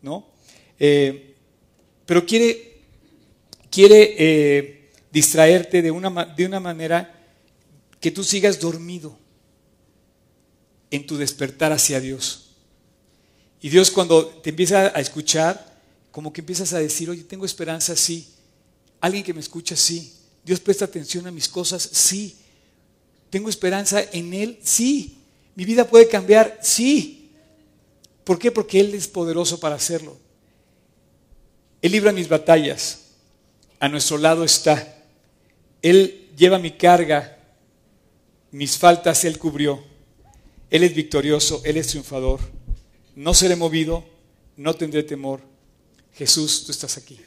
¿no? 0.01 0.29
Eh, 0.79 1.35
pero 2.07 2.25
quiere, 2.25 2.79
quiere 3.71 4.15
eh, 4.17 4.89
distraerte 5.13 5.83
de 5.83 5.91
una, 5.91 6.25
de 6.25 6.47
una 6.47 6.59
manera 6.59 7.23
que 8.01 8.11
tú 8.11 8.25
sigas 8.25 8.59
dormido 8.59 9.26
en 10.97 11.07
tu 11.07 11.17
despertar 11.17 11.73
hacia 11.73 12.01
Dios. 12.01 12.47
Y 13.61 13.69
Dios 13.69 13.91
cuando 13.91 14.27
te 14.27 14.51
empieza 14.51 14.93
a 14.95 15.01
escuchar, 15.01 15.77
como 16.11 16.33
que 16.33 16.41
empiezas 16.41 16.73
a 16.73 16.79
decir, 16.79 17.11
oye, 17.11 17.25
tengo 17.25 17.45
esperanza, 17.45 17.95
sí. 17.95 18.29
Alguien 19.01 19.23
que 19.23 19.35
me 19.35 19.41
escucha, 19.41 19.77
sí. 19.77 20.13
Dios 20.45 20.61
presta 20.61 20.85
atención 20.87 21.27
a 21.27 21.31
mis 21.31 21.49
cosas, 21.49 21.83
sí. 21.83 22.37
Tengo 23.31 23.49
esperanza 23.49 24.03
en 24.13 24.33
Él, 24.33 24.59
sí. 24.63 25.19
Mi 25.55 25.65
vida 25.65 25.87
puede 25.87 26.09
cambiar, 26.09 26.59
sí. 26.63 27.31
¿Por 28.25 28.39
qué? 28.39 28.51
Porque 28.51 28.81
Él 28.81 28.95
es 28.95 29.07
poderoso 29.09 29.61
para 29.61 29.77
hacerlo. 29.77 30.17
Él 31.83 31.93
libra 31.93 32.13
mis 32.13 32.29
batallas. 32.29 33.01
A 33.79 33.89
nuestro 33.89 34.17
lado 34.19 34.45
está. 34.45 35.05
Él 35.83 36.31
lleva 36.37 36.59
mi 36.59 36.73
carga. 36.73 37.39
Mis 38.51 38.79
faltas 38.79 39.25
Él 39.25 39.39
cubrió. 39.39 39.96
Él 40.71 40.83
es 40.83 40.95
victorioso. 40.95 41.63
Él 41.65 41.77
es 41.77 41.89
triunfador. 41.89 42.41
No 43.15 43.35
seré 43.35 43.57
movido. 43.57 44.05
No 44.57 44.75
tendré 44.75 45.03
temor. 45.03 45.41
Jesús, 46.15 46.65
tú 46.65 46.73
estás 46.73 46.97
aquí. 46.97 47.21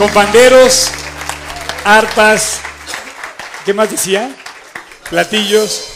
con 0.00 0.10
panderos, 0.14 0.88
arpas, 1.84 2.62
¿qué 3.66 3.74
más 3.74 3.90
decía? 3.90 4.34
Platillos. 5.10 5.88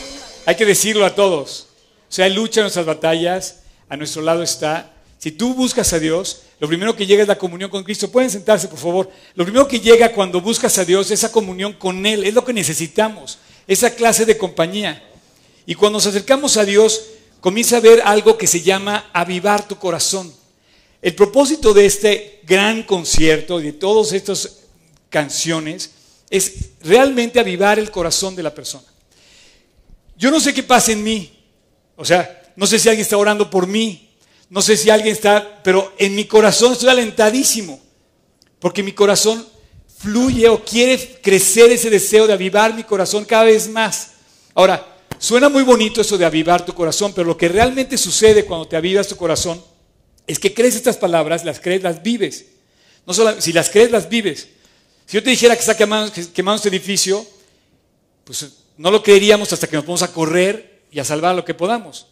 Hay 0.45 0.57
que 0.57 0.67
decirlo 0.67 1.07
a 1.07 1.15
todos. 1.15 1.69
O 2.11 2.13
sea, 2.13 2.29
lucha 2.29 2.61
en 2.61 2.65
nuestras 2.65 2.85
batallas, 2.85 3.61
a 3.89 3.97
nuestro 3.97 4.21
lado 4.21 4.43
está. 4.43 4.93
Si 5.17 5.33
tú 5.33 5.55
buscas 5.55 5.91
a 5.95 5.99
Dios, 5.99 6.43
lo 6.61 6.69
primero 6.69 6.95
que 6.95 7.07
llega 7.07 7.23
es 7.23 7.29
la 7.29 7.39
comunión 7.39 7.71
con 7.71 7.83
Cristo. 7.83 8.13
Pueden 8.13 8.29
sentarse, 8.29 8.69
por 8.69 8.79
favor. 8.79 9.11
Lo 9.37 9.45
primero 9.45 9.67
que 9.67 9.81
llega 9.81 10.13
cuando 10.13 10.43
buscas 10.43 10.77
a 10.77 10.85
Dios 10.85 11.07
es 11.07 11.21
esa 11.21 11.33
comunión 11.33 11.73
con 11.73 12.05
Él. 12.05 12.25
Es 12.25 12.35
lo 12.35 12.45
que 12.45 12.53
necesitamos, 12.53 13.39
esa 13.67 13.95
clase 13.95 14.27
de 14.27 14.37
compañía. 14.37 15.03
Y 15.65 15.77
cuando 15.77 15.97
nos 15.97 16.07
acercamos 16.07 16.59
a 16.59 16.67
Dios, 16.67 17.07
comienza 17.41 17.79
a 17.79 17.81
ver 17.81 18.03
algo 18.05 18.37
que 18.37 18.49
se 18.49 18.61
llama 18.61 19.09
avivar 19.15 19.67
tu 19.67 19.79
corazón. 19.79 20.44
El 21.05 21.15
propósito 21.15 21.75
de 21.75 21.85
este 21.85 22.41
gran 22.45 22.83
concierto 22.83 23.61
y 23.61 23.65
de 23.65 23.73
todas 23.75 24.15
estas 24.15 24.61
canciones 25.11 25.91
es 26.31 26.71
realmente 26.81 27.39
avivar 27.39 27.79
el 27.79 27.91
corazón 27.91 28.35
de 28.35 28.43
la 28.43 28.55
persona. 28.55 28.87
Yo 30.17 30.31
no 30.31 30.41
sé 30.41 30.55
qué 30.55 30.63
pasa 30.63 30.93
en 30.93 31.05
mí. 31.05 31.31
O 31.97 32.07
sea, 32.07 32.51
no 32.57 32.67
sé 32.67 32.79
si 32.79 32.89
alguien 32.89 33.03
está 33.03 33.19
orando 33.19 33.51
por 33.51 33.67
mí. 33.67 34.17
No 34.49 34.63
sé 34.63 34.79
si 34.79 34.89
alguien 34.89 35.13
está, 35.13 35.61
pero 35.63 35.93
en 35.99 36.15
mi 36.15 36.25
corazón 36.25 36.73
estoy 36.73 36.89
alentadísimo. 36.89 37.79
Porque 38.59 38.83
mi 38.83 38.93
corazón 38.93 39.47
fluye 39.99 40.49
o 40.49 40.65
quiere 40.65 41.21
crecer 41.21 41.71
ese 41.71 41.91
deseo 41.91 42.27
de 42.27 42.33
avivar 42.33 42.73
mi 42.73 42.85
corazón 42.85 43.27
cada 43.27 43.45
vez 43.45 43.69
más. 43.69 44.13
Ahora, 44.55 44.97
suena 45.19 45.51
muy 45.51 45.65
bonito 45.65 46.01
eso 46.01 46.17
de 46.17 46.25
avivar 46.25 46.65
tu 46.65 46.73
corazón, 46.73 47.13
pero 47.13 47.27
lo 47.27 47.37
que 47.37 47.49
realmente 47.51 47.99
sucede 47.99 48.47
cuando 48.47 48.67
te 48.67 48.77
avivas 48.77 49.07
tu 49.07 49.17
corazón 49.17 49.74
es 50.27 50.39
que 50.39 50.55
crees 50.55 50.75
estas 50.75 50.97
palabras, 50.97 51.45
las 51.45 51.61
crees, 51.61 51.83
las 51.83 52.03
vives. 52.03 52.47
No 53.07 53.13
solo, 53.15 53.41
si 53.41 53.53
las 53.53 53.69
crees, 53.71 53.91
las 53.91 54.09
vives. 54.09 54.49
Si 55.07 55.15
yo 55.17 55.23
te 55.23 55.31
dijera 55.31 55.55
que 55.55 55.61
está 55.61 55.77
quemando, 55.77 56.13
que- 56.13 56.29
quemando 56.33 56.57
este 56.57 56.69
edificio, 56.71 57.27
pues 58.25 58.47
no 58.79 58.91
lo 58.91 59.03
creeríamos 59.03 59.53
hasta 59.53 59.67
que 59.67 59.77
nos 59.77 59.85
vamos 59.87 60.03
a 60.03 60.13
correr 60.13 60.81
y 60.91 60.99
a 60.99 61.05
salvar 61.05 61.35
lo 61.35 61.45
que 61.45 61.55
podamos. 61.55 62.07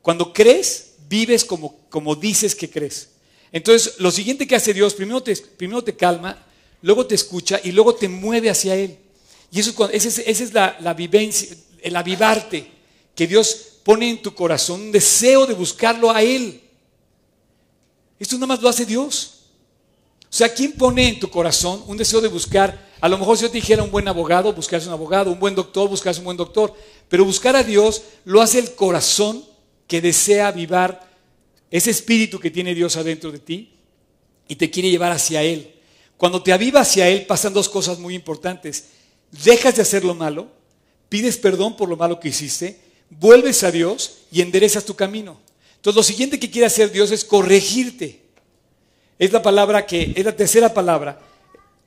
Cuando 0.00 0.32
crees, 0.32 0.92
vives 1.08 1.44
como, 1.44 1.80
como 1.90 2.14
dices 2.14 2.54
que 2.54 2.70
crees. 2.70 3.08
Entonces, 3.50 3.94
lo 3.98 4.10
siguiente 4.10 4.46
que 4.46 4.54
hace 4.56 4.72
Dios, 4.72 4.94
primero 4.94 5.22
te, 5.22 5.36
primero 5.36 5.82
te 5.82 5.94
calma, 5.96 6.46
luego 6.80 7.06
te 7.06 7.14
escucha 7.14 7.60
y 7.62 7.72
luego 7.72 7.94
te 7.94 8.08
mueve 8.08 8.48
hacia 8.50 8.74
Él. 8.74 8.96
Y 9.50 9.60
eso, 9.60 9.90
esa 9.90 10.08
es, 10.08 10.18
esa 10.18 10.44
es 10.44 10.52
la, 10.54 10.76
la 10.80 10.94
vivencia, 10.94 11.48
el 11.82 11.94
avivarte, 11.96 12.70
que 13.14 13.26
Dios 13.26 13.66
pone 13.84 14.08
en 14.08 14.22
tu 14.22 14.34
corazón 14.34 14.80
un 14.80 14.92
deseo 14.92 15.46
de 15.46 15.52
buscarlo 15.54 16.10
a 16.10 16.22
Él. 16.22 16.61
Esto 18.22 18.36
nada 18.36 18.46
más 18.46 18.62
lo 18.62 18.68
hace 18.68 18.86
Dios. 18.86 19.40
O 20.22 20.34
sea, 20.34 20.54
¿quién 20.54 20.74
pone 20.74 21.08
en 21.08 21.18
tu 21.18 21.28
corazón 21.28 21.82
un 21.88 21.96
deseo 21.96 22.20
de 22.20 22.28
buscar? 22.28 22.88
A 23.00 23.08
lo 23.08 23.18
mejor 23.18 23.36
si 23.36 23.42
yo 23.42 23.50
te 23.50 23.56
dijera 23.56 23.82
un 23.82 23.90
buen 23.90 24.06
abogado, 24.06 24.52
buscarse 24.52 24.86
un 24.86 24.92
abogado, 24.92 25.32
un 25.32 25.40
buen 25.40 25.56
doctor, 25.56 25.88
buscarse 25.88 26.20
un 26.20 26.26
buen 26.26 26.36
doctor. 26.36 26.72
Pero 27.08 27.24
buscar 27.24 27.56
a 27.56 27.64
Dios 27.64 28.02
lo 28.24 28.40
hace 28.40 28.60
el 28.60 28.76
corazón 28.76 29.44
que 29.88 30.00
desea 30.00 30.46
avivar 30.46 31.10
ese 31.68 31.90
espíritu 31.90 32.38
que 32.38 32.52
tiene 32.52 32.76
Dios 32.76 32.96
adentro 32.96 33.32
de 33.32 33.40
ti 33.40 33.72
y 34.46 34.54
te 34.54 34.70
quiere 34.70 34.88
llevar 34.88 35.10
hacia 35.10 35.42
Él. 35.42 35.74
Cuando 36.16 36.44
te 36.44 36.52
aviva 36.52 36.82
hacia 36.82 37.08
Él 37.08 37.26
pasan 37.26 37.52
dos 37.52 37.68
cosas 37.68 37.98
muy 37.98 38.14
importantes. 38.14 38.84
Dejas 39.32 39.74
de 39.74 39.82
hacer 39.82 40.04
lo 40.04 40.14
malo, 40.14 40.46
pides 41.08 41.38
perdón 41.38 41.76
por 41.76 41.88
lo 41.88 41.96
malo 41.96 42.20
que 42.20 42.28
hiciste, 42.28 42.78
vuelves 43.10 43.64
a 43.64 43.72
Dios 43.72 44.18
y 44.30 44.42
enderezas 44.42 44.84
tu 44.84 44.94
camino. 44.94 45.40
Entonces 45.82 45.96
lo 45.96 46.04
siguiente 46.04 46.38
que 46.38 46.48
quiere 46.48 46.66
hacer 46.68 46.92
Dios 46.92 47.10
es 47.10 47.24
corregirte. 47.24 48.22
Es 49.18 49.32
la 49.32 49.42
palabra 49.42 49.84
que, 49.84 50.12
es 50.14 50.24
la 50.24 50.30
tercera 50.30 50.72
palabra. 50.72 51.18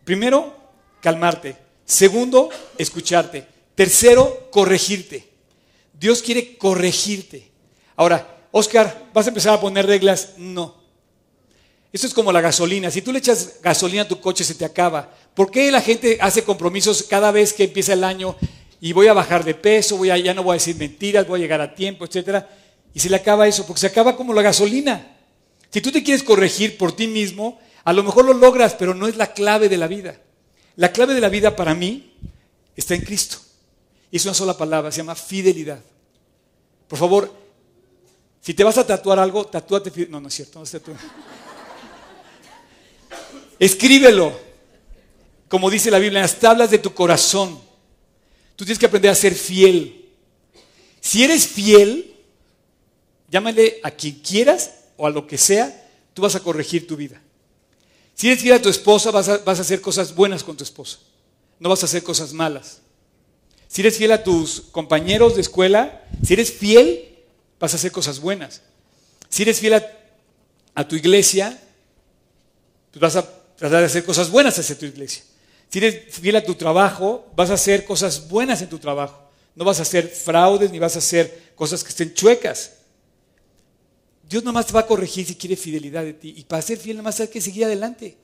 Primero, 0.04 0.54
calmarte. 1.00 1.56
Segundo, 1.86 2.50
escucharte. 2.78 3.48
Tercero, 3.74 4.50
corregirte. 4.52 5.30
Dios 5.98 6.22
quiere 6.22 6.58
corregirte. 6.58 7.50
Ahora, 7.96 8.36
Oscar, 8.52 9.06
¿vas 9.14 9.28
a 9.28 9.30
empezar 9.30 9.54
a 9.54 9.62
poner 9.62 9.86
reglas? 9.86 10.34
No. 10.36 10.76
Esto 11.94 12.08
es 12.08 12.14
como 12.14 12.34
la 12.34 12.42
gasolina. 12.42 12.92
Si 12.92 13.02
tú 13.02 13.14
le 13.14 13.20
echas 13.20 13.62
gasolina 13.64 14.02
a 14.02 14.08
tu 14.10 14.20
coche, 14.20 14.44
se 14.44 14.56
te 14.56 14.66
acaba. 14.66 15.10
¿Por 15.34 15.50
qué 15.50 15.72
la 15.72 15.80
gente 15.80 16.18
hace 16.20 16.44
compromisos 16.44 17.04
cada 17.04 17.32
vez 17.32 17.54
que 17.54 17.64
empieza 17.64 17.94
el 17.94 18.04
año 18.04 18.36
y 18.82 18.92
voy 18.92 19.08
a 19.08 19.14
bajar 19.14 19.46
de 19.46 19.54
peso, 19.54 19.96
voy 19.96 20.10
a, 20.10 20.18
ya 20.18 20.34
no 20.34 20.44
voy 20.44 20.56
a 20.56 20.60
decir 20.60 20.76
mentiras, 20.76 21.26
voy 21.26 21.40
a 21.40 21.44
llegar 21.44 21.62
a 21.62 21.74
tiempo, 21.74 22.04
etcétera? 22.04 22.50
Y 22.96 23.02
se 23.02 23.10
le 23.10 23.18
acaba 23.18 23.46
eso, 23.46 23.68
porque 23.68 23.82
se 23.82 23.88
acaba 23.88 24.16
como 24.16 24.34
la 24.34 24.42
gasolina. 24.42 25.18
Si 25.70 25.82
tú 25.82 25.92
te 25.92 26.02
quieres 26.02 26.24
corregir 26.24 26.78
por 26.78 26.96
ti 26.96 27.08
mismo, 27.08 27.60
a 27.84 27.92
lo 27.92 28.04
mejor 28.04 28.24
lo 28.24 28.34
logras, 28.34 28.74
pero 28.74 28.94
no 28.94 29.06
es 29.10 29.18
la 29.18 29.34
clave 29.34 29.68
de 29.68 29.76
la 29.76 29.88
vida. 29.88 30.22
La 30.78 30.94
clave 30.94 31.14
de 31.14 31.20
la 31.20 31.28
vida 31.28 31.58
para 31.58 31.76
mí 31.76 32.14
está 32.74 32.96
en 32.96 33.02
Cristo. 33.02 33.38
Y 34.10 34.16
es 34.16 34.24
una 34.24 34.34
sola 34.34 34.58
palabra, 34.58 34.94
se 34.94 35.00
llama 35.00 35.14
fidelidad. 35.14 35.82
Por 36.88 36.98
favor, 36.98 37.36
si 38.40 38.54
te 38.54 38.64
vas 38.64 38.78
a 38.78 38.88
tatuar 38.88 39.20
algo, 39.20 39.46
tatúate. 39.46 40.08
No, 40.08 40.22
no 40.22 40.30
es 40.30 40.34
cierto, 40.34 40.60
no 40.60 40.66
se 40.66 40.80
tatúa. 40.80 40.96
Escríbelo, 43.60 44.40
como 45.50 45.70
dice 45.70 45.92
la 45.92 46.00
Biblia, 46.00 46.20
en 46.20 46.24
las 46.24 46.40
tablas 46.40 46.72
de 46.72 46.80
tu 46.80 46.94
corazón. 46.94 47.60
Tú 48.56 48.64
tienes 48.64 48.80
que 48.80 48.86
aprender 48.86 49.12
a 49.12 49.16
ser 49.16 49.36
fiel. 49.36 50.14
Si 51.02 51.26
eres 51.26 51.46
fiel, 51.46 52.15
llámale 53.36 53.82
a 53.84 53.92
quien 53.92 54.14
quieras 54.22 54.76
o 54.96 55.06
a 55.06 55.10
lo 55.10 55.28
que 55.28 55.38
sea, 55.38 55.90
tú 56.14 56.22
vas 56.22 56.36
a 56.36 56.40
corregir 56.40 56.88
tu 56.88 56.96
vida. 56.96 57.22
Si 58.14 58.28
eres 58.28 58.42
fiel 58.42 58.54
a 58.54 58.62
tu 58.62 58.70
esposa, 58.70 59.12
vas 59.12 59.28
a, 59.28 59.40
vas 59.40 59.60
a 59.60 59.64
hacer 59.64 59.82
cosas 59.82 60.16
buenas 60.16 60.42
con 60.42 60.56
tu 60.56 60.64
esposa. 60.64 61.00
No 61.60 61.68
vas 61.68 61.84
a 61.84 61.86
hacer 61.86 62.02
cosas 62.02 62.32
malas. 62.32 62.80
Si 63.68 63.82
eres 63.82 63.98
fiel 63.98 64.14
a 64.14 64.24
tus 64.24 64.62
compañeros 64.72 65.36
de 65.36 65.42
escuela, 65.42 66.08
si 66.26 66.32
eres 66.32 66.50
fiel, 66.50 67.14
vas 67.60 67.74
a 67.74 67.76
hacer 67.76 67.92
cosas 67.92 68.22
buenas. 68.22 68.62
Si 69.28 69.42
eres 69.42 69.60
fiel 69.60 69.84
a, 70.74 70.88
tu 70.88 70.96
iglesia, 70.96 71.62
pues 72.92 73.02
vas 73.02 73.18
a 73.18 73.30
tratar 73.58 73.82
de 73.82 73.88
hacer 73.88 74.06
cosas 74.06 74.32
buenas 74.32 74.58
hacia 74.58 74.80
tu 74.80 74.86
iglesia. 74.86 75.24
Si 75.70 75.80
eres 75.80 76.06
fiel 76.10 76.38
a 76.38 76.46
tu 76.46 76.56
trabajo, 76.56 77.30
vas 77.36 77.50
a 77.50 77.56
hacer 77.56 77.84
cosas 77.84 78.30
buenas 78.30 78.62
en 78.62 78.70
tu 78.70 78.80
trabajo. 78.80 79.30
No 79.56 79.66
vas 79.66 79.80
a 79.80 79.82
hacer 79.82 80.08
fraudes 80.08 80.72
ni 80.72 80.80
vas 80.80 80.96
a 80.96 81.00
hacer 81.00 81.52
cosas 81.56 81.84
que 81.84 81.90
estén 81.90 82.14
chuecas. 82.14 82.85
Dios 84.28 84.44
nomás 84.44 84.66
te 84.66 84.74
va 84.74 84.82
a 84.82 84.88
corregir 84.88 85.26
si 85.26 85.36
quiere 85.36 85.56
fidelidad 85.56 86.04
de 86.04 86.14
ti. 86.14 86.34
Y 86.38 86.44
para 86.44 86.62
ser 86.62 86.78
fiel 86.78 86.98
nomás 86.98 87.20
hay 87.20 87.28
que 87.28 87.42
seguir 87.42 87.66
adelante. 87.66 88.18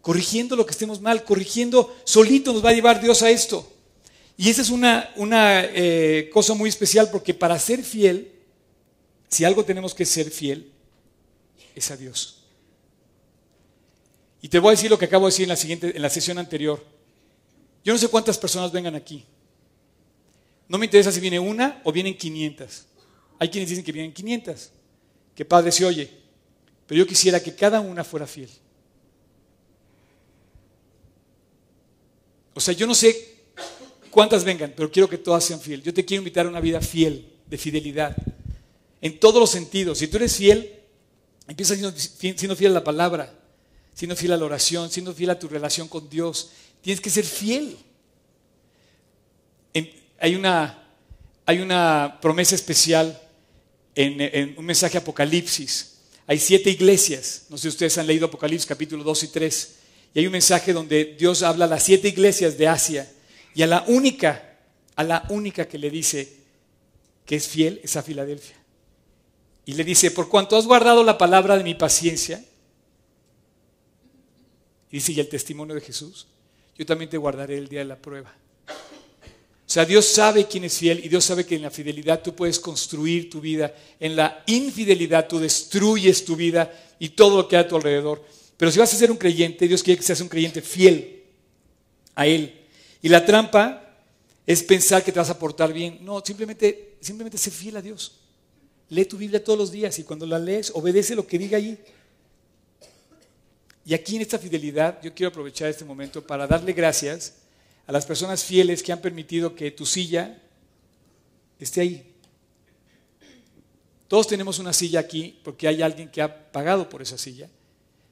Corrigiendo 0.00 0.56
lo 0.56 0.66
que 0.66 0.72
estemos 0.72 1.00
mal, 1.00 1.24
corrigiendo, 1.24 1.94
solito 2.04 2.52
nos 2.52 2.64
va 2.64 2.70
a 2.70 2.74
llevar 2.74 3.00
Dios 3.00 3.22
a 3.22 3.30
esto. 3.30 3.70
Y 4.36 4.48
esa 4.48 4.62
es 4.62 4.70
una, 4.70 5.12
una 5.16 5.64
eh, 5.64 6.30
cosa 6.32 6.54
muy 6.54 6.68
especial 6.68 7.10
porque 7.10 7.34
para 7.34 7.58
ser 7.58 7.84
fiel, 7.84 8.32
si 9.28 9.44
algo 9.44 9.64
tenemos 9.64 9.94
que 9.94 10.06
ser 10.06 10.30
fiel, 10.30 10.72
es 11.74 11.90
a 11.90 11.96
Dios. 11.96 12.42
Y 14.42 14.48
te 14.48 14.58
voy 14.58 14.68
a 14.68 14.70
decir 14.72 14.90
lo 14.90 14.98
que 14.98 15.04
acabo 15.04 15.26
de 15.26 15.32
decir 15.32 15.44
en 15.44 15.50
la, 15.50 15.56
siguiente, 15.56 15.94
en 15.94 16.02
la 16.02 16.10
sesión 16.10 16.38
anterior. 16.38 16.82
Yo 17.84 17.92
no 17.92 17.98
sé 17.98 18.08
cuántas 18.08 18.38
personas 18.38 18.72
vengan 18.72 18.94
aquí. 18.94 19.24
No 20.66 20.78
me 20.78 20.86
interesa 20.86 21.12
si 21.12 21.20
viene 21.20 21.38
una 21.38 21.80
o 21.84 21.92
vienen 21.92 22.16
500. 22.16 22.86
Hay 23.38 23.48
quienes 23.50 23.68
dicen 23.68 23.84
que 23.84 23.92
vienen 23.92 24.12
500. 24.12 24.70
Que 25.40 25.46
padre 25.46 25.72
se 25.72 25.86
oye. 25.86 26.10
Pero 26.86 26.98
yo 26.98 27.06
quisiera 27.06 27.42
que 27.42 27.54
cada 27.54 27.80
una 27.80 28.04
fuera 28.04 28.26
fiel. 28.26 28.50
O 32.52 32.60
sea, 32.60 32.74
yo 32.74 32.86
no 32.86 32.94
sé 32.94 33.38
cuántas 34.10 34.44
vengan, 34.44 34.74
pero 34.76 34.92
quiero 34.92 35.08
que 35.08 35.16
todas 35.16 35.42
sean 35.42 35.58
fieles. 35.58 35.86
Yo 35.86 35.94
te 35.94 36.04
quiero 36.04 36.20
invitar 36.20 36.44
a 36.44 36.50
una 36.50 36.60
vida 36.60 36.82
fiel, 36.82 37.26
de 37.46 37.56
fidelidad. 37.56 38.14
En 39.00 39.18
todos 39.18 39.40
los 39.40 39.48
sentidos. 39.48 39.96
Si 39.96 40.08
tú 40.08 40.18
eres 40.18 40.36
fiel, 40.36 40.78
empieza 41.48 41.74
siendo, 41.74 42.54
fiel 42.54 42.72
a 42.72 42.74
la 42.74 42.84
palabra, 42.84 43.32
siendo 43.94 44.16
fiel 44.16 44.32
a 44.32 44.36
la 44.36 44.44
oración, 44.44 44.90
siendo 44.90 45.14
fiel 45.14 45.30
a 45.30 45.38
tu 45.38 45.48
relación 45.48 45.88
con 45.88 46.10
Dios. 46.10 46.50
Tienes 46.82 47.00
que 47.00 47.08
ser 47.08 47.24
fiel. 47.24 47.78
Hay, 50.18 50.34
una, 50.34 50.86
hay 51.46 51.60
una 51.60 52.18
promesa 52.20 52.54
especial 52.54 53.18
en, 53.94 54.54
un 54.56 54.64
mensaje 54.64 54.98
Apocalipsis. 54.98 55.98
Hay 56.26 56.38
siete 56.38 56.70
iglesias. 56.70 57.46
No 57.48 57.56
sé 57.56 57.62
si 57.62 57.68
ustedes 57.68 57.98
han 57.98 58.06
leído 58.06 58.26
Apocalipsis 58.26 58.66
capítulo 58.66 59.02
2 59.04 59.24
y 59.24 59.28
3. 59.28 59.74
Y 60.14 60.18
hay 60.20 60.26
un 60.26 60.32
mensaje 60.32 60.72
donde 60.72 61.16
Dios 61.18 61.42
habla 61.42 61.64
a 61.64 61.68
las 61.68 61.82
siete 61.82 62.08
iglesias 62.08 62.56
de 62.56 62.68
Asia. 62.68 63.10
Y 63.54 63.62
a 63.62 63.66
la 63.66 63.84
única, 63.88 64.58
a 64.96 65.04
la 65.04 65.26
única 65.28 65.66
que 65.66 65.78
le 65.78 65.90
dice 65.90 66.40
que 67.26 67.36
es 67.36 67.48
fiel 67.48 67.80
es 67.82 67.96
a 67.96 68.02
Filadelfia. 68.02 68.56
Y 69.64 69.74
le 69.74 69.84
dice, 69.84 70.10
por 70.10 70.28
cuanto 70.28 70.56
has 70.56 70.66
guardado 70.66 71.04
la 71.04 71.18
palabra 71.18 71.56
de 71.56 71.64
mi 71.64 71.74
paciencia, 71.74 72.44
y 74.90 74.96
dice, 74.96 75.12
y 75.12 75.20
el 75.20 75.28
testimonio 75.28 75.74
de 75.74 75.80
Jesús, 75.80 76.26
yo 76.76 76.84
también 76.84 77.08
te 77.08 77.16
guardaré 77.16 77.56
el 77.58 77.68
día 77.68 77.80
de 77.80 77.84
la 77.84 77.96
prueba. 77.96 78.34
O 79.70 79.72
sea, 79.72 79.84
Dios 79.84 80.04
sabe 80.04 80.48
quién 80.48 80.64
es 80.64 80.76
fiel 80.76 81.00
y 81.04 81.08
Dios 81.08 81.24
sabe 81.24 81.46
que 81.46 81.54
en 81.54 81.62
la 81.62 81.70
fidelidad 81.70 82.24
tú 82.24 82.34
puedes 82.34 82.58
construir 82.58 83.30
tu 83.30 83.40
vida. 83.40 83.72
En 84.00 84.16
la 84.16 84.42
infidelidad 84.46 85.28
tú 85.28 85.38
destruyes 85.38 86.24
tu 86.24 86.34
vida 86.34 86.74
y 86.98 87.10
todo 87.10 87.36
lo 87.36 87.46
que 87.46 87.56
hay 87.56 87.62
a 87.62 87.68
tu 87.68 87.76
alrededor. 87.76 88.20
Pero 88.56 88.72
si 88.72 88.80
vas 88.80 88.92
a 88.92 88.96
ser 88.96 89.12
un 89.12 89.16
creyente, 89.16 89.68
Dios 89.68 89.84
quiere 89.84 89.98
que 89.98 90.04
seas 90.04 90.20
un 90.22 90.28
creyente 90.28 90.60
fiel 90.60 91.22
a 92.16 92.26
Él. 92.26 92.52
Y 93.00 93.08
la 93.10 93.24
trampa 93.24 93.94
es 94.44 94.60
pensar 94.64 95.04
que 95.04 95.12
te 95.12 95.20
vas 95.20 95.30
a 95.30 95.38
portar 95.38 95.72
bien. 95.72 96.00
No, 96.00 96.20
simplemente, 96.20 96.96
simplemente 97.00 97.38
sé 97.38 97.52
fiel 97.52 97.76
a 97.76 97.80
Dios. 97.80 98.16
Lee 98.88 99.04
tu 99.04 99.18
Biblia 99.18 99.44
todos 99.44 99.56
los 99.56 99.70
días 99.70 99.96
y 100.00 100.02
cuando 100.02 100.26
la 100.26 100.40
lees, 100.40 100.72
obedece 100.74 101.14
lo 101.14 101.24
que 101.24 101.38
diga 101.38 101.58
allí. 101.58 101.78
Y 103.84 103.94
aquí 103.94 104.16
en 104.16 104.22
esta 104.22 104.36
fidelidad, 104.36 105.00
yo 105.00 105.14
quiero 105.14 105.28
aprovechar 105.28 105.70
este 105.70 105.84
momento 105.84 106.26
para 106.26 106.48
darle 106.48 106.72
gracias 106.72 107.34
a 107.90 107.92
las 107.92 108.06
personas 108.06 108.44
fieles 108.44 108.84
que 108.84 108.92
han 108.92 109.00
permitido 109.00 109.56
que 109.56 109.72
tu 109.72 109.84
silla 109.84 110.40
esté 111.58 111.80
ahí. 111.80 112.14
Todos 114.06 114.28
tenemos 114.28 114.60
una 114.60 114.72
silla 114.72 115.00
aquí 115.00 115.40
porque 115.42 115.66
hay 115.66 115.82
alguien 115.82 116.08
que 116.08 116.22
ha 116.22 116.52
pagado 116.52 116.88
por 116.88 117.02
esa 117.02 117.18
silla. 117.18 117.50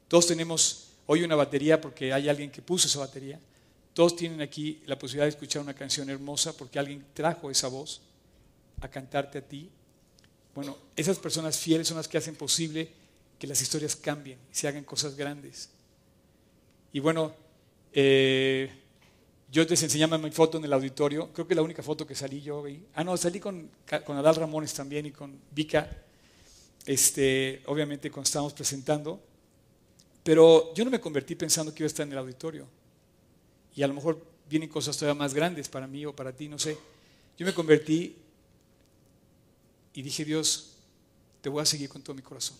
Todos 0.08 0.26
tenemos 0.26 0.88
hoy 1.06 1.22
una 1.22 1.36
batería 1.36 1.80
porque 1.80 2.12
hay 2.12 2.28
alguien 2.28 2.50
que 2.50 2.60
puso 2.60 2.88
esa 2.88 2.98
batería. 2.98 3.38
todos 3.94 4.16
tienen 4.16 4.40
aquí 4.40 4.82
la 4.84 4.98
posibilidad 4.98 5.26
de 5.26 5.30
escuchar 5.30 5.62
una 5.62 5.74
canción 5.74 6.10
hermosa 6.10 6.56
porque 6.56 6.80
alguien 6.80 7.06
trajo 7.14 7.48
esa 7.48 7.68
voz 7.68 8.00
a 8.80 8.88
cantarte 8.88 9.38
a 9.38 9.42
ti. 9.42 9.70
Bueno, 10.56 10.76
esas 10.96 11.20
personas 11.20 11.56
fieles 11.56 11.86
son 11.86 11.98
las 11.98 12.08
que 12.08 12.18
hacen 12.18 12.34
posible 12.34 12.90
que 13.38 13.46
las 13.46 13.62
historias 13.62 13.94
cambien 13.94 14.40
y 14.50 14.56
se 14.56 14.66
hagan 14.66 14.82
cosas 14.82 15.14
grandes. 15.14 15.70
Y 16.92 16.98
bueno, 16.98 17.32
eh, 17.92 18.87
yo 19.50 19.64
les 19.64 19.82
enseñaba 19.82 20.18
mi 20.18 20.30
foto 20.30 20.58
en 20.58 20.64
el 20.64 20.72
auditorio, 20.72 21.32
creo 21.32 21.46
que 21.46 21.54
la 21.54 21.62
única 21.62 21.82
foto 21.82 22.06
que 22.06 22.14
salí 22.14 22.42
yo, 22.42 22.64
ah 22.94 23.04
no, 23.04 23.16
salí 23.16 23.40
con, 23.40 23.70
con 24.04 24.16
Adal 24.16 24.36
Ramones 24.36 24.74
también 24.74 25.06
y 25.06 25.10
con 25.10 25.38
Vika, 25.50 25.90
este, 26.84 27.62
obviamente 27.66 28.10
cuando 28.10 28.26
estábamos 28.26 28.52
presentando, 28.52 29.22
pero 30.22 30.74
yo 30.74 30.84
no 30.84 30.90
me 30.90 31.00
convertí 31.00 31.34
pensando 31.34 31.74
que 31.74 31.82
iba 31.82 31.86
a 31.86 31.88
estar 31.88 32.06
en 32.06 32.12
el 32.12 32.18
auditorio. 32.18 32.66
Y 33.74 33.82
a 33.82 33.88
lo 33.88 33.94
mejor 33.94 34.22
vienen 34.48 34.68
cosas 34.68 34.96
todavía 34.96 35.18
más 35.18 35.32
grandes 35.32 35.68
para 35.68 35.86
mí 35.86 36.04
o 36.04 36.14
para 36.14 36.34
ti, 36.34 36.48
no 36.48 36.58
sé. 36.58 36.76
Yo 37.38 37.46
me 37.46 37.54
convertí 37.54 38.16
y 39.94 40.02
dije, 40.02 40.24
Dios, 40.24 40.74
te 41.40 41.48
voy 41.48 41.62
a 41.62 41.64
seguir 41.64 41.88
con 41.88 42.02
todo 42.02 42.14
mi 42.14 42.22
corazón. 42.22 42.56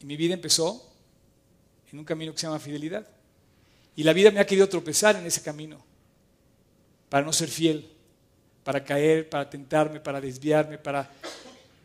Y 0.00 0.06
mi 0.06 0.16
vida 0.16 0.34
empezó 0.34 0.90
en 1.92 1.98
un 1.98 2.04
camino 2.04 2.32
que 2.32 2.38
se 2.38 2.46
llama 2.46 2.58
fidelidad. 2.58 3.06
Y 3.96 4.02
la 4.02 4.12
vida 4.12 4.30
me 4.30 4.40
ha 4.40 4.46
querido 4.46 4.68
tropezar 4.68 5.16
en 5.16 5.26
ese 5.26 5.42
camino, 5.42 5.84
para 7.08 7.24
no 7.24 7.32
ser 7.32 7.48
fiel, 7.48 7.90
para 8.64 8.84
caer, 8.84 9.28
para 9.28 9.48
tentarme, 9.48 10.00
para 10.00 10.20
desviarme, 10.20 10.78
para 10.78 11.10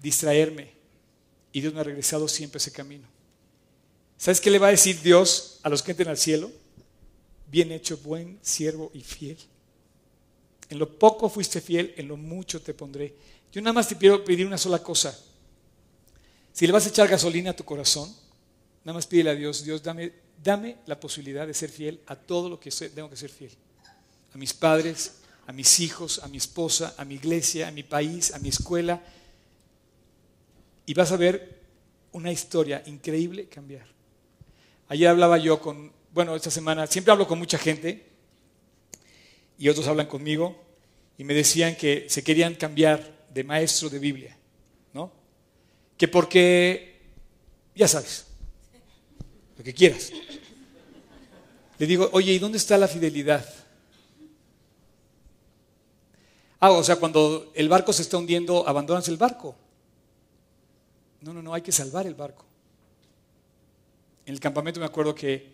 distraerme. 0.02 0.72
Y 1.52 1.62
Dios 1.62 1.74
me 1.74 1.80
ha 1.80 1.84
regresado 1.84 2.28
siempre 2.28 2.58
a 2.58 2.62
ese 2.62 2.72
camino. 2.72 3.08
¿Sabes 4.18 4.40
qué 4.40 4.50
le 4.50 4.60
va 4.60 4.68
a 4.68 4.72
decir 4.72 5.02
Dios 5.02 5.60
a 5.64 5.70
los 5.70 5.82
que 5.82 5.92
entren 5.92 6.10
al 6.10 6.18
cielo? 6.18 6.52
Bien 7.48 7.72
hecho, 7.72 7.98
buen 7.98 8.40
siervo 8.42 8.92
y 8.94 9.02
fiel. 9.02 9.38
En 10.70 10.80
lo 10.80 10.98
poco 10.98 11.30
fuiste 11.30 11.62
fiel, 11.62 11.94
en 11.98 12.08
lo 12.08 12.18
mucho 12.18 12.62
te 12.62 12.74
pondré. 12.74 13.14
Yo 13.52 13.62
nada 13.62 13.74
más 13.74 13.88
te 13.88 13.98
quiero 13.98 14.24
pedir 14.24 14.46
una 14.46 14.58
sola 14.58 14.80
cosa. 14.80 15.18
Si 16.54 16.66
le 16.66 16.74
vas 16.74 16.86
a 16.86 16.90
echar 16.90 17.08
gasolina 17.08 17.52
a 17.52 17.56
tu 17.56 17.64
corazón, 17.64 18.14
nada 18.84 18.96
más 18.96 19.08
pídele 19.08 19.30
a 19.32 19.36
Dios, 19.36 19.64
Dios, 19.64 19.84
dame, 19.84 20.12
dame 20.44 20.78
la 20.86 21.00
posibilidad 21.00 21.48
de 21.48 21.54
ser 21.54 21.70
fiel 21.70 22.00
a 22.08 22.16
todo 22.16 22.50
lo 22.50 22.60
que 22.60 22.72
tengo 22.72 23.10
que 23.10 23.16
ser 23.16 23.30
fiel. 23.30 23.52
A 24.34 24.38
mis 24.38 24.54
padres, 24.54 25.20
a 25.48 25.52
mis 25.52 25.80
hijos, 25.80 26.20
a 26.24 26.28
mi 26.28 26.38
esposa, 26.38 26.96
a 26.98 27.06
mi 27.06 27.16
iglesia, 27.16 27.68
a 27.68 27.72
mi 27.72 27.84
país, 27.84 28.34
a 28.34 28.40
mi 28.40 28.50
escuela. 28.50 29.02
Y 30.86 30.94
vas 30.94 31.12
a 31.12 31.18
ver 31.18 31.62
una 32.12 32.32
historia 32.32 32.84
increíble 32.86 33.48
cambiar. 33.48 33.88
Ayer 34.88 35.08
hablaba 35.08 35.38
yo 35.38 35.60
con, 35.60 35.92
bueno, 36.14 36.36
esta 36.36 36.52
semana, 36.52 36.88
siempre 36.88 37.12
hablo 37.12 37.28
con 37.28 37.40
mucha 37.40 37.58
gente 37.58 38.06
y 39.58 39.70
otros 39.70 39.88
hablan 39.88 40.08
conmigo 40.08 40.64
y 41.18 41.24
me 41.24 41.34
decían 41.34 41.76
que 41.76 42.06
se 42.10 42.24
querían 42.24 42.56
cambiar 42.56 43.26
de 43.34 43.44
maestro 43.44 43.90
de 43.90 44.00
Biblia, 44.00 44.38
¿no? 44.94 45.12
Que 45.98 46.08
porque, 46.08 47.02
ya 47.76 47.88
sabes, 47.88 48.28
lo 49.58 49.64
que 49.64 49.74
quieras. 49.74 50.12
Le 51.78 51.88
digo, 51.88 52.10
oye, 52.14 52.32
¿y 52.34 52.40
dónde 52.40 52.58
está 52.58 52.78
la 52.78 52.88
fidelidad? 52.88 53.46
Ah, 56.60 56.72
o 56.72 56.84
sea, 56.84 56.96
cuando 56.96 57.52
el 57.54 57.70
barco 57.70 57.94
se 57.94 58.02
está 58.02 58.18
hundiendo, 58.18 58.68
abandonas 58.68 59.08
el 59.08 59.18
barco. 59.18 59.56
No, 61.22 61.34
no, 61.34 61.42
no, 61.42 61.54
hay 61.54 61.62
que 61.62 61.72
salvar 61.72 62.08
el 62.08 62.16
barco. 62.16 62.46
En 64.26 64.34
el 64.34 64.40
campamento 64.40 64.80
me 64.80 64.86
acuerdo 64.86 65.14
que 65.14 65.54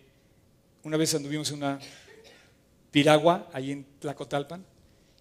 una 0.84 0.96
vez 0.96 1.14
anduvimos 1.14 1.50
en 1.50 1.58
una 1.58 1.78
piragua 2.90 3.48
ahí 3.52 3.72
en 3.72 3.84
Tlacotalpan 3.98 4.64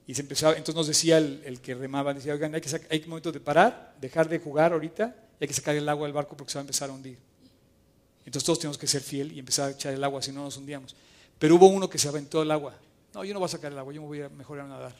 y 0.07 0.13
se 0.13 0.21
empezaba, 0.21 0.53
entonces 0.53 0.75
nos 0.75 0.88
decía 0.88 1.17
el, 1.17 1.59
que 1.61 1.75
remaba, 1.75 2.13
decía, 2.13 2.34
oigan, 2.34 2.53
hay 2.55 2.61
que 2.61 2.82
hay 2.89 3.05
momento 3.07 3.32
de 3.32 3.39
parar, 3.39 3.95
dejar 3.99 4.27
de 4.27 4.39
jugar 4.39 4.73
ahorita 4.73 5.15
y 5.39 5.43
hay 5.43 5.47
que 5.47 5.53
sacar 5.53 5.75
el 5.75 5.88
agua 5.88 6.07
del 6.07 6.13
barco 6.13 6.36
porque 6.36 6.51
se 6.51 6.57
va 6.57 6.61
a 6.61 6.63
empezar 6.63 6.89
a 6.89 6.93
hundir. 6.93 7.17
Entonces 8.26 8.45
todos 8.45 8.59
tenemos 8.59 8.78
que 8.78 8.88
ser 8.88 9.01
fiel 9.01 9.32
y 9.32 9.39
empezar 9.39 9.69
a 9.69 9.72
echar 9.72 9.93
el 9.93 10.03
agua, 10.03 10.22
si 10.22 10.32
no 10.32 10.43
nos 10.43 10.57
hundíamos. 10.57 10.95
Pero 11.39 11.55
hubo 11.55 11.67
uno 11.67 11.89
que 11.89 11.97
se 11.97 12.07
aventó 12.07 12.41
el 12.41 12.51
agua. 12.51 12.76
No, 13.13 13.24
yo 13.24 13.34
no 13.34 13.39
voy 13.39 13.47
a 13.47 13.49
sacar 13.49 13.72
el 13.72 13.78
agua, 13.78 13.93
yo 13.93 14.01
me 14.01 14.07
voy 14.07 14.22
a 14.22 14.30
mejorar 14.30 14.65
a 14.65 14.69
nadar. 14.69 14.95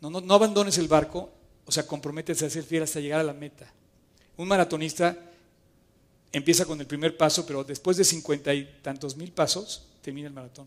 No, 0.00 0.10
no, 0.10 0.20
no 0.20 0.34
abandones 0.34 0.78
el 0.78 0.88
barco, 0.88 1.30
o 1.66 1.72
sea, 1.72 1.86
comprométete 1.86 2.44
a 2.44 2.50
ser 2.50 2.62
fiel 2.62 2.82
hasta 2.82 3.00
llegar 3.00 3.20
a 3.20 3.24
la 3.24 3.34
meta. 3.34 3.70
Un 4.36 4.48
maratonista 4.48 5.16
empieza 6.32 6.64
con 6.64 6.80
el 6.80 6.86
primer 6.86 7.16
paso, 7.16 7.44
pero 7.46 7.64
después 7.64 7.96
de 7.96 8.04
cincuenta 8.04 8.54
y 8.54 8.64
tantos 8.82 9.16
mil 9.16 9.32
pasos, 9.32 9.86
termina 10.00 10.28
el 10.28 10.34
maratón. 10.34 10.66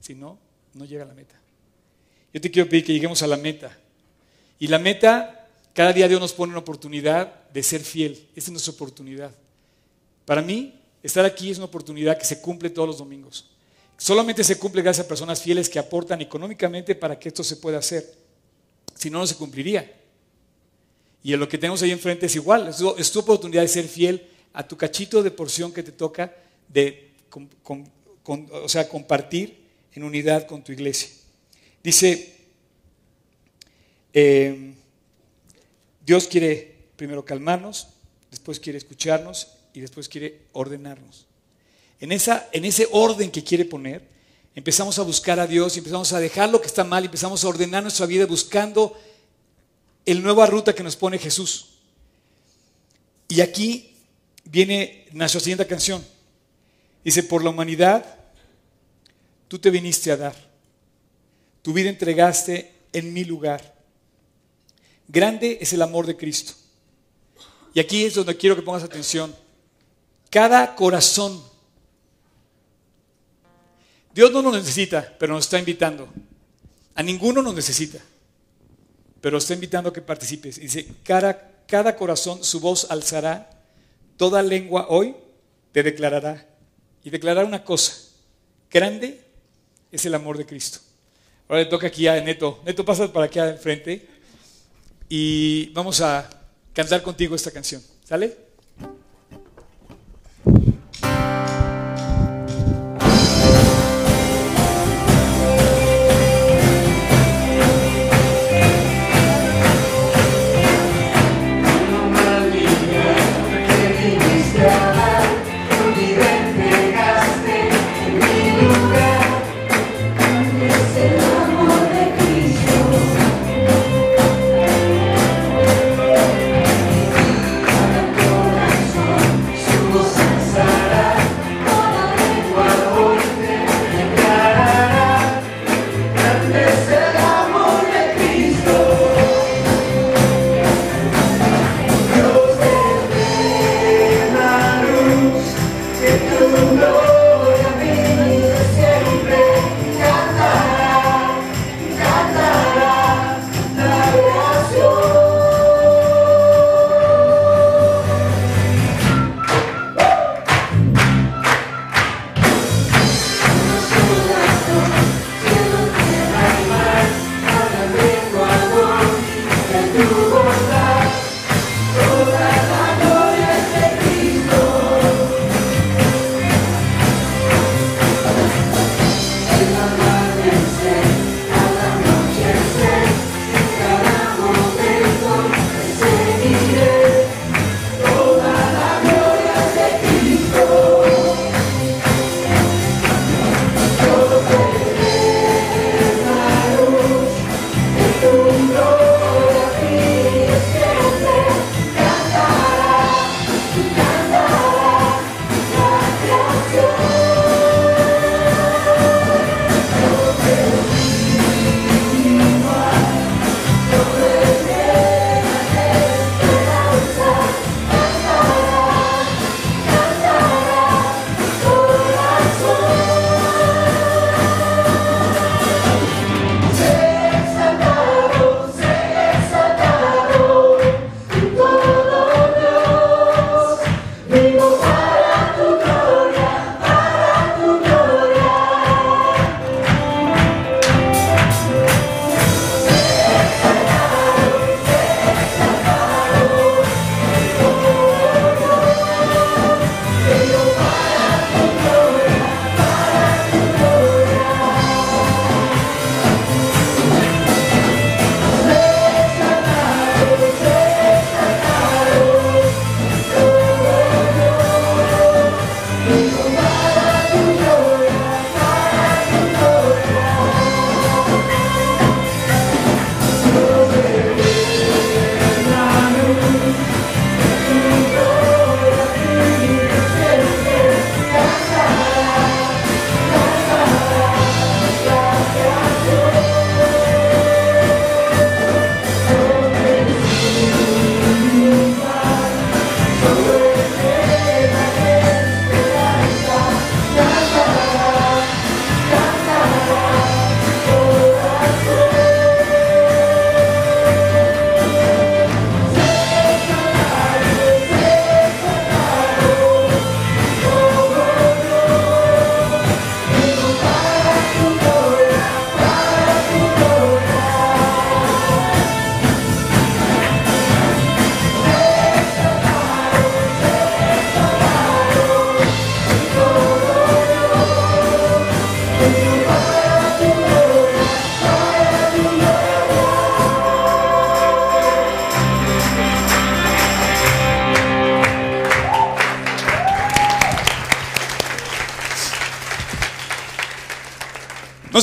Si 0.00 0.14
no, 0.14 0.38
no 0.72 0.84
llega 0.84 1.04
a 1.04 1.06
la 1.06 1.14
meta. 1.14 1.38
Yo 2.32 2.40
te 2.40 2.50
quiero 2.50 2.68
pedir 2.68 2.84
que 2.84 2.92
lleguemos 2.92 3.22
a 3.22 3.26
la 3.26 3.36
meta. 3.36 3.78
Y 4.58 4.66
la 4.66 4.78
meta, 4.78 5.48
cada 5.72 5.92
día 5.92 6.08
Dios 6.08 6.20
nos 6.20 6.32
pone 6.32 6.52
una 6.52 6.60
oportunidad 6.60 7.48
de 7.50 7.62
ser 7.62 7.82
fiel. 7.82 8.28
Esta 8.34 8.48
es 8.48 8.50
nuestra 8.50 8.72
oportunidad. 8.72 9.30
Para 10.24 10.42
mí, 10.42 10.80
estar 11.02 11.24
aquí 11.24 11.50
es 11.50 11.58
una 11.58 11.66
oportunidad 11.66 12.18
que 12.18 12.24
se 12.24 12.40
cumple 12.40 12.70
todos 12.70 12.88
los 12.88 12.98
domingos. 12.98 13.50
Solamente 13.96 14.42
se 14.42 14.58
cumple 14.58 14.82
gracias 14.82 15.04
a 15.04 15.08
personas 15.08 15.40
fieles 15.40 15.68
que 15.68 15.78
aportan 15.78 16.20
económicamente 16.20 16.94
para 16.94 17.18
que 17.18 17.28
esto 17.28 17.44
se 17.44 17.56
pueda 17.56 17.78
hacer. 17.78 18.14
Si 18.94 19.10
no, 19.10 19.18
no 19.18 19.26
se 19.26 19.36
cumpliría. 19.36 20.00
Y 21.22 21.36
lo 21.36 21.48
que 21.48 21.58
tenemos 21.58 21.82
ahí 21.82 21.90
enfrente 21.90 22.26
es 22.26 22.34
igual. 22.34 22.68
Es 22.68 23.12
tu, 23.12 23.18
oportunidad 23.18 23.62
de 23.62 23.68
ser 23.68 23.86
fiel 23.86 24.26
a 24.52 24.66
tu 24.66 24.76
cachito 24.76 25.22
de 25.22 25.30
porción 25.30 25.72
que 25.72 25.82
te 25.82 25.92
toca 25.92 26.34
de 26.68 27.12
o 28.24 28.68
sea, 28.68 28.88
compartir 28.88 29.64
en 29.92 30.02
unidad 30.02 30.46
con 30.46 30.62
tu 30.62 30.72
iglesia. 30.72 31.08
Dice, 31.82 32.34
eh, 34.12 34.74
Dios 36.04 36.26
quiere 36.26 36.76
primero 36.96 37.24
calmarnos, 37.24 37.88
después 38.30 38.60
quiere 38.60 38.78
escucharnos 38.78 39.53
y 39.74 39.80
después 39.80 40.08
quiere 40.08 40.46
ordenarnos. 40.52 41.26
En, 42.00 42.12
esa, 42.12 42.48
en 42.52 42.64
ese 42.64 42.88
orden 42.92 43.30
que 43.30 43.44
quiere 43.44 43.64
poner, 43.64 44.08
empezamos 44.54 44.98
a 44.98 45.02
buscar 45.02 45.38
a 45.40 45.46
Dios 45.46 45.76
empezamos 45.76 46.12
a 46.12 46.20
dejar 46.20 46.48
lo 46.48 46.60
que 46.60 46.68
está 46.68 46.84
mal 46.84 47.04
empezamos 47.04 47.44
a 47.44 47.48
ordenar 47.48 47.82
nuestra 47.82 48.06
vida 48.06 48.24
buscando 48.24 48.96
el 50.06 50.22
nueva 50.22 50.46
ruta 50.46 50.74
que 50.74 50.82
nos 50.82 50.96
pone 50.96 51.18
Jesús. 51.18 51.70
Y 53.28 53.40
aquí 53.40 53.96
viene 54.44 55.06
nuestra 55.12 55.40
siguiente 55.40 55.66
canción. 55.66 56.04
Dice, 57.02 57.22
por 57.22 57.42
la 57.42 57.50
humanidad, 57.50 58.04
tú 59.48 59.58
te 59.58 59.70
viniste 59.70 60.10
a 60.10 60.16
dar. 60.16 60.36
Tu 61.62 61.72
vida 61.72 61.88
entregaste 61.88 62.72
en 62.92 63.12
mi 63.12 63.24
lugar. 63.24 63.74
Grande 65.08 65.58
es 65.60 65.72
el 65.72 65.82
amor 65.82 66.06
de 66.06 66.16
Cristo. 66.16 66.52
Y 67.72 67.80
aquí 67.80 68.04
es 68.04 68.14
donde 68.14 68.36
quiero 68.36 68.54
que 68.54 68.62
pongas 68.62 68.84
atención. 68.84 69.34
Cada 70.34 70.74
corazón. 70.74 71.40
Dios 74.12 74.32
no 74.32 74.42
nos 74.42 74.54
necesita, 74.54 75.14
pero 75.16 75.32
nos 75.32 75.44
está 75.44 75.60
invitando. 75.60 76.08
A 76.96 77.04
ninguno 77.04 77.40
nos 77.40 77.54
necesita, 77.54 78.00
pero 79.20 79.38
está 79.38 79.54
invitando 79.54 79.90
a 79.90 79.92
que 79.92 80.02
participes. 80.02 80.58
Dice, 80.58 80.88
cada, 81.04 81.62
cada 81.68 81.94
corazón 81.94 82.42
su 82.42 82.58
voz 82.58 82.90
alzará, 82.90 83.48
toda 84.16 84.42
lengua 84.42 84.86
hoy 84.88 85.14
te 85.70 85.84
declarará. 85.84 86.44
Y 87.04 87.10
declarará 87.10 87.46
una 87.46 87.62
cosa, 87.62 87.92
grande 88.68 89.20
es 89.92 90.04
el 90.04 90.16
amor 90.16 90.36
de 90.36 90.46
Cristo. 90.46 90.80
Ahora 91.46 91.62
le 91.62 91.70
toca 91.70 91.86
aquí 91.86 92.08
a 92.08 92.20
Neto. 92.20 92.60
Neto, 92.64 92.84
pasa 92.84 93.12
para 93.12 93.26
aquí 93.26 93.38
enfrente 93.38 94.08
y 95.08 95.66
vamos 95.74 96.00
a 96.00 96.28
cantar 96.72 97.04
contigo 97.04 97.36
esta 97.36 97.52
canción. 97.52 97.80
¿Sale? 98.04 98.43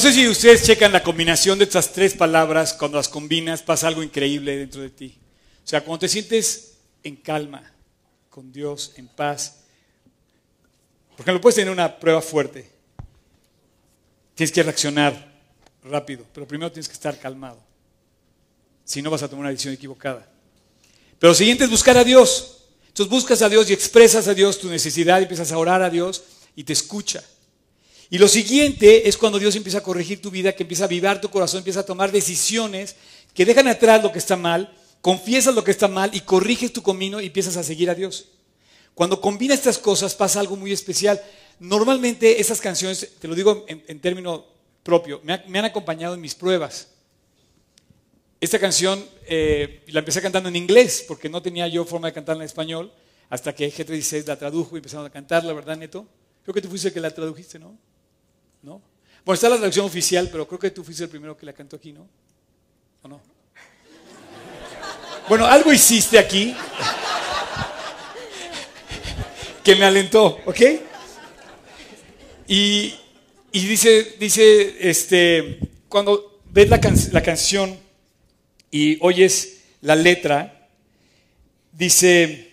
Sé 0.02 0.12
si 0.12 0.28
ustedes 0.28 0.64
checan 0.64 0.91
la 0.91 1.04
combinación 1.04 1.58
de 1.58 1.66
estas 1.66 1.93
tres 1.93 2.14
palabras, 2.14 2.74
cuando 2.74 2.97
las 2.97 3.08
combinas 3.08 3.62
pasa 3.62 3.88
algo 3.88 4.04
increíble 4.04 4.58
dentro 4.58 4.82
de 4.82 4.89
ti. 4.89 5.18
O 5.64 5.68
sea, 5.68 5.82
cuando 5.82 5.99
te 5.99 6.10
sientes 6.10 6.74
en 7.04 7.16
calma, 7.16 7.72
con 8.30 8.52
Dios, 8.52 8.93
en 8.95 9.08
paz. 9.08 9.58
Por 11.12 11.22
ejemplo, 11.22 11.41
puedes 11.41 11.56
tener 11.56 11.72
una 11.72 11.99
prueba 11.99 12.22
fuerte. 12.22 12.70
Tienes 14.34 14.52
que 14.52 14.64
reaccionar 14.64 15.39
rápido, 15.84 16.26
pero 16.34 16.47
primero 16.47 16.72
tienes 16.72 16.88
que 16.88 16.93
estar 16.93 17.20
calmado. 17.20 17.62
Si 18.84 19.02
no 19.02 19.12
vas 19.12 19.22
a 19.22 19.28
tomar 19.28 19.41
una 19.41 19.49
decisión 19.49 19.74
equivocada. 19.74 20.28
Pero 21.20 21.32
lo 21.32 21.36
siguiente 21.36 21.66
es 21.66 21.70
buscar 21.70 21.97
a 21.97 22.04
Dios. 22.04 22.66
Entonces 22.88 23.10
buscas 23.12 23.41
a 23.41 23.49
Dios 23.49 23.70
y 23.70 23.74
expresas 23.74 24.28
a 24.28 24.34
Dios 24.34 24.60
tu 24.60 24.70
necesidad, 24.70 25.20
y 25.20 25.24
empiezas 25.24 25.52
a 25.52 25.58
orar 25.58 25.82
a 25.82 25.89
Dios 25.89 26.24
y 26.56 26.64
te 26.64 26.74
escucha. 26.74 27.24
Y 28.12 28.18
lo 28.20 28.28
siguiente 28.28 29.07
es 29.07 29.16
cuando 29.18 29.39
Dios 29.39 29.55
empieza 29.55 29.78
a 29.80 29.84
corregir 29.84 30.22
tu 30.22 30.30
vida, 30.30 30.51
que 30.53 30.64
empieza 30.64 30.84
a 30.84 30.86
avivar 30.88 31.20
tu 31.22 31.30
corazón, 31.30 31.59
empieza 31.59 31.80
a 31.80 31.86
tomar 31.86 32.12
decisiones 32.12 32.95
que 33.34 33.45
dejan 33.45 33.68
atrás 33.70 34.03
lo 34.03 34.12
que 34.12 34.20
está 34.20 34.36
mal, 34.36 34.72
confiesas 35.01 35.55
lo 35.55 35.64
que 35.64 35.72
está 35.72 35.88
mal 35.88 36.12
y 36.14 36.20
corriges 36.20 36.74
tu 36.74 36.84
camino 36.84 37.22
y 37.22 37.28
empiezas 37.28 37.55
a 37.55 37.64
seguir 37.64 37.89
a 37.89 37.95
Dios. 37.95 38.26
Cuando 38.93 39.22
combinas 39.22 39.59
estas 39.59 39.78
cosas 39.80 40.14
pasa 40.14 40.41
algo 40.41 40.57
muy 40.57 40.74
especial. 40.74 41.22
Normalmente 41.59 42.41
esas 42.41 42.59
canciones, 42.59 43.07
te 43.18 43.28
lo 43.30 43.34
digo 43.36 43.64
en, 43.70 43.82
en 43.88 43.99
término 44.01 44.45
propio, 44.84 45.22
me, 45.24 45.32
ha- 45.34 45.43
me 45.47 45.59
han 45.59 45.66
acompañado 45.66 46.14
en 46.14 46.20
mis 46.22 46.36
pruebas. 46.36 46.89
Esta 48.41 48.59
canción 48.59 49.05
eh, 49.28 49.84
la 49.88 49.99
empecé 49.99 50.22
cantando 50.22 50.49
en 50.49 50.55
inglés 50.57 51.05
porque 51.07 51.30
no 51.30 51.41
tenía 51.41 51.68
yo 51.70 51.86
forma 51.86 52.07
de 52.09 52.14
cantarla 52.14 52.43
en 52.43 52.47
español 52.47 52.91
hasta 53.30 53.55
que 53.55 53.72
G36 53.72 54.26
la 54.26 54.38
tradujo 54.38 54.76
y 54.76 54.80
empezaron 54.80 55.05
a 55.05 55.09
cantarla, 55.09 55.53
¿verdad, 55.53 55.78
Neto? 55.78 56.05
Creo 56.43 56.53
que 56.53 56.62
tú 56.62 56.68
fuiste 56.68 56.89
el 56.89 56.93
que 56.93 56.99
la 56.99 57.12
tradujiste, 57.12 57.57
¿no? 57.59 57.78
¿No? 58.64 58.82
Bueno, 59.26 59.36
está 59.36 59.49
la 59.49 59.57
traducción 59.57 59.86
oficial, 59.86 60.30
pero 60.32 60.47
creo 60.47 60.59
que 60.59 60.72
tú 60.72 60.84
fuiste 60.84 61.03
el 61.03 61.09
primero 61.09 61.36
que 61.38 61.45
la 61.45 61.53
cantó 61.53 61.76
aquí, 61.76 61.91
¿no? 61.91 62.07
¿O 63.03 63.07
no? 63.07 63.22
Bueno, 65.30 65.45
algo 65.45 65.72
hiciste 65.72 66.18
aquí 66.20 66.55
que 69.64 69.76
me 69.76 69.86
alentó, 69.86 70.39
¿ok? 70.45 70.59
Y, 72.47 72.95
y 73.51 73.66
dice, 73.68 74.16
dice, 74.20 74.76
este, 74.89 75.59
cuando 75.88 76.41
ves 76.49 76.70
la, 76.70 76.82
can- 76.82 76.97
la 77.12 77.22
canción 77.22 77.80
y 78.72 78.97
oyes 79.01 79.62
la 79.82 79.95
letra, 79.95 80.68
dice, 81.72 82.51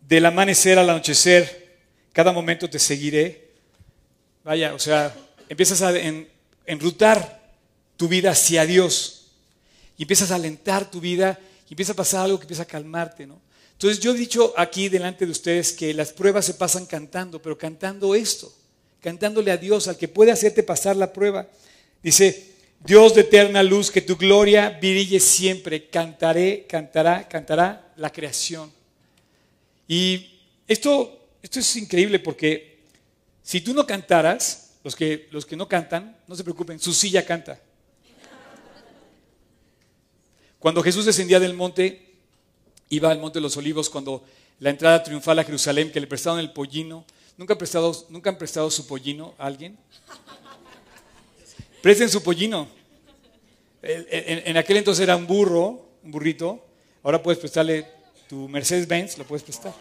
del 0.00 0.26
amanecer 0.26 0.78
al 0.78 0.88
anochecer, 0.90 1.78
cada 2.12 2.32
momento 2.32 2.70
te 2.70 2.78
seguiré. 2.78 3.43
Vaya, 4.44 4.74
o 4.74 4.78
sea, 4.78 5.14
empiezas 5.48 5.80
a 5.82 5.96
en- 5.98 6.28
enrutar 6.66 7.42
tu 7.96 8.08
vida 8.08 8.30
hacia 8.30 8.66
Dios 8.66 9.28
y 9.96 10.02
empiezas 10.02 10.30
a 10.30 10.34
alentar 10.34 10.90
tu 10.90 11.00
vida 11.00 11.38
y 11.68 11.72
empieza 11.72 11.92
a 11.92 11.96
pasar 11.96 12.24
algo 12.24 12.38
que 12.38 12.44
empieza 12.44 12.64
a 12.64 12.66
calmarte, 12.66 13.26
¿no? 13.26 13.40
Entonces 13.72 14.00
yo 14.00 14.12
he 14.14 14.18
dicho 14.18 14.52
aquí 14.56 14.88
delante 14.88 15.24
de 15.24 15.32
ustedes 15.32 15.72
que 15.72 15.92
las 15.94 16.12
pruebas 16.12 16.44
se 16.44 16.54
pasan 16.54 16.86
cantando, 16.86 17.40
pero 17.40 17.56
cantando 17.58 18.14
esto, 18.14 18.52
cantándole 19.00 19.50
a 19.50 19.56
Dios, 19.56 19.88
al 19.88 19.96
que 19.96 20.08
puede 20.08 20.30
hacerte 20.30 20.62
pasar 20.62 20.96
la 20.96 21.12
prueba. 21.12 21.48
Dice, 22.02 22.52
Dios 22.84 23.14
de 23.14 23.22
eterna 23.22 23.62
luz, 23.62 23.90
que 23.90 24.02
tu 24.02 24.16
gloria 24.16 24.70
brille 24.70 25.18
siempre, 25.20 25.88
cantaré, 25.88 26.66
cantará, 26.68 27.26
cantará 27.28 27.92
la 27.96 28.10
creación. 28.10 28.70
Y 29.88 30.38
esto, 30.68 31.28
esto 31.42 31.60
es 31.60 31.76
increíble 31.76 32.18
porque 32.18 32.73
si 33.44 33.60
tú 33.60 33.74
no 33.74 33.86
cantaras, 33.86 34.72
los 34.82 34.96
que, 34.96 35.28
los 35.30 35.44
que 35.44 35.54
no 35.54 35.68
cantan, 35.68 36.16
no 36.26 36.34
se 36.34 36.42
preocupen, 36.42 36.80
su 36.80 36.94
silla 36.94 37.24
canta. 37.26 37.60
Cuando 40.58 40.82
Jesús 40.82 41.04
descendía 41.04 41.38
del 41.38 41.52
monte, 41.52 42.14
iba 42.88 43.10
al 43.10 43.18
monte 43.18 43.38
de 43.38 43.42
los 43.42 43.54
olivos, 43.58 43.90
cuando 43.90 44.24
la 44.60 44.70
entrada 44.70 45.02
triunfal 45.02 45.38
a 45.38 45.44
Jerusalén, 45.44 45.92
que 45.92 46.00
le 46.00 46.06
prestaron 46.06 46.40
el 46.40 46.52
pollino. 46.52 47.04
¿Nunca 47.36 47.52
han 47.52 47.58
prestado, 47.58 48.06
¿nunca 48.08 48.30
han 48.30 48.38
prestado 48.38 48.70
su 48.70 48.86
pollino 48.86 49.34
a 49.36 49.44
alguien? 49.44 49.76
Presten 51.82 52.08
su 52.08 52.22
pollino. 52.22 52.66
En, 53.82 54.48
en 54.48 54.56
aquel 54.56 54.78
entonces 54.78 55.02
era 55.02 55.16
un 55.16 55.26
burro, 55.26 55.86
un 56.02 56.10
burrito. 56.10 56.64
Ahora 57.02 57.22
puedes 57.22 57.38
prestarle 57.38 57.86
tu 58.26 58.48
Mercedes 58.48 58.88
Benz, 58.88 59.18
lo 59.18 59.24
puedes 59.24 59.42
prestar. 59.42 59.74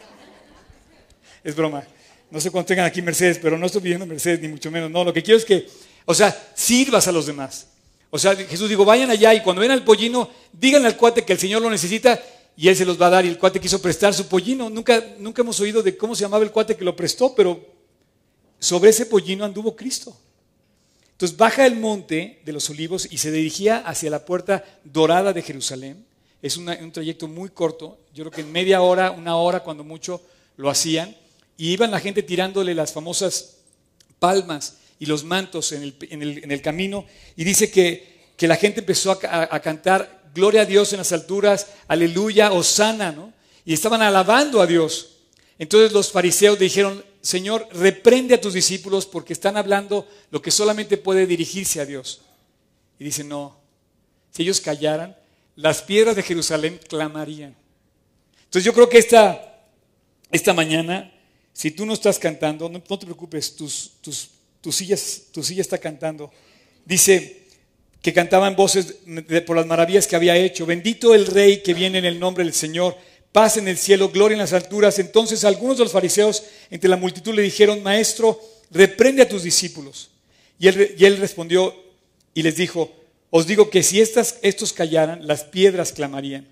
Es 1.45 1.55
broma. 1.55 1.87
No 2.33 2.41
sé 2.41 2.49
cuánto 2.49 2.69
tengan 2.69 2.87
aquí 2.87 2.99
Mercedes, 2.99 3.37
pero 3.39 3.59
no 3.59 3.67
estoy 3.67 3.81
pidiendo 3.81 4.07
Mercedes, 4.07 4.39
ni 4.41 4.47
mucho 4.47 4.71
menos. 4.71 4.89
No, 4.89 5.03
lo 5.03 5.13
que 5.13 5.21
quiero 5.21 5.37
es 5.37 5.45
que, 5.45 5.67
o 6.03 6.15
sea, 6.15 6.35
sirvas 6.55 7.07
a 7.07 7.11
los 7.11 7.27
demás. 7.27 7.67
O 8.09 8.17
sea, 8.17 8.35
Jesús 8.35 8.67
dijo, 8.67 8.83
vayan 8.83 9.11
allá 9.11 9.35
y 9.35 9.43
cuando 9.43 9.61
ven 9.61 9.69
al 9.69 9.83
pollino, 9.83 10.27
díganle 10.51 10.87
al 10.87 10.97
cuate 10.97 11.23
que 11.23 11.33
el 11.33 11.37
Señor 11.37 11.61
lo 11.61 11.69
necesita 11.69 12.19
y 12.57 12.69
él 12.69 12.75
se 12.75 12.85
los 12.85 12.99
va 12.99 13.05
a 13.05 13.09
dar. 13.11 13.25
Y 13.25 13.27
el 13.27 13.37
cuate 13.37 13.59
quiso 13.59 13.79
prestar 13.79 14.15
su 14.15 14.27
pollino. 14.27 14.67
Nunca, 14.71 14.99
nunca 15.19 15.43
hemos 15.43 15.59
oído 15.59 15.83
de 15.83 15.95
cómo 15.95 16.15
se 16.15 16.23
llamaba 16.23 16.43
el 16.43 16.49
cuate 16.49 16.75
que 16.75 16.83
lo 16.83 16.95
prestó, 16.95 17.35
pero 17.35 17.63
sobre 18.57 18.89
ese 18.89 19.05
pollino 19.05 19.45
anduvo 19.45 19.75
Cristo. 19.75 20.17
Entonces 21.11 21.37
baja 21.37 21.67
el 21.67 21.75
monte 21.75 22.41
de 22.43 22.51
los 22.51 22.67
olivos 22.67 23.07
y 23.11 23.19
se 23.19 23.29
dirigía 23.29 23.77
hacia 23.85 24.09
la 24.09 24.25
puerta 24.25 24.65
dorada 24.83 25.33
de 25.33 25.43
Jerusalén. 25.43 26.03
Es 26.41 26.57
un 26.57 26.91
trayecto 26.91 27.27
muy 27.27 27.49
corto, 27.49 27.99
yo 28.11 28.23
creo 28.23 28.31
que 28.31 28.41
en 28.41 28.51
media 28.51 28.81
hora, 28.81 29.11
una 29.11 29.35
hora 29.35 29.59
cuando 29.59 29.83
mucho 29.83 30.19
lo 30.57 30.71
hacían. 30.71 31.15
Y 31.57 31.71
iban 31.71 31.91
la 31.91 31.99
gente 31.99 32.23
tirándole 32.23 32.73
las 32.73 32.93
famosas 32.93 33.57
palmas 34.19 34.77
y 34.99 35.05
los 35.05 35.23
mantos 35.23 35.71
en 35.71 35.83
el, 35.83 36.61
camino. 36.61 37.05
Y 37.35 37.43
dice 37.43 37.69
que, 37.69 38.31
que 38.37 38.47
la 38.47 38.55
gente 38.55 38.79
empezó 38.79 39.11
a, 39.11 39.19
ca- 39.19 39.49
a 39.51 39.59
cantar, 39.59 40.23
gloria 40.33 40.61
a 40.61 40.65
Dios 40.65 40.93
en 40.93 40.99
las 40.99 41.11
alturas, 41.11 41.67
aleluya, 41.87 42.51
osana, 42.51 43.11
¿no? 43.11 43.33
Y 43.65 43.73
estaban 43.73 44.01
alabando 44.01 44.61
a 44.61 44.67
Dios. 44.67 45.17
Entonces 45.59 45.91
los 45.91 46.11
fariseos 46.11 46.57
dijeron, 46.57 47.03
Señor, 47.21 47.67
reprende 47.71 48.35
a 48.35 48.41
tus 48.41 48.53
discípulos 48.53 49.05
porque 49.05 49.33
están 49.33 49.55
hablando 49.55 50.07
lo 50.31 50.41
que 50.41 50.51
solamente 50.51 50.97
puede 50.97 51.25
dirigirse 51.25 51.79
a 51.79 51.85
Dios. 51.85 52.21
Y 52.99 53.05
dice, 53.05 53.23
no, 53.23 53.57
si 54.31 54.43
ellos 54.43 54.59
callaran, 54.59 55.15
las 55.55 55.81
piedras 55.81 56.15
de 56.15 56.23
Jerusalén 56.23 56.79
clamarían. 56.89 57.55
Entonces 58.45 58.63
yo 58.65 58.73
creo 58.73 58.89
que 58.89 58.97
esta, 58.97 59.59
esta 60.31 60.53
mañana, 60.53 61.13
si 61.53 61.71
tú 61.71 61.85
no 61.85 61.93
estás 61.93 62.17
cantando, 62.17 62.67
no, 62.67 62.81
te 62.81 63.05
preocupes, 63.05 63.55
tus, 63.55 63.91
tus, 64.01 64.29
tus 64.59 64.75
sillas, 64.75 65.21
tu 65.31 65.43
silla 65.43 65.61
está 65.61 65.77
cantando. 65.77 66.31
Dice 66.83 67.43
que 68.01 68.11
cantaban 68.11 68.55
voces 68.55 68.95
por 69.45 69.55
las 69.55 69.67
maravillas 69.67 70.07
que 70.07 70.15
había 70.15 70.35
hecho. 70.35 70.65
Bendito 70.65 71.13
el 71.13 71.27
Rey 71.27 71.61
que 71.61 71.73
viene 71.73 71.99
en 71.99 72.05
el 72.05 72.19
nombre 72.19 72.43
del 72.43 72.53
Señor. 72.53 72.97
Paz 73.31 73.57
en 73.57 73.67
el 73.67 73.77
cielo, 73.77 74.09
gloria 74.09 74.33
en 74.33 74.39
las 74.39 74.53
alturas. 74.53 74.99
Entonces 74.99 75.45
algunos 75.45 75.77
de 75.77 75.85
los 75.85 75.93
fariseos 75.93 76.43
entre 76.69 76.89
la 76.89 76.97
multitud 76.97 77.33
le 77.33 77.43
dijeron, 77.43 77.81
Maestro, 77.81 78.41
reprende 78.71 79.21
a 79.21 79.29
tus 79.29 79.43
discípulos. 79.43 80.09
Y 80.59 80.67
él, 80.67 80.95
y 80.97 81.05
él 81.05 81.17
respondió 81.17 81.73
y 82.33 82.43
les 82.43 82.57
dijo, 82.57 82.91
os 83.29 83.47
digo 83.47 83.69
que 83.69 83.83
si 83.83 84.01
estas, 84.01 84.37
estos 84.41 84.73
callaran, 84.73 85.25
las 85.25 85.43
piedras 85.43 85.93
clamarían. 85.93 86.47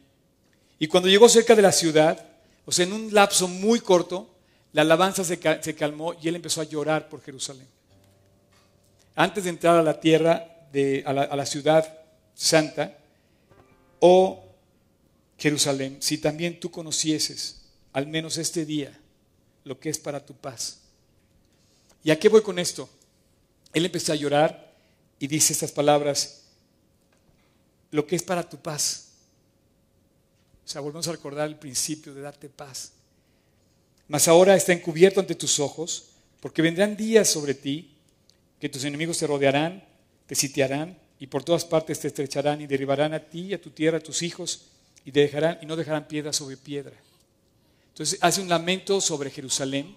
Y 0.80 0.88
cuando 0.88 1.10
llegó 1.10 1.28
cerca 1.28 1.56
de 1.56 1.62
la 1.62 1.72
ciudad, 1.72 2.28
o 2.66 2.72
sea, 2.72 2.86
en 2.86 2.94
un 2.94 3.14
lapso 3.14 3.48
muy 3.48 3.80
corto, 3.82 4.31
la 4.74 4.84
alabanza 4.84 5.24
se, 5.24 5.40
se 5.62 5.76
calmó 5.76 6.14
y 6.22 6.28
él 6.28 6.36
empezó 6.36 6.62
a 6.62 6.66
llorar 6.66 7.10
por 7.10 7.22
Jerusalén. 7.22 7.68
Antes 9.16 9.44
de 9.44 9.50
entrar 9.50 9.78
a 9.78 9.84
la 9.84 10.00
tierra, 10.00 10.48
de, 10.72 11.04
a, 11.06 11.14
la, 11.14 11.24
a 11.24 11.36
la 11.36 11.46
ciudad 11.46 12.00
santa, 12.34 12.98
oh 14.00 14.44
Jerusalén, 15.38 15.98
si 16.00 16.18
también 16.18 16.60
tú 16.60 16.72
conocieses, 16.72 17.64
al 17.94 18.08
menos 18.08 18.38
este 18.38 18.66
día, 18.66 18.98
lo 19.64 19.80
que 19.80 19.90
es 19.90 20.00
para 20.00 20.26
tu 20.26 20.34
paz. 20.34 20.80
¿Y 22.04 22.12
a 22.12 22.20
qué 22.20 22.30
voy 22.30 22.42
con 22.42 22.58
esto? 22.58 22.90
Él 23.74 23.86
empezó 23.86 24.14
a 24.14 24.16
llorar 24.16 24.74
y 25.20 25.28
dice 25.28 25.54
estas 25.54 25.72
palabras, 25.72 26.44
lo 27.92 28.08
que 28.08 28.16
es 28.16 28.24
para 28.24 28.48
tu 28.48 28.58
paz. 28.58 29.10
O 30.66 30.68
sea, 30.68 30.82
volvemos 30.82 31.08
a 31.08 31.12
recordar 31.12 31.48
el 31.48 31.58
principio 31.58 32.14
de 32.14 32.22
darte 32.22 32.50
paz. 32.50 32.94
Mas 34.12 34.28
ahora 34.28 34.58
está 34.58 34.74
encubierto 34.74 35.22
ante 35.22 35.36
tus 35.36 35.58
ojos, 35.62 36.10
porque 36.42 36.62
vendrán 36.62 36.98
días 36.98 37.30
sobre 37.30 37.54
ti 37.54 37.96
que 38.60 38.68
tus 38.68 38.84
enemigos 38.84 39.18
te 39.18 39.26
rodearán, 39.26 39.86
te 40.28 40.36
sitiarán 40.36 40.98
y 41.18 41.28
por 41.28 41.46
todas 41.46 41.64
partes 41.64 42.02
te 42.02 42.10
estrecharán 42.10 42.60
y 42.60 42.68
derribarán 42.68 43.14
a 43.14 43.22
ti 43.22 43.40
y 43.48 43.54
a 43.54 43.62
tu 43.62 43.70
tierra, 43.70 44.00
a 44.00 44.02
tus 44.02 44.22
hijos 44.22 44.66
y, 45.06 45.14
te 45.14 45.22
dejarán, 45.22 45.60
y 45.62 45.66
no 45.66 45.78
dejarán 45.78 46.10
piedra 46.10 46.34
sobre 46.34 46.58
piedra. 46.58 46.92
Entonces 47.88 48.20
hace 48.22 48.42
un 48.42 48.50
lamento 48.50 49.00
sobre 49.00 49.30
Jerusalén. 49.32 49.96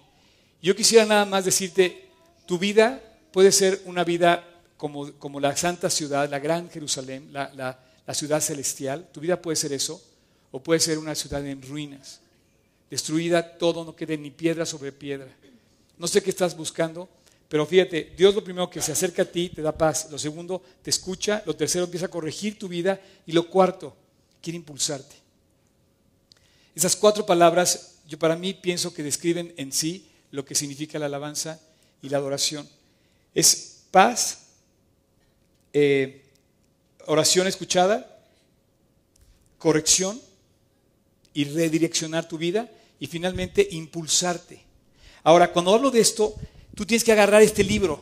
Yo 0.61 0.77
quisiera 0.77 1.05
nada 1.05 1.25
más 1.25 1.43
decirte, 1.43 2.05
tu 2.45 2.57
vida 2.57 3.01
puede 3.33 3.51
ser 3.51 3.81
una 3.83 4.05
vida 4.05 4.47
como, 4.77 5.11
como 5.19 5.41
la 5.41 5.57
santa 5.57 5.89
ciudad, 5.89 6.29
la 6.29 6.39
gran 6.39 6.69
Jerusalén, 6.69 7.33
la, 7.33 7.51
la- 7.53 7.79
la 8.07 8.13
ciudad 8.13 8.39
celestial. 8.39 9.09
Tu 9.11 9.19
vida 9.19 9.41
puede 9.41 9.57
ser 9.57 9.73
eso, 9.73 10.01
o 10.51 10.63
puede 10.63 10.79
ser 10.79 10.99
una 10.99 11.15
ciudad 11.15 11.45
en 11.45 11.61
ruinas, 11.61 12.21
destruida, 12.89 13.57
todo, 13.57 13.83
no 13.83 13.95
quede 13.95 14.17
ni 14.17 14.31
piedra 14.31 14.65
sobre 14.65 14.91
piedra. 14.91 15.27
No 15.97 16.07
sé 16.07 16.21
qué 16.21 16.29
estás 16.29 16.55
buscando, 16.55 17.09
pero 17.47 17.65
fíjate, 17.65 18.13
Dios 18.17 18.35
lo 18.35 18.43
primero 18.43 18.69
que 18.69 18.81
se 18.81 18.91
acerca 18.91 19.21
a 19.21 19.25
ti 19.25 19.49
te 19.49 19.61
da 19.61 19.71
paz, 19.71 20.09
lo 20.11 20.17
segundo 20.17 20.61
te 20.81 20.89
escucha, 20.89 21.43
lo 21.45 21.55
tercero 21.55 21.85
empieza 21.85 22.07
a 22.07 22.09
corregir 22.09 22.57
tu 22.57 22.67
vida 22.67 22.99
y 23.25 23.31
lo 23.31 23.49
cuarto 23.49 23.95
quiere 24.41 24.57
impulsarte. 24.57 25.15
Esas 26.75 26.95
cuatro 26.95 27.25
palabras 27.25 27.95
yo 28.07 28.19
para 28.19 28.35
mí 28.35 28.53
pienso 28.53 28.93
que 28.93 29.03
describen 29.03 29.53
en 29.57 29.71
sí 29.71 30.07
lo 30.31 30.45
que 30.45 30.55
significa 30.55 30.99
la 30.99 31.05
alabanza 31.05 31.59
y 32.01 32.09
la 32.09 32.17
adoración. 32.17 32.67
Es 33.33 33.83
paz, 33.91 34.47
eh, 35.73 36.25
oración 37.07 37.47
escuchada, 37.47 38.21
corrección 39.57 40.21
y 41.35 41.43
redireccionar 41.43 42.27
tu 42.27 42.39
vida 42.39 42.67
y 42.99 43.05
finalmente 43.05 43.67
impulsarte. 43.71 44.63
Ahora, 45.23 45.51
cuando 45.51 45.73
hablo 45.75 45.91
de 45.91 45.99
esto, 45.99 46.33
tú 46.73 46.85
tienes 46.85 47.03
que 47.03 47.11
agarrar 47.11 47.43
este 47.43 47.63
libro. 47.63 47.93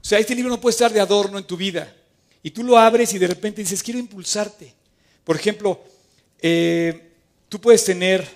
O 0.00 0.04
sea, 0.04 0.18
este 0.18 0.34
libro 0.34 0.50
no 0.50 0.60
puede 0.60 0.72
estar 0.72 0.92
de 0.92 0.98
adorno 1.00 1.38
en 1.38 1.44
tu 1.44 1.56
vida. 1.56 1.94
Y 2.42 2.50
tú 2.50 2.64
lo 2.64 2.76
abres 2.76 3.12
y 3.14 3.18
de 3.18 3.28
repente 3.28 3.60
dices, 3.60 3.82
quiero 3.82 4.00
impulsarte. 4.00 4.74
Por 5.22 5.36
ejemplo, 5.36 5.80
eh, 6.40 7.12
tú 7.48 7.60
puedes 7.60 7.84
tener 7.84 8.26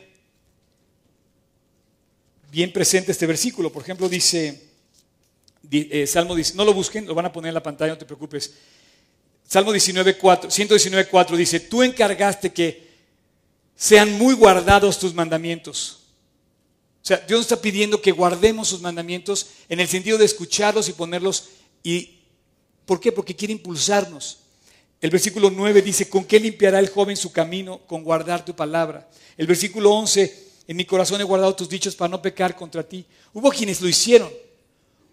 bien 2.52 2.72
presente 2.72 3.12
este 3.12 3.26
versículo. 3.26 3.72
Por 3.72 3.82
ejemplo, 3.82 4.08
dice, 4.08 4.62
di- 5.62 5.88
eh, 5.90 6.06
Salmo 6.06 6.34
dice, 6.34 6.54
no 6.54 6.64
lo 6.64 6.72
busquen, 6.74 7.06
lo 7.06 7.14
van 7.14 7.26
a 7.26 7.32
poner 7.32 7.48
en 7.48 7.54
la 7.54 7.62
pantalla, 7.62 7.92
no 7.92 7.98
te 7.98 8.04
preocupes. 8.06 8.52
Salmo 9.48 9.72
19.4, 9.72 10.50
119.4 10.50 11.36
dice, 11.36 11.60
tú 11.60 11.82
encargaste 11.82 12.52
que 12.52 12.85
sean 13.76 14.12
muy 14.18 14.34
guardados 14.34 14.98
tus 14.98 15.14
mandamientos. 15.14 16.00
O 17.02 17.06
sea, 17.06 17.18
Dios 17.18 17.42
está 17.42 17.60
pidiendo 17.60 18.02
que 18.02 18.10
guardemos 18.10 18.66
sus 18.66 18.80
mandamientos 18.80 19.46
en 19.68 19.78
el 19.78 19.86
sentido 19.86 20.18
de 20.18 20.24
escucharlos 20.24 20.88
y 20.88 20.92
ponerlos. 20.92 21.50
¿Y 21.84 22.18
por 22.84 22.98
qué? 22.98 23.12
Porque 23.12 23.36
quiere 23.36 23.52
impulsarnos. 23.52 24.38
El 25.00 25.10
versículo 25.10 25.50
9 25.50 25.82
dice, 25.82 26.08
¿con 26.08 26.24
qué 26.24 26.40
limpiará 26.40 26.80
el 26.80 26.88
joven 26.88 27.16
su 27.16 27.30
camino? 27.30 27.78
Con 27.86 28.02
guardar 28.02 28.44
tu 28.44 28.56
palabra. 28.56 29.08
El 29.36 29.46
versículo 29.46 29.92
11, 29.92 30.46
en 30.66 30.76
mi 30.76 30.84
corazón 30.84 31.20
he 31.20 31.24
guardado 31.24 31.54
tus 31.54 31.68
dichos 31.68 31.94
para 31.94 32.08
no 32.08 32.20
pecar 32.20 32.56
contra 32.56 32.82
ti. 32.82 33.04
Hubo 33.32 33.50
quienes 33.50 33.80
lo 33.80 33.88
hicieron. 33.88 34.30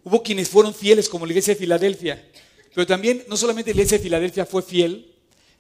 Hubo 0.04 0.24
quienes 0.24 0.50
fueron 0.50 0.74
fieles, 0.74 1.08
como 1.08 1.26
la 1.26 1.34
iglesia 1.34 1.54
de 1.54 1.60
Filadelfia. 1.60 2.28
Pero 2.74 2.88
también, 2.88 3.24
no 3.28 3.38
solamente 3.38 3.72
la 3.72 3.82
iglesia 3.82 3.98
de 3.98 4.04
Filadelfia 4.04 4.46
fue 4.46 4.64
fiel, 4.64 5.13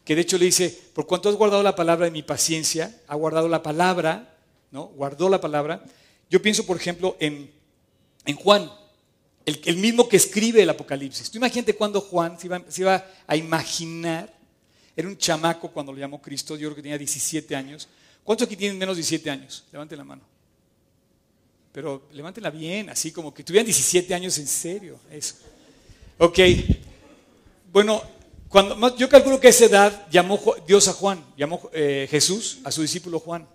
que 0.03 0.15
de 0.15 0.21
hecho 0.21 0.37
le 0.37 0.45
dice, 0.45 0.69
por 0.93 1.07
cuanto 1.07 1.29
has 1.29 1.35
guardado 1.35 1.63
la 1.63 1.75
palabra 1.75 2.05
de 2.05 2.11
mi 2.11 2.23
paciencia, 2.23 3.01
ha 3.07 3.15
guardado 3.15 3.47
la 3.47 3.63
palabra, 3.63 4.37
¿no? 4.71 4.87
Guardó 4.87 5.29
la 5.29 5.39
palabra. 5.39 5.83
Yo 6.29 6.41
pienso, 6.41 6.65
por 6.65 6.77
ejemplo, 6.77 7.15
en, 7.19 7.49
en 8.25 8.35
Juan, 8.35 8.69
el, 9.45 9.61
el 9.65 9.77
mismo 9.77 10.09
que 10.09 10.17
escribe 10.17 10.61
el 10.61 10.69
Apocalipsis. 10.69 11.31
Tú 11.31 11.37
imagínate 11.37 11.75
cuando 11.75 12.01
Juan 12.01 12.39
se 12.39 12.47
iba, 12.47 12.61
se 12.67 12.81
iba 12.81 13.05
a 13.25 13.35
imaginar, 13.35 14.33
era 14.95 15.07
un 15.07 15.17
chamaco 15.17 15.71
cuando 15.71 15.93
lo 15.93 15.99
llamó 15.99 16.21
Cristo, 16.21 16.55
yo 16.55 16.67
creo 16.67 16.75
que 16.75 16.81
tenía 16.81 16.97
17 16.97 17.55
años. 17.55 17.87
¿Cuántos 18.23 18.45
aquí 18.47 18.55
tienen 18.55 18.77
menos 18.77 18.95
de 18.95 19.01
17 19.01 19.29
años? 19.29 19.65
Levanten 19.71 19.97
la 19.97 20.03
mano. 20.03 20.21
Pero 21.71 22.07
levántenla 22.11 22.51
bien, 22.51 22.89
así 22.89 23.11
como 23.11 23.33
que 23.33 23.43
tuvieran 23.43 23.65
17 23.65 24.13
años 24.13 24.37
en 24.37 24.47
serio, 24.47 24.99
eso. 25.09 25.35
Ok. 26.19 26.39
Bueno, 27.71 28.03
cuando, 28.53 28.95
yo 28.97 29.09
calculo 29.09 29.39
que 29.39 29.47
a 29.47 29.49
esa 29.49 29.65
edad 29.65 30.07
llamó 30.11 30.39
Dios 30.67 30.87
a 30.87 30.93
Juan, 30.93 31.25
llamó 31.35 31.71
eh, 31.73 32.07
Jesús 32.07 32.59
a 32.63 32.69
su 32.69 32.83
discípulo 32.83 33.19
Juan. 33.19 33.47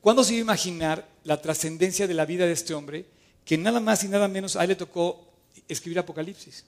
¿Cuándo 0.00 0.24
se 0.24 0.32
iba 0.32 0.40
a 0.40 0.44
imaginar 0.44 1.06
la 1.24 1.42
trascendencia 1.42 2.06
de 2.06 2.14
la 2.14 2.24
vida 2.24 2.46
de 2.46 2.52
este 2.52 2.72
hombre 2.72 3.04
que 3.44 3.58
nada 3.58 3.80
más 3.80 4.02
y 4.02 4.08
nada 4.08 4.26
menos 4.26 4.56
a 4.56 4.62
él 4.62 4.70
le 4.70 4.76
tocó 4.76 5.28
escribir 5.68 5.98
Apocalipsis? 5.98 6.64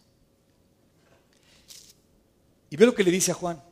Y 2.68 2.76
ve 2.76 2.84
lo 2.84 2.94
que 2.94 3.02
le 3.02 3.10
dice 3.10 3.30
a 3.30 3.34
Juan. 3.34 3.62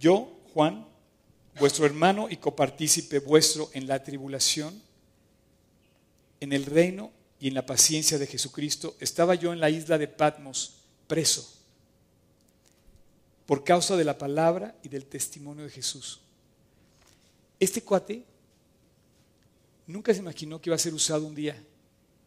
Yo, 0.00 0.38
Juan, 0.54 0.86
vuestro 1.60 1.84
hermano 1.84 2.28
y 2.30 2.38
copartícipe 2.38 3.18
vuestro 3.18 3.68
en 3.74 3.86
la 3.86 4.02
tribulación, 4.02 4.80
en 6.40 6.54
el 6.54 6.64
reino 6.64 7.12
y 7.38 7.48
en 7.48 7.54
la 7.54 7.66
paciencia 7.66 8.16
de 8.16 8.26
Jesucristo, 8.26 8.96
estaba 9.00 9.34
yo 9.34 9.52
en 9.52 9.60
la 9.60 9.68
isla 9.68 9.98
de 9.98 10.08
Patmos, 10.08 10.76
preso, 11.06 11.55
por 13.46 13.62
causa 13.62 13.96
de 13.96 14.04
la 14.04 14.18
palabra 14.18 14.74
y 14.82 14.88
del 14.88 15.06
testimonio 15.06 15.64
de 15.64 15.70
Jesús. 15.70 16.20
Este 17.58 17.82
cuate 17.82 18.24
nunca 19.86 20.12
se 20.12 20.20
imaginó 20.20 20.60
que 20.60 20.68
iba 20.68 20.76
a 20.76 20.80
ser 20.80 20.92
usado 20.92 21.24
un 21.26 21.34
día. 21.34 21.56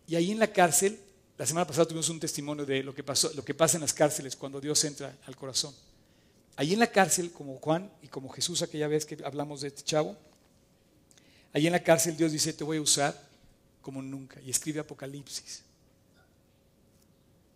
Y 0.08 0.16
ahí 0.16 0.32
en 0.32 0.40
la 0.40 0.52
cárcel, 0.52 0.98
la 1.38 1.46
semana 1.46 1.68
pasada 1.68 1.86
tuvimos 1.86 2.10
un 2.10 2.20
testimonio 2.20 2.66
de 2.66 2.84
lo 2.84 2.96
que, 2.96 3.04
pasa 3.04 3.78
en 3.78 3.82
las 3.82 3.94
cárceles 3.94 4.36
cuando 4.36 4.60
Dios 4.62 4.84
entra 4.86 5.16
al 5.26 5.36
corazón. 5.36 5.74
Ahí 6.56 6.74
en 6.74 6.80
la 6.80 6.88
cárcel, 6.88 7.32
como 7.32 7.58
Juan 7.58 7.92
y 8.02 8.08
como 8.08 8.30
Jesús 8.30 8.62
aquella 8.62 8.88
vez 8.88 9.06
que 9.06 9.18
hablamos 9.24 9.62
de 9.62 9.68
este 9.68 9.84
chavo, 9.84 10.18
ahí 11.54 11.68
en 11.68 11.74
la 11.74 11.84
cárcel 11.84 12.18
Dios 12.18 12.32
dice, 12.32 12.54
te 12.54 12.64
voy 12.64 12.78
a 12.78 12.82
usar 12.82 13.30
como 13.82 14.02
nunca. 14.02 14.42
Y 14.42 14.50
escribe 14.50 14.80
Apocalipsis. 14.80 15.64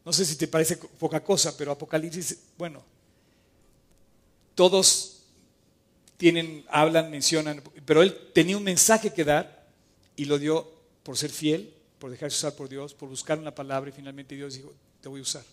No 0.05 0.11
sé 0.11 0.25
si 0.25 0.35
te 0.35 0.47
parece 0.47 0.77
poca 0.77 1.23
cosa, 1.23 1.55
pero 1.57 1.71
Apocalipsis, 1.71 2.37
bueno, 2.57 2.83
todos 4.55 5.23
tienen, 6.17 6.65
hablan, 6.69 7.11
mencionan, 7.11 7.61
pero 7.85 8.01
él 8.01 8.15
tenía 8.33 8.57
un 8.57 8.63
mensaje 8.63 9.11
que 9.13 9.23
dar 9.23 9.67
y 10.15 10.25
lo 10.25 10.37
dio 10.37 10.71
por 11.03 11.17
ser 11.17 11.31
fiel, 11.31 11.73
por 11.99 12.11
dejarse 12.11 12.37
usar 12.37 12.55
por 12.55 12.69
Dios, 12.69 12.93
por 12.93 13.09
buscar 13.09 13.39
una 13.39 13.53
palabra 13.53 13.89
y 13.89 13.93
finalmente 13.93 14.35
Dios 14.35 14.53
dijo, 14.53 14.73
te 15.01 15.09
voy 15.09 15.19
a 15.19 15.23
usar. 15.23 15.43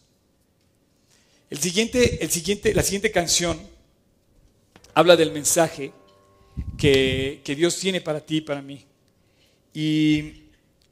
El 1.49 1.59
siguiente, 1.59 2.23
el 2.23 2.31
siguiente, 2.31 2.75
la 2.75 2.83
siguiente 2.83 3.11
canción 3.11 3.61
habla 4.95 5.17
del 5.17 5.33
mensaje 5.33 5.93
que, 6.77 7.43
Dios 7.45 7.79
tiene 7.79 8.01
para 8.01 8.21
ti 8.21 8.37
y 8.37 8.41
para 8.41 8.63
mí. 8.63 8.85
Y 9.73 10.43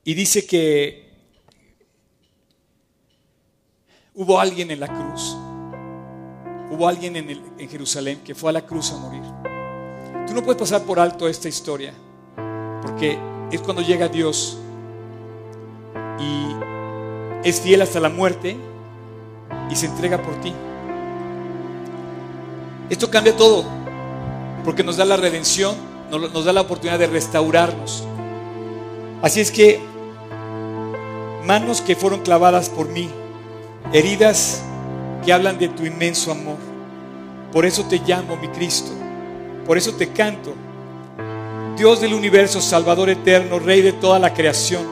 dice 0.05 0.47
que 0.47 1.09
hubo 4.15 4.41
alguien 4.41 4.71
en 4.73 4.81
la 4.81 4.89
cruz, 4.89 5.37
hubo 6.71 6.89
alguien 6.89 7.17
en, 7.17 7.69
Jerusalén 7.69 8.21
que 8.25 8.35
fue 8.35 8.51
a 8.51 8.53
la 8.53 8.63
cruz 8.63 8.93
a 8.93 8.97
morir. 8.97 9.23
Tú 10.27 10.35
no 10.35 10.43
puedes 10.43 10.61
pasar 10.61 10.83
por 10.83 11.01
alto 11.01 11.29
esta 11.29 11.49
historia, 11.49 11.93
porque 12.83 13.19
es 13.51 13.61
cuando 13.61 13.83
llega 13.83 14.09
Dios 14.09 14.59
y 16.19 17.49
es 17.49 17.61
fiel 17.61 17.83
hasta 17.83 18.01
la 18.01 18.09
muerte 18.09 18.57
y 19.71 19.77
se 19.77 19.87
entrega 19.87 20.21
por 20.23 20.35
ti. 20.41 20.53
Esto 22.91 23.11
cambia 23.11 23.37
todo, 23.37 23.65
porque 24.65 24.83
nos 24.83 24.97
da 24.97 25.05
la 25.05 25.17
redención, 25.17 25.77
nos 26.11 26.33
nos 26.33 26.45
da 26.45 26.53
la 26.53 26.63
oportunidad 26.63 26.99
de 26.99 27.07
restaurarnos. 27.07 28.05
Así 29.23 29.41
es 29.41 29.51
que 29.51 29.81
manos 31.45 31.81
que 31.81 31.97
fueron 31.97 32.21
clavadas 32.21 32.69
por 32.69 32.89
mí, 32.89 33.09
heridas 33.93 34.63
que 35.25 35.33
hablan 35.33 35.59
de 35.59 35.69
tu 35.69 35.85
inmenso 35.85 36.33
amor. 36.33 36.59
Por 37.53 37.65
eso 37.65 37.85
te 37.85 37.99
llamo, 37.99 38.37
mi 38.37 38.49
Cristo. 38.49 38.91
Por 39.67 39.77
eso 39.77 39.95
te 39.95 40.09
canto. 40.09 40.55
Dios 41.77 42.01
del 42.01 42.15
universo, 42.15 42.61
Salvador 42.61 43.09
eterno, 43.09 43.59
Rey 43.59 43.83
de 43.83 43.93
toda 43.93 44.19
la 44.19 44.35
creación, 44.35 44.85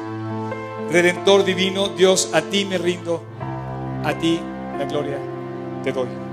Redentor 0.91 1.45
divino, 1.45 1.89
Dios, 1.89 2.31
a 2.33 2.43
ti 2.43 2.65
me 2.65 2.79
rindo, 2.79 3.25
a 4.05 4.15
ti 4.15 4.39
la 4.79 4.85
gloria 4.85 5.19
te 5.83 5.93
doy. 5.93 6.26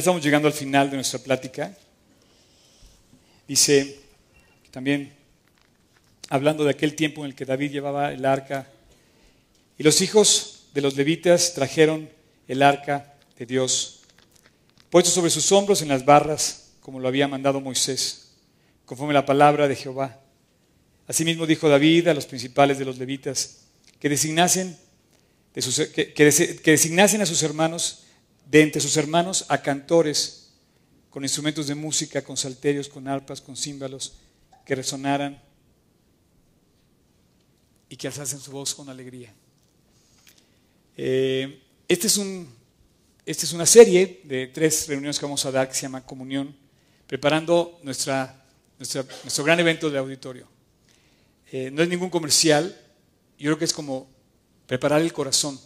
Estamos 0.00 0.24
llegando 0.24 0.48
al 0.48 0.54
final 0.54 0.88
de 0.88 0.96
nuestra 0.96 1.18
plática. 1.18 1.76
Dice 3.46 4.00
también, 4.70 5.12
hablando 6.30 6.64
de 6.64 6.70
aquel 6.70 6.94
tiempo 6.96 7.20
en 7.20 7.26
el 7.26 7.34
que 7.34 7.44
David 7.44 7.70
llevaba 7.70 8.10
el 8.10 8.24
arca, 8.24 8.66
y 9.76 9.82
los 9.82 10.00
hijos 10.00 10.62
de 10.72 10.80
los 10.80 10.96
levitas 10.96 11.52
trajeron 11.52 12.08
el 12.48 12.62
arca 12.62 13.12
de 13.36 13.44
Dios, 13.44 14.00
puesto 14.88 15.10
sobre 15.10 15.28
sus 15.28 15.52
hombros 15.52 15.82
en 15.82 15.88
las 15.88 16.06
barras, 16.06 16.70
como 16.80 16.98
lo 16.98 17.06
había 17.06 17.28
mandado 17.28 17.60
Moisés, 17.60 18.30
conforme 18.86 19.12
la 19.12 19.26
palabra 19.26 19.68
de 19.68 19.76
Jehová. 19.76 20.18
Asimismo 21.08 21.44
dijo 21.44 21.68
David 21.68 22.08
a 22.08 22.14
los 22.14 22.24
principales 22.24 22.78
de 22.78 22.86
los 22.86 22.96
levitas 22.96 23.64
que 23.98 24.08
designasen, 24.08 24.78
de 25.54 25.60
sus- 25.60 25.88
que- 25.88 26.14
que 26.14 26.70
designasen 26.70 27.20
a 27.20 27.26
sus 27.26 27.42
hermanos 27.42 28.04
de 28.50 28.62
entre 28.62 28.80
sus 28.80 28.96
hermanos 28.96 29.44
a 29.48 29.62
cantores 29.62 30.50
con 31.08 31.22
instrumentos 31.22 31.68
de 31.68 31.74
música, 31.76 32.22
con 32.22 32.36
salterios, 32.36 32.88
con 32.88 33.06
arpas, 33.06 33.40
con 33.40 33.56
címbalos, 33.56 34.14
que 34.66 34.74
resonaran 34.74 35.40
y 37.88 37.96
que 37.96 38.08
alzasen 38.08 38.40
su 38.40 38.50
voz 38.50 38.74
con 38.74 38.88
alegría. 38.88 39.32
Eh, 40.96 41.62
este 41.86 42.08
es 42.08 42.16
un, 42.16 42.52
esta 43.24 43.46
es 43.46 43.52
una 43.52 43.66
serie 43.66 44.20
de 44.24 44.48
tres 44.48 44.88
reuniones 44.88 45.18
que 45.18 45.26
vamos 45.26 45.44
a 45.46 45.52
dar 45.52 45.68
que 45.68 45.74
se 45.74 45.82
llama 45.82 46.04
Comunión, 46.04 46.54
preparando 47.06 47.78
nuestra, 47.84 48.44
nuestra- 48.78 49.04
nuestro 49.22 49.44
gran 49.44 49.60
evento 49.60 49.90
de 49.90 49.98
auditorio. 49.98 50.48
Eh, 51.52 51.70
no 51.72 51.82
es 51.82 51.88
ningún 51.88 52.10
comercial, 52.10 52.76
yo 53.38 53.46
creo 53.46 53.58
que 53.58 53.64
es 53.64 53.72
como 53.72 54.08
preparar 54.66 55.00
el 55.00 55.12
corazón. 55.12 55.58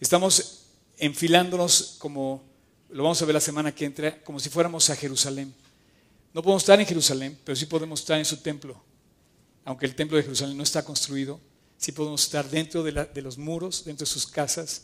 Estamos 0.00 0.59
enfilándonos 1.00 1.96
como, 1.98 2.44
lo 2.90 3.02
vamos 3.02 3.20
a 3.20 3.24
ver 3.24 3.34
la 3.34 3.40
semana 3.40 3.74
que 3.74 3.84
entra, 3.86 4.22
como 4.22 4.38
si 4.38 4.48
fuéramos 4.48 4.88
a 4.90 4.96
Jerusalén. 4.96 5.52
No 6.32 6.42
podemos 6.42 6.62
estar 6.62 6.78
en 6.78 6.86
Jerusalén, 6.86 7.38
pero 7.44 7.56
sí 7.56 7.66
podemos 7.66 8.00
estar 8.00 8.18
en 8.18 8.24
su 8.24 8.36
templo. 8.36 8.80
Aunque 9.64 9.86
el 9.86 9.94
templo 9.96 10.16
de 10.16 10.22
Jerusalén 10.22 10.56
no 10.56 10.62
está 10.62 10.84
construido, 10.84 11.40
sí 11.76 11.92
podemos 11.92 12.22
estar 12.22 12.48
dentro 12.48 12.82
de, 12.82 13.22
los 13.22 13.38
muros, 13.38 13.84
dentro 13.84 14.04
de 14.06 14.10
sus 14.12 14.26
casas. 14.26 14.82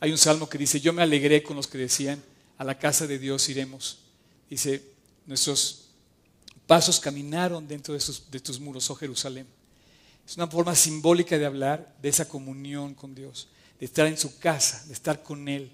Hay 0.00 0.10
un 0.12 0.18
salmo 0.18 0.48
que 0.48 0.58
dice, 0.58 0.80
yo 0.80 0.92
me 0.92 1.02
alegré 1.02 1.42
con 1.42 1.56
los 1.56 1.66
que 1.66 1.78
decían, 1.78 2.22
a 2.58 2.64
la 2.64 2.78
casa 2.78 3.06
de 3.06 3.18
Dios 3.18 3.48
iremos. 3.48 3.98
Dice, 4.50 4.82
nuestros 5.26 5.86
pasos 6.66 7.00
caminaron 7.00 7.66
dentro 7.66 7.94
de, 7.94 8.00
sus- 8.00 8.30
de 8.30 8.40
tus 8.40 8.60
muros, 8.60 8.90
oh 8.90 8.94
Jerusalén. 8.94 9.46
Es 10.26 10.36
una 10.36 10.46
forma 10.46 10.74
simbólica 10.74 11.38
de 11.38 11.46
hablar 11.46 11.96
de 12.00 12.08
esa 12.08 12.28
comunión 12.28 12.94
con 12.94 13.14
Dios, 13.14 13.48
de 13.82 13.86
estar 13.86 14.06
en 14.06 14.16
su 14.16 14.38
casa, 14.38 14.84
de 14.86 14.92
estar 14.92 15.24
con 15.24 15.48
Él. 15.48 15.68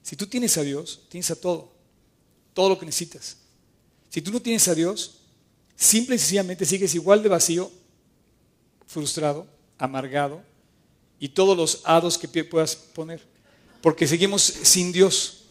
Si 0.00 0.14
tú 0.14 0.28
tienes 0.28 0.56
a 0.58 0.62
Dios, 0.62 1.00
tienes 1.08 1.28
a 1.32 1.34
todo, 1.34 1.72
todo 2.54 2.68
lo 2.68 2.78
que 2.78 2.86
necesitas. 2.86 3.38
Si 4.10 4.22
tú 4.22 4.30
no 4.30 4.40
tienes 4.40 4.68
a 4.68 4.76
Dios, 4.76 5.22
simple 5.74 6.14
y 6.14 6.20
sencillamente 6.20 6.64
sigues 6.64 6.94
igual 6.94 7.20
de 7.20 7.28
vacío, 7.28 7.68
frustrado, 8.86 9.44
amargado 9.76 10.40
y 11.18 11.30
todos 11.30 11.56
los 11.56 11.80
hados 11.82 12.16
que 12.16 12.28
puedas 12.44 12.76
poner, 12.76 13.26
porque 13.80 14.06
seguimos 14.06 14.40
sin 14.40 14.92
Dios. 14.92 15.46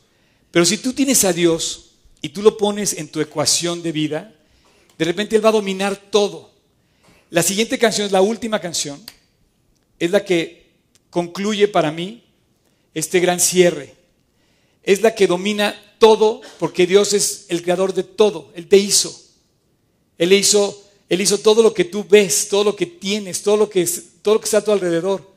Pero 0.52 0.64
si 0.64 0.78
tú 0.78 0.94
tienes 0.94 1.26
a 1.26 1.34
Dios 1.34 1.96
y 2.22 2.30
tú 2.30 2.42
lo 2.42 2.56
pones 2.56 2.94
en 2.94 3.10
tu 3.10 3.20
ecuación 3.20 3.84
de 3.84 3.92
vida, 3.92 4.34
de 4.98 5.04
repente 5.04 5.36
Él 5.36 5.44
va 5.44 5.50
a 5.50 5.60
dominar 5.60 5.98
todo. 6.10 6.54
La 7.32 7.44
siguiente 7.44 7.78
canción 7.78 8.06
es 8.06 8.14
la 8.14 8.22
última 8.22 8.62
canción, 8.62 9.04
es 10.00 10.10
la 10.10 10.24
que 10.24 10.67
concluye 11.10 11.68
para 11.68 11.92
mí 11.92 12.24
este 12.94 13.20
gran 13.20 13.40
cierre. 13.40 13.96
Es 14.84 15.02
la 15.02 15.14
que 15.14 15.28
domina 15.28 15.76
todo, 16.00 16.42
porque 16.60 16.88
Dios 16.88 17.14
es 17.14 17.46
el 17.50 17.62
creador 17.62 17.94
de 17.94 18.04
todo, 18.04 18.52
Él 18.56 18.68
te 18.68 18.78
hizo. 18.78 19.20
Él 20.18 20.34
hizo, 20.34 20.84
Él 21.10 21.22
hizo 21.22 21.38
todo 21.40 21.62
lo 21.62 21.74
que 21.74 21.86
tú 21.86 22.06
ves, 22.08 22.48
todo 22.50 22.64
lo 22.64 22.76
que 22.76 22.86
tienes, 22.86 23.42
todo 23.44 23.58
lo 23.58 23.70
que, 23.70 23.86
todo 24.22 24.36
lo 24.36 24.40
que 24.40 24.46
está 24.46 24.58
a 24.58 24.64
tu 24.64 24.72
alrededor. 24.72 25.30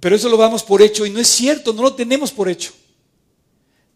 Pero 0.00 0.14
eso 0.14 0.28
lo 0.28 0.36
damos 0.36 0.62
por 0.62 0.82
hecho 0.82 1.06
y 1.06 1.10
no 1.10 1.20
es 1.20 1.28
cierto, 1.28 1.72
no 1.72 1.82
lo 1.82 1.94
tenemos 1.94 2.30
por 2.30 2.48
hecho. 2.48 2.72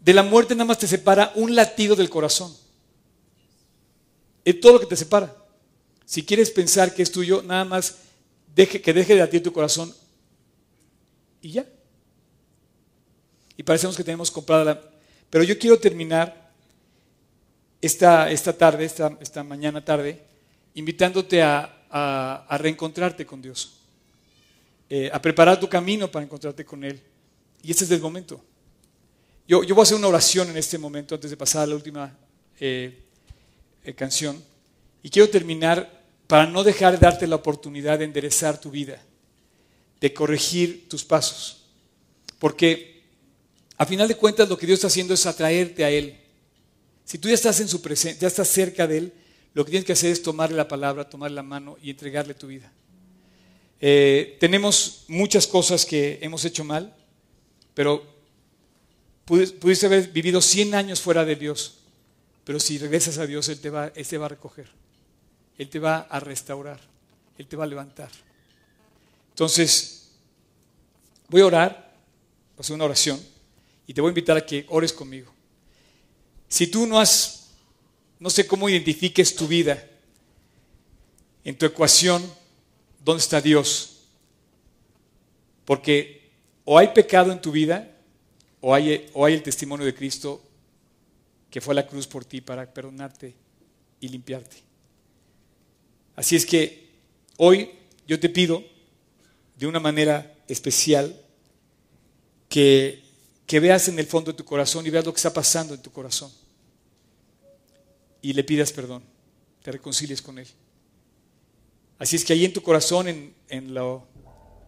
De 0.01 0.15
la 0.15 0.23
muerte 0.23 0.55
nada 0.55 0.65
más 0.65 0.79
te 0.79 0.89
separa 0.89 1.33
un 1.35 1.55
latido 1.55 1.95
del 1.95 2.09
corazón. 2.09 2.57
Es 4.45 4.59
todo 4.61 4.75
lo 4.75 4.81
que 4.81 4.87
te 4.87 4.97
separa. 4.97 5.37
Si 6.07 6.25
quieres 6.25 6.51
pensar 6.51 6.95
que 6.95 7.03
es 7.03 7.13
tuyo, 7.13 7.43
nada 7.43 7.65
más 7.65 7.97
deje, 8.55 8.81
que 8.81 8.95
deje 8.95 9.15
de 9.15 9.21
latir 9.21 9.43
tu 9.43 9.53
corazón 9.53 9.95
y 11.43 11.53
ya. 11.53 11.67
Y 13.57 13.63
parecemos 13.63 13.97
que 13.97 14.05
tenemos 14.05 14.31
comprada 14.31 14.65
la... 14.65 14.81
Pero 15.29 15.45
yo 15.45 15.59
quiero 15.59 15.79
terminar 15.79 16.51
esta, 17.81 18.31
esta 18.31 18.57
tarde, 18.57 18.85
esta, 18.85 19.17
esta 19.21 19.43
mañana 19.45 19.85
tarde, 19.85 20.23
invitándote 20.75 21.43
a, 21.43 21.85
a- 21.91 22.59
reencontrarte 22.59 23.27
con 23.27 23.41
Dios, 23.43 23.79
eh, 24.89 25.11
a 25.13 25.21
preparar 25.21 25.59
tu 25.61 25.69
camino 25.69 26.11
para 26.11 26.25
encontrarte 26.25 26.65
con 26.65 26.85
Él. 26.85 27.01
Y 27.63 27.71
este 27.71 27.85
es 27.85 27.91
el 27.91 28.01
momento. 28.01 28.43
Yo, 29.47 29.63
yo 29.63 29.75
voy 29.75 29.83
a 29.83 29.85
hacer 29.85 29.97
una 29.97 30.09
oración 30.09 30.49
en 30.51 30.57
este 30.57 30.79
momento 30.79 31.15
antes 31.15 31.31
de 31.31 31.37
pasar 31.37 31.63
a 31.63 31.67
la 31.67 31.75
última 31.75 32.17
eh, 32.59 33.03
eh, 33.85 33.95
canción. 33.95 34.43
Y 35.03 35.11
quiero 35.11 35.29
terminar 35.29 36.01
para 36.27 36.47
no 36.47 36.63
dejar 36.63 36.93
de 36.93 36.99
darte 36.99 37.27
la 37.27 37.37
oportunidad 37.37 37.99
de 37.99 38.05
enderezar 38.05 38.61
tu 38.61 38.71
vida, 38.71 39.03
de 40.01 40.13
corregir 40.15 40.89
tus 40.89 41.05
pasos. 41.05 41.65
Porque 42.39 43.03
a 43.77 43.85
final 43.87 44.09
de 44.09 44.17
cuentas 44.17 44.49
lo 44.49 44.57
que 44.57 44.67
Dios 44.67 44.79
está 44.79 44.87
haciendo 44.87 45.15
es 45.15 45.27
atraerte 45.27 45.85
a 45.85 45.91
Él. 45.91 46.17
Si 47.05 47.19
tú 47.19 47.29
ya 47.29 47.35
estás 47.35 47.61
en 47.61 47.69
su 47.69 47.83
presencia, 47.83 48.21
ya 48.23 48.29
estás 48.29 48.49
cerca 48.49 48.87
de 48.87 48.99
Él, 48.99 49.13
lo 49.53 49.65
que 49.65 49.71
tienes 49.73 49.85
que 49.85 49.93
hacer 49.93 50.13
es 50.13 50.23
tomarle 50.23 50.57
la 50.57 50.69
palabra, 50.69 51.09
tomarle 51.09 51.35
la 51.35 51.43
mano 51.43 51.77
y 51.83 51.91
entregarle 51.91 52.35
tu 52.35 52.47
vida. 52.47 52.73
Eh, 53.81 54.37
tenemos 54.39 55.05
muchas 55.09 55.47
cosas 55.47 55.85
que 55.85 56.19
hemos 56.23 56.45
hecho 56.45 56.63
mal, 56.65 56.95
pero 57.75 58.05
pudi- 59.27 59.53
pudiste 59.59 59.87
haber 59.87 60.09
vivido 60.09 60.41
100 60.41 60.75
años 60.75 61.01
fuera 61.01 61.25
de 61.25 61.35
Dios, 61.37 61.79
pero 62.45 62.61
si 62.61 62.79
regresas 62.79 63.19
a 63.19 63.27
Dios, 63.27 63.49
Él 63.49 63.61
te 63.61 63.71
va, 63.71 63.91
Él 63.95 64.07
te 64.07 64.19
va 64.19 64.27
a 64.27 64.29
recoger, 64.29 64.69
Él 65.59 65.69
te 65.69 65.79
va 65.79 65.99
a 66.01 66.21
restaurar. 66.21 66.81
Él 67.39 67.47
te 67.47 67.57
va 67.57 67.65
a 67.65 67.67
levantar. 67.67 68.11
Entonces, 69.41 70.11
voy 71.31 71.41
a 71.41 71.47
orar, 71.47 71.95
voy 72.51 72.59
a 72.59 72.61
hacer 72.61 72.75
una 72.75 72.85
oración 72.85 73.19
y 73.87 73.95
te 73.95 74.03
voy 74.03 74.11
a 74.11 74.13
invitar 74.13 74.37
a 74.37 74.45
que 74.45 74.67
ores 74.69 74.93
conmigo. 74.93 75.33
Si 76.47 76.67
tú 76.67 76.87
no 76.87 77.01
has, 77.01 77.49
no 78.19 78.29
sé 78.29 78.47
cómo 78.47 78.69
identifiques 78.69 79.35
tu 79.35 79.49
vida, 79.49 79.83
en 81.43 81.57
tu 81.57 81.65
ecuación, 81.65 82.23
¿dónde 83.03 83.23
está 83.23 83.41
Dios? 83.41 84.01
Porque 85.65 86.31
o 86.67 86.77
hay 86.77 86.89
pecado 86.89 87.33
en 87.33 87.41
tu 87.41 87.51
vida, 87.51 87.97
o 88.61 88.75
hay, 88.75 89.09
o 89.15 89.25
hay 89.25 89.33
el 89.33 89.43
testimonio 89.43 89.87
de 89.87 89.95
Cristo 89.95 90.43
que 91.49 91.63
fue 91.63 91.73
a 91.73 91.77
la 91.77 91.87
cruz 91.87 92.07
por 92.07 92.27
ti 92.27 92.43
para 92.43 92.71
perdonarte 92.71 93.35
y 94.01 94.09
limpiarte. 94.09 94.59
Así 96.15 96.37
es 96.37 96.45
que 96.45 96.91
hoy 97.39 97.71
yo 98.07 98.21
te 98.21 98.29
pido 98.29 98.79
de 99.61 99.67
una 99.67 99.79
manera 99.79 100.35
especial 100.49 101.15
que, 102.49 103.05
que 103.47 103.61
veas 103.61 103.89
en 103.89 103.99
el 103.99 104.07
fondo 104.07 104.33
de 104.33 104.39
tu 104.39 104.45
corazón 104.47 104.87
y 104.87 104.91
veas 104.91 105.05
lo 105.05 105.13
que 105.13 105.19
está 105.19 105.35
pasando 105.35 105.75
en 105.75 105.83
tu 105.83 105.93
corazón. 105.93 106.33
Y 108.23 108.33
le 108.33 108.43
pidas 108.43 108.73
perdón, 108.73 109.03
te 109.63 109.71
reconcilies 109.71 110.23
con 110.23 110.39
Él. 110.39 110.47
Así 111.99 112.17
es 112.17 112.25
que 112.25 112.33
ahí 112.33 112.47
en 112.47 112.55
tu 112.55 112.63
corazón, 112.63 113.07
en, 113.07 113.35
en 113.51 113.75
lo, 113.75 114.09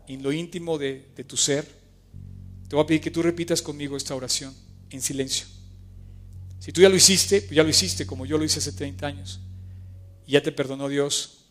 en 0.09 0.23
lo 0.23 0.31
íntimo 0.31 0.77
de, 0.77 1.09
de 1.17 1.25
tu 1.25 1.39
ser, 1.39 1.67
te 2.69 2.77
voy 2.77 2.85
a 2.85 2.87
pedir 2.87 3.01
que 3.01 3.11
tú 3.11 3.23
repitas 3.23 3.63
conmigo 3.63 3.97
esta 3.97 4.15
oración 4.15 4.55
en 4.91 5.01
silencio. 5.01 5.47
Si 6.59 6.71
tú 6.71 6.83
ya 6.83 6.91
lo 6.91 6.97
hiciste, 6.97 7.41
pues 7.41 7.53
ya 7.53 7.63
lo 7.63 7.71
hiciste 7.71 8.05
como 8.05 8.27
yo 8.27 8.37
lo 8.37 8.45
hice 8.45 8.59
hace 8.59 8.73
30 8.73 9.07
años. 9.07 9.41
Y 10.27 10.33
ya 10.33 10.43
te 10.43 10.53
perdonó 10.53 10.87
Dios. 10.89 11.47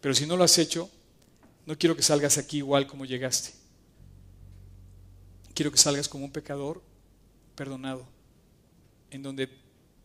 Pero 0.00 0.16
si 0.16 0.26
no 0.26 0.36
lo 0.36 0.42
has 0.42 0.58
hecho, 0.58 0.90
no 1.66 1.76
quiero 1.76 1.96
que 1.96 2.02
salgas 2.02 2.38
aquí 2.38 2.58
igual 2.58 2.86
como 2.86 3.04
llegaste. 3.04 3.52
Quiero 5.52 5.72
que 5.72 5.78
salgas 5.78 6.08
como 6.08 6.24
un 6.24 6.32
pecador 6.32 6.82
perdonado, 7.56 8.06
en 9.10 9.22
donde 9.22 9.50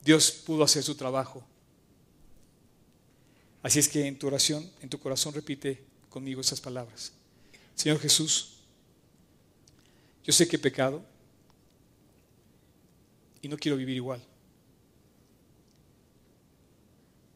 Dios 0.03 0.31
pudo 0.31 0.63
hacer 0.63 0.81
su 0.81 0.95
trabajo. 0.95 1.43
Así 3.61 3.77
es 3.77 3.87
que 3.87 4.07
en 4.07 4.17
tu 4.17 4.27
oración, 4.27 4.69
en 4.81 4.89
tu 4.89 4.99
corazón 4.99 5.33
repite 5.33 5.83
conmigo 6.09 6.41
esas 6.41 6.59
palabras. 6.59 7.13
Señor 7.75 7.99
Jesús, 7.99 8.55
yo 10.23 10.33
sé 10.33 10.47
que 10.47 10.55
he 10.55 10.59
pecado 10.59 11.03
y 13.41 13.47
no 13.47 13.57
quiero 13.57 13.77
vivir 13.77 13.97
igual. 13.97 14.21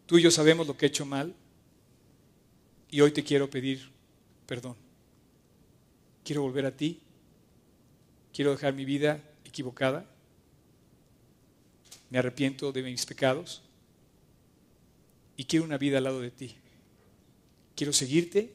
Tú 0.08 0.18
y 0.18 0.24
yo 0.24 0.32
sabemos 0.32 0.66
lo 0.66 0.76
que 0.78 0.86
he 0.86 0.90
hecho 0.90 1.06
mal 1.06 1.36
y 2.90 3.02
hoy 3.02 3.12
te 3.12 3.24
quiero 3.24 3.50
pedir 3.50 3.95
perdón. 4.46 4.76
Quiero 6.24 6.42
volver 6.42 6.66
a 6.66 6.76
ti. 6.76 7.02
Quiero 8.34 8.52
dejar 8.52 8.74
mi 8.74 8.86
vida 8.86 9.24
equivocada. 9.44 10.06
Me 12.10 12.18
arrepiento 12.18 12.72
de 12.72 12.84
mis 12.84 13.06
pecados 13.06 13.62
y 15.38 15.46
quiero 15.46 15.66
una 15.66 15.78
vida 15.78 15.98
al 15.98 16.06
lado 16.06 16.22
de 16.22 16.32
ti. 16.32 16.56
Quiero 17.76 17.94
seguirte 17.94 18.54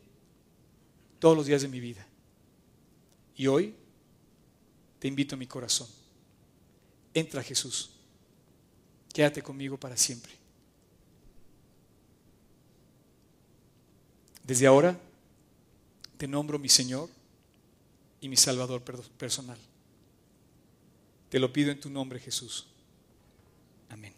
todos 1.18 1.36
los 1.36 1.46
días 1.46 1.62
de 1.62 1.68
mi 1.68 1.80
vida. 1.80 2.06
Y 3.36 3.46
hoy 3.46 3.74
te 4.98 5.08
invito 5.08 5.34
a 5.34 5.38
mi 5.38 5.46
corazón. 5.46 5.88
Entra 7.14 7.42
Jesús. 7.42 7.90
Quédate 9.12 9.42
conmigo 9.42 9.78
para 9.78 9.96
siempre. 9.96 10.32
Desde 14.44 14.66
ahora 14.66 14.98
te 16.20 16.28
nombro 16.28 16.58
mi 16.58 16.68
Señor 16.68 17.08
y 18.20 18.28
mi 18.28 18.36
Salvador 18.36 18.82
personal. 19.16 19.56
Te 21.30 21.38
lo 21.38 21.50
pido 21.50 21.72
en 21.72 21.80
tu 21.80 21.88
nombre, 21.88 22.20
Jesús. 22.20 22.66
Amén. 23.88 24.12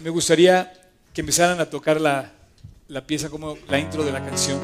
Me 0.00 0.10
gustaría 0.10 0.70
que 1.14 1.22
empezaran 1.22 1.58
a 1.58 1.70
tocar 1.70 2.02
la, 2.02 2.34
la 2.88 3.06
pieza 3.06 3.30
como 3.30 3.56
la 3.66 3.78
intro 3.78 4.04
de 4.04 4.12
la 4.12 4.22
canción. 4.22 4.60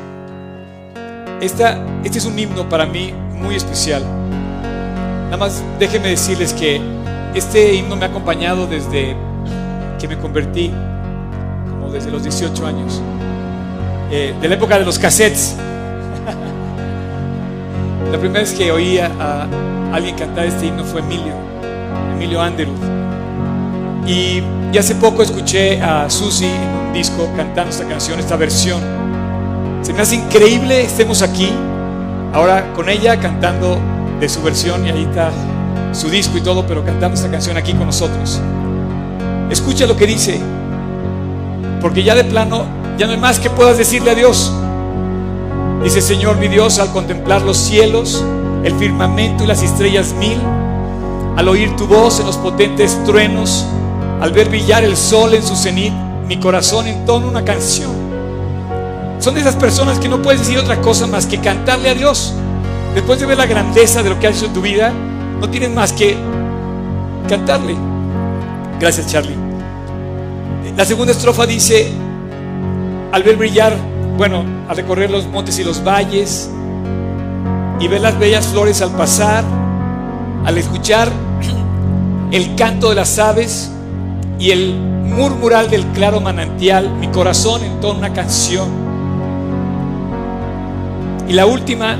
Esta, 1.41 2.03
este 2.05 2.19
es 2.19 2.27
un 2.27 2.39
himno 2.39 2.69
para 2.69 2.85
mí 2.85 3.13
muy 3.13 3.55
especial. 3.55 4.03
Nada 4.03 5.39
más 5.39 5.63
déjenme 5.79 6.09
decirles 6.09 6.53
que 6.53 6.83
este 7.35 7.73
himno 7.73 7.97
me 7.97 8.05
ha 8.05 8.09
acompañado 8.09 8.67
desde 8.67 9.17
que 9.99 10.07
me 10.07 10.19
convertí, 10.19 10.69
como 11.71 11.91
desde 11.91 12.11
los 12.11 12.23
18 12.23 12.67
años, 12.67 13.01
eh, 14.11 14.35
de 14.41 14.49
la 14.49 14.55
época 14.55 14.79
de 14.79 14.85
los 14.85 14.99
cassettes. 14.99 15.57
la 18.13 18.19
primera 18.19 18.41
vez 18.41 18.53
que 18.53 18.71
oí 18.71 18.99
a, 18.99 19.49
alguien 19.93 20.17
cantar 20.17 20.47
este 20.47 20.67
himno 20.67 20.85
fue 20.85 21.01
Emilio, 21.01 21.35
Emilio 22.15 22.43
Underwood. 22.43 22.97
Y, 24.07 24.43
y 24.73 24.79
hace 24.79 24.95
poco 24.95 25.23
escuché 25.23 25.83
a 25.83 26.09
Susi 26.09 26.47
en 26.47 26.89
un 26.89 26.93
disco 26.93 27.29
cantando 27.37 27.71
esta 27.71 27.87
canción, 27.87 28.21
esta 28.21 28.37
versión. 28.37 28.81
Se 29.83 29.93
me 29.93 30.03
hace 30.03 30.17
increíble 30.17 30.83
estemos 30.83 31.23
aquí, 31.23 31.51
ahora 32.33 32.73
con 32.75 32.89
ella 32.89 33.19
cantando 33.19 33.79
de 34.21 34.29
su 34.29 34.43
versión 34.43 34.87
y 34.87 34.91
ahí 34.91 35.05
está 35.05 35.31
su 35.93 36.11
disco 36.11 36.37
y 36.37 36.41
todo, 36.41 36.67
pero 36.67 36.85
cantando 36.85 37.15
esta 37.15 37.31
canción 37.31 37.57
aquí 37.57 37.73
con 37.73 37.87
nosotros. 37.87 38.41
Escucha 39.51 39.87
lo 39.87 39.97
que 39.97 40.07
dice, 40.07 40.41
porque 41.81 42.03
ya 42.03 42.15
de 42.15 42.25
plano 42.25 42.65
ya 42.99 43.07
no 43.07 43.13
hay 43.13 43.19
más 43.19 43.39
que 43.39 43.51
puedas 43.51 43.79
decirle 43.79 44.11
a 44.11 44.15
Dios. 44.15 44.53
Dice 45.83 46.01
Señor 46.01 46.39
mi 46.39 46.49
Dios, 46.49 46.79
al 46.79 46.93
contemplar 46.93 47.43
los 47.43 47.57
cielos, 47.57 48.25
el 48.65 48.75
firmamento 48.75 49.45
y 49.45 49.47
las 49.47 49.63
estrellas 49.63 50.15
mil, 50.15 50.39
al 51.37 51.49
oír 51.49 51.77
tu 51.77 51.87
voz 51.87 52.19
en 52.21 52.27
los 52.27 52.37
potentes 52.39 53.03
truenos, 53.05 53.67
al 54.21 54.33
ver 54.33 54.49
brillar 54.49 54.83
el 54.85 54.97
sol 54.97 55.35
en 55.35 55.43
su 55.43 55.55
cenit, 55.55 55.93
mi 56.27 56.39
corazón 56.39 56.87
entona 56.87 57.27
una 57.27 57.45
canción. 57.45 57.91
Son 59.19 59.35
de 59.35 59.41
esas 59.41 59.57
personas 59.57 59.99
que 59.99 60.09
no 60.09 60.23
puedes 60.23 60.41
decir 60.41 60.59
otra 60.59 60.81
cosa 60.81 61.07
más 61.07 61.27
que 61.27 61.39
cantarle 61.39 61.91
a 61.91 61.95
Dios. 61.95 62.35
Después 62.95 63.21
de 63.21 63.27
ver 63.27 63.39
la 63.39 63.47
grandeza 63.47 64.03
de 64.03 64.11
lo 64.11 64.19
que 64.19 64.27
ha 64.27 64.31
hecho 64.31 64.47
en 64.47 64.53
tu 64.53 64.63
vida, 64.63 64.93
no 65.41 65.49
tienes 65.51 65.71
más 65.71 65.93
que 65.93 66.17
cantarle. 67.29 67.77
Gracias, 68.81 69.07
Charlie. 69.07 69.37
La 70.77 70.85
segunda 70.85 71.13
estrofa 71.13 71.47
dice, 71.47 71.93
al 73.13 73.23
ver 73.23 73.37
brillar, 73.37 73.77
bueno, 74.17 74.45
al 74.69 74.77
recorrer 74.77 75.11
los 75.11 75.27
montes 75.27 75.59
y 75.59 75.65
los 75.65 75.83
valles, 75.85 76.51
y 77.79 77.89
ver 77.89 78.01
las 78.01 78.19
bellas 78.19 78.47
flores 78.47 78.81
al 78.83 78.91
pasar, 78.93 79.45
al 80.45 80.59
escuchar 80.59 81.11
el 82.31 82.55
canto 82.55 82.89
de 82.89 82.95
las 82.95 83.19
aves 83.19 83.71
y 84.39 84.51
el 84.51 84.75
murmural 84.75 85.71
del 85.71 85.85
claro 85.89 86.21
manantial, 86.21 86.91
mi 86.91 87.09
corazón 87.09 87.63
entona 87.65 87.99
una 87.99 88.13
canción. 88.13 88.69
Y 91.29 91.33
la 91.33 91.47
última 91.47 91.97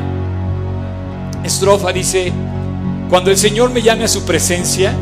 estrofa 1.45 1.93
dice, 1.93 2.33
cuando 3.09 3.31
el 3.31 3.37
Señor 3.37 3.71
me 3.71 3.83
llame 3.83 4.05
a 4.05 4.09
su 4.09 4.25
presencia, 4.25 4.93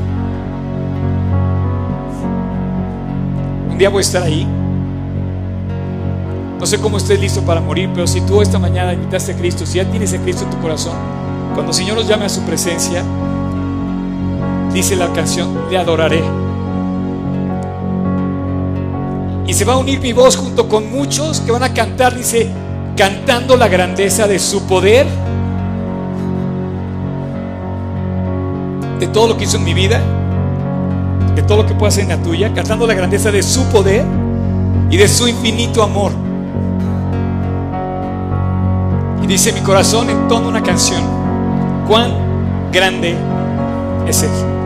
un 3.71 3.79
día 3.79 3.89
voy 3.89 3.99
a 3.99 4.01
estar 4.01 4.23
ahí. 4.23 4.47
No 6.59 6.67
sé 6.67 6.81
cómo 6.81 6.97
estés 6.97 7.21
listo 7.21 7.43
para 7.43 7.61
morir, 7.61 7.91
pero 7.93 8.07
si 8.07 8.21
tú 8.23 8.41
esta 8.41 8.59
mañana 8.59 8.95
invitaste 8.95 9.33
a 9.33 9.37
Cristo, 9.37 9.67
si 9.67 9.79
ya 9.79 9.91
tienes 9.91 10.15
a 10.15 10.19
Cristo 10.19 10.45
en 10.45 10.51
tu 10.51 10.61
corazón, 10.61 10.95
cuando 11.53 11.73
el 11.73 11.75
Señor 11.75 11.97
nos 11.97 12.09
llame 12.09 12.25
a 12.25 12.29
su 12.29 12.41
presencia, 12.43 13.03
dice 14.73 14.97
la 14.97 15.13
canción, 15.13 15.49
le 15.71 15.79
adoraré. 15.79 16.23
Y 19.47 19.53
se 19.53 19.65
va 19.65 19.75
a 19.75 19.77
unir 19.77 20.01
mi 20.01 20.13
voz 20.13 20.37
junto 20.37 20.69
con 20.69 20.91
muchos 20.91 21.41
que 21.41 21.53
van 21.53 21.63
a 21.63 21.75
cantar, 21.75 22.17
dice, 22.17 22.49
cantando 22.97 23.57
la 23.57 23.69
grandeza 23.69 24.27
de 24.27 24.39
su 24.39 24.63
poder, 24.63 25.07
de 28.99 29.07
todo 29.09 29.29
lo 29.29 29.37
que 29.37 29.45
hizo 29.45 29.59
en 29.59 29.65
mi 29.65 29.75
vida, 29.75 30.01
de 31.35 31.43
todo 31.43 31.63
lo 31.63 31.67
que 31.67 31.75
puede 31.75 31.89
hacer 31.89 32.05
en 32.05 32.11
la 32.11 32.23
tuya, 32.23 32.53
cantando 32.55 32.87
la 32.87 32.95
grandeza 32.95 33.31
de 33.31 33.43
su 33.43 33.65
poder 33.65 34.05
y 34.91 34.97
de 34.97 35.09
su 35.09 35.29
infinito 35.29 35.83
amor. 35.83 36.24
Y 39.25 39.27
dice 39.27 39.55
mi 39.55 39.61
corazón 39.61 40.11
entona 40.11 40.49
una 40.49 40.63
canción, 40.63 41.03
cuán 41.89 42.13
grande 42.71 43.17
es 44.07 44.23
Él. 44.23 44.64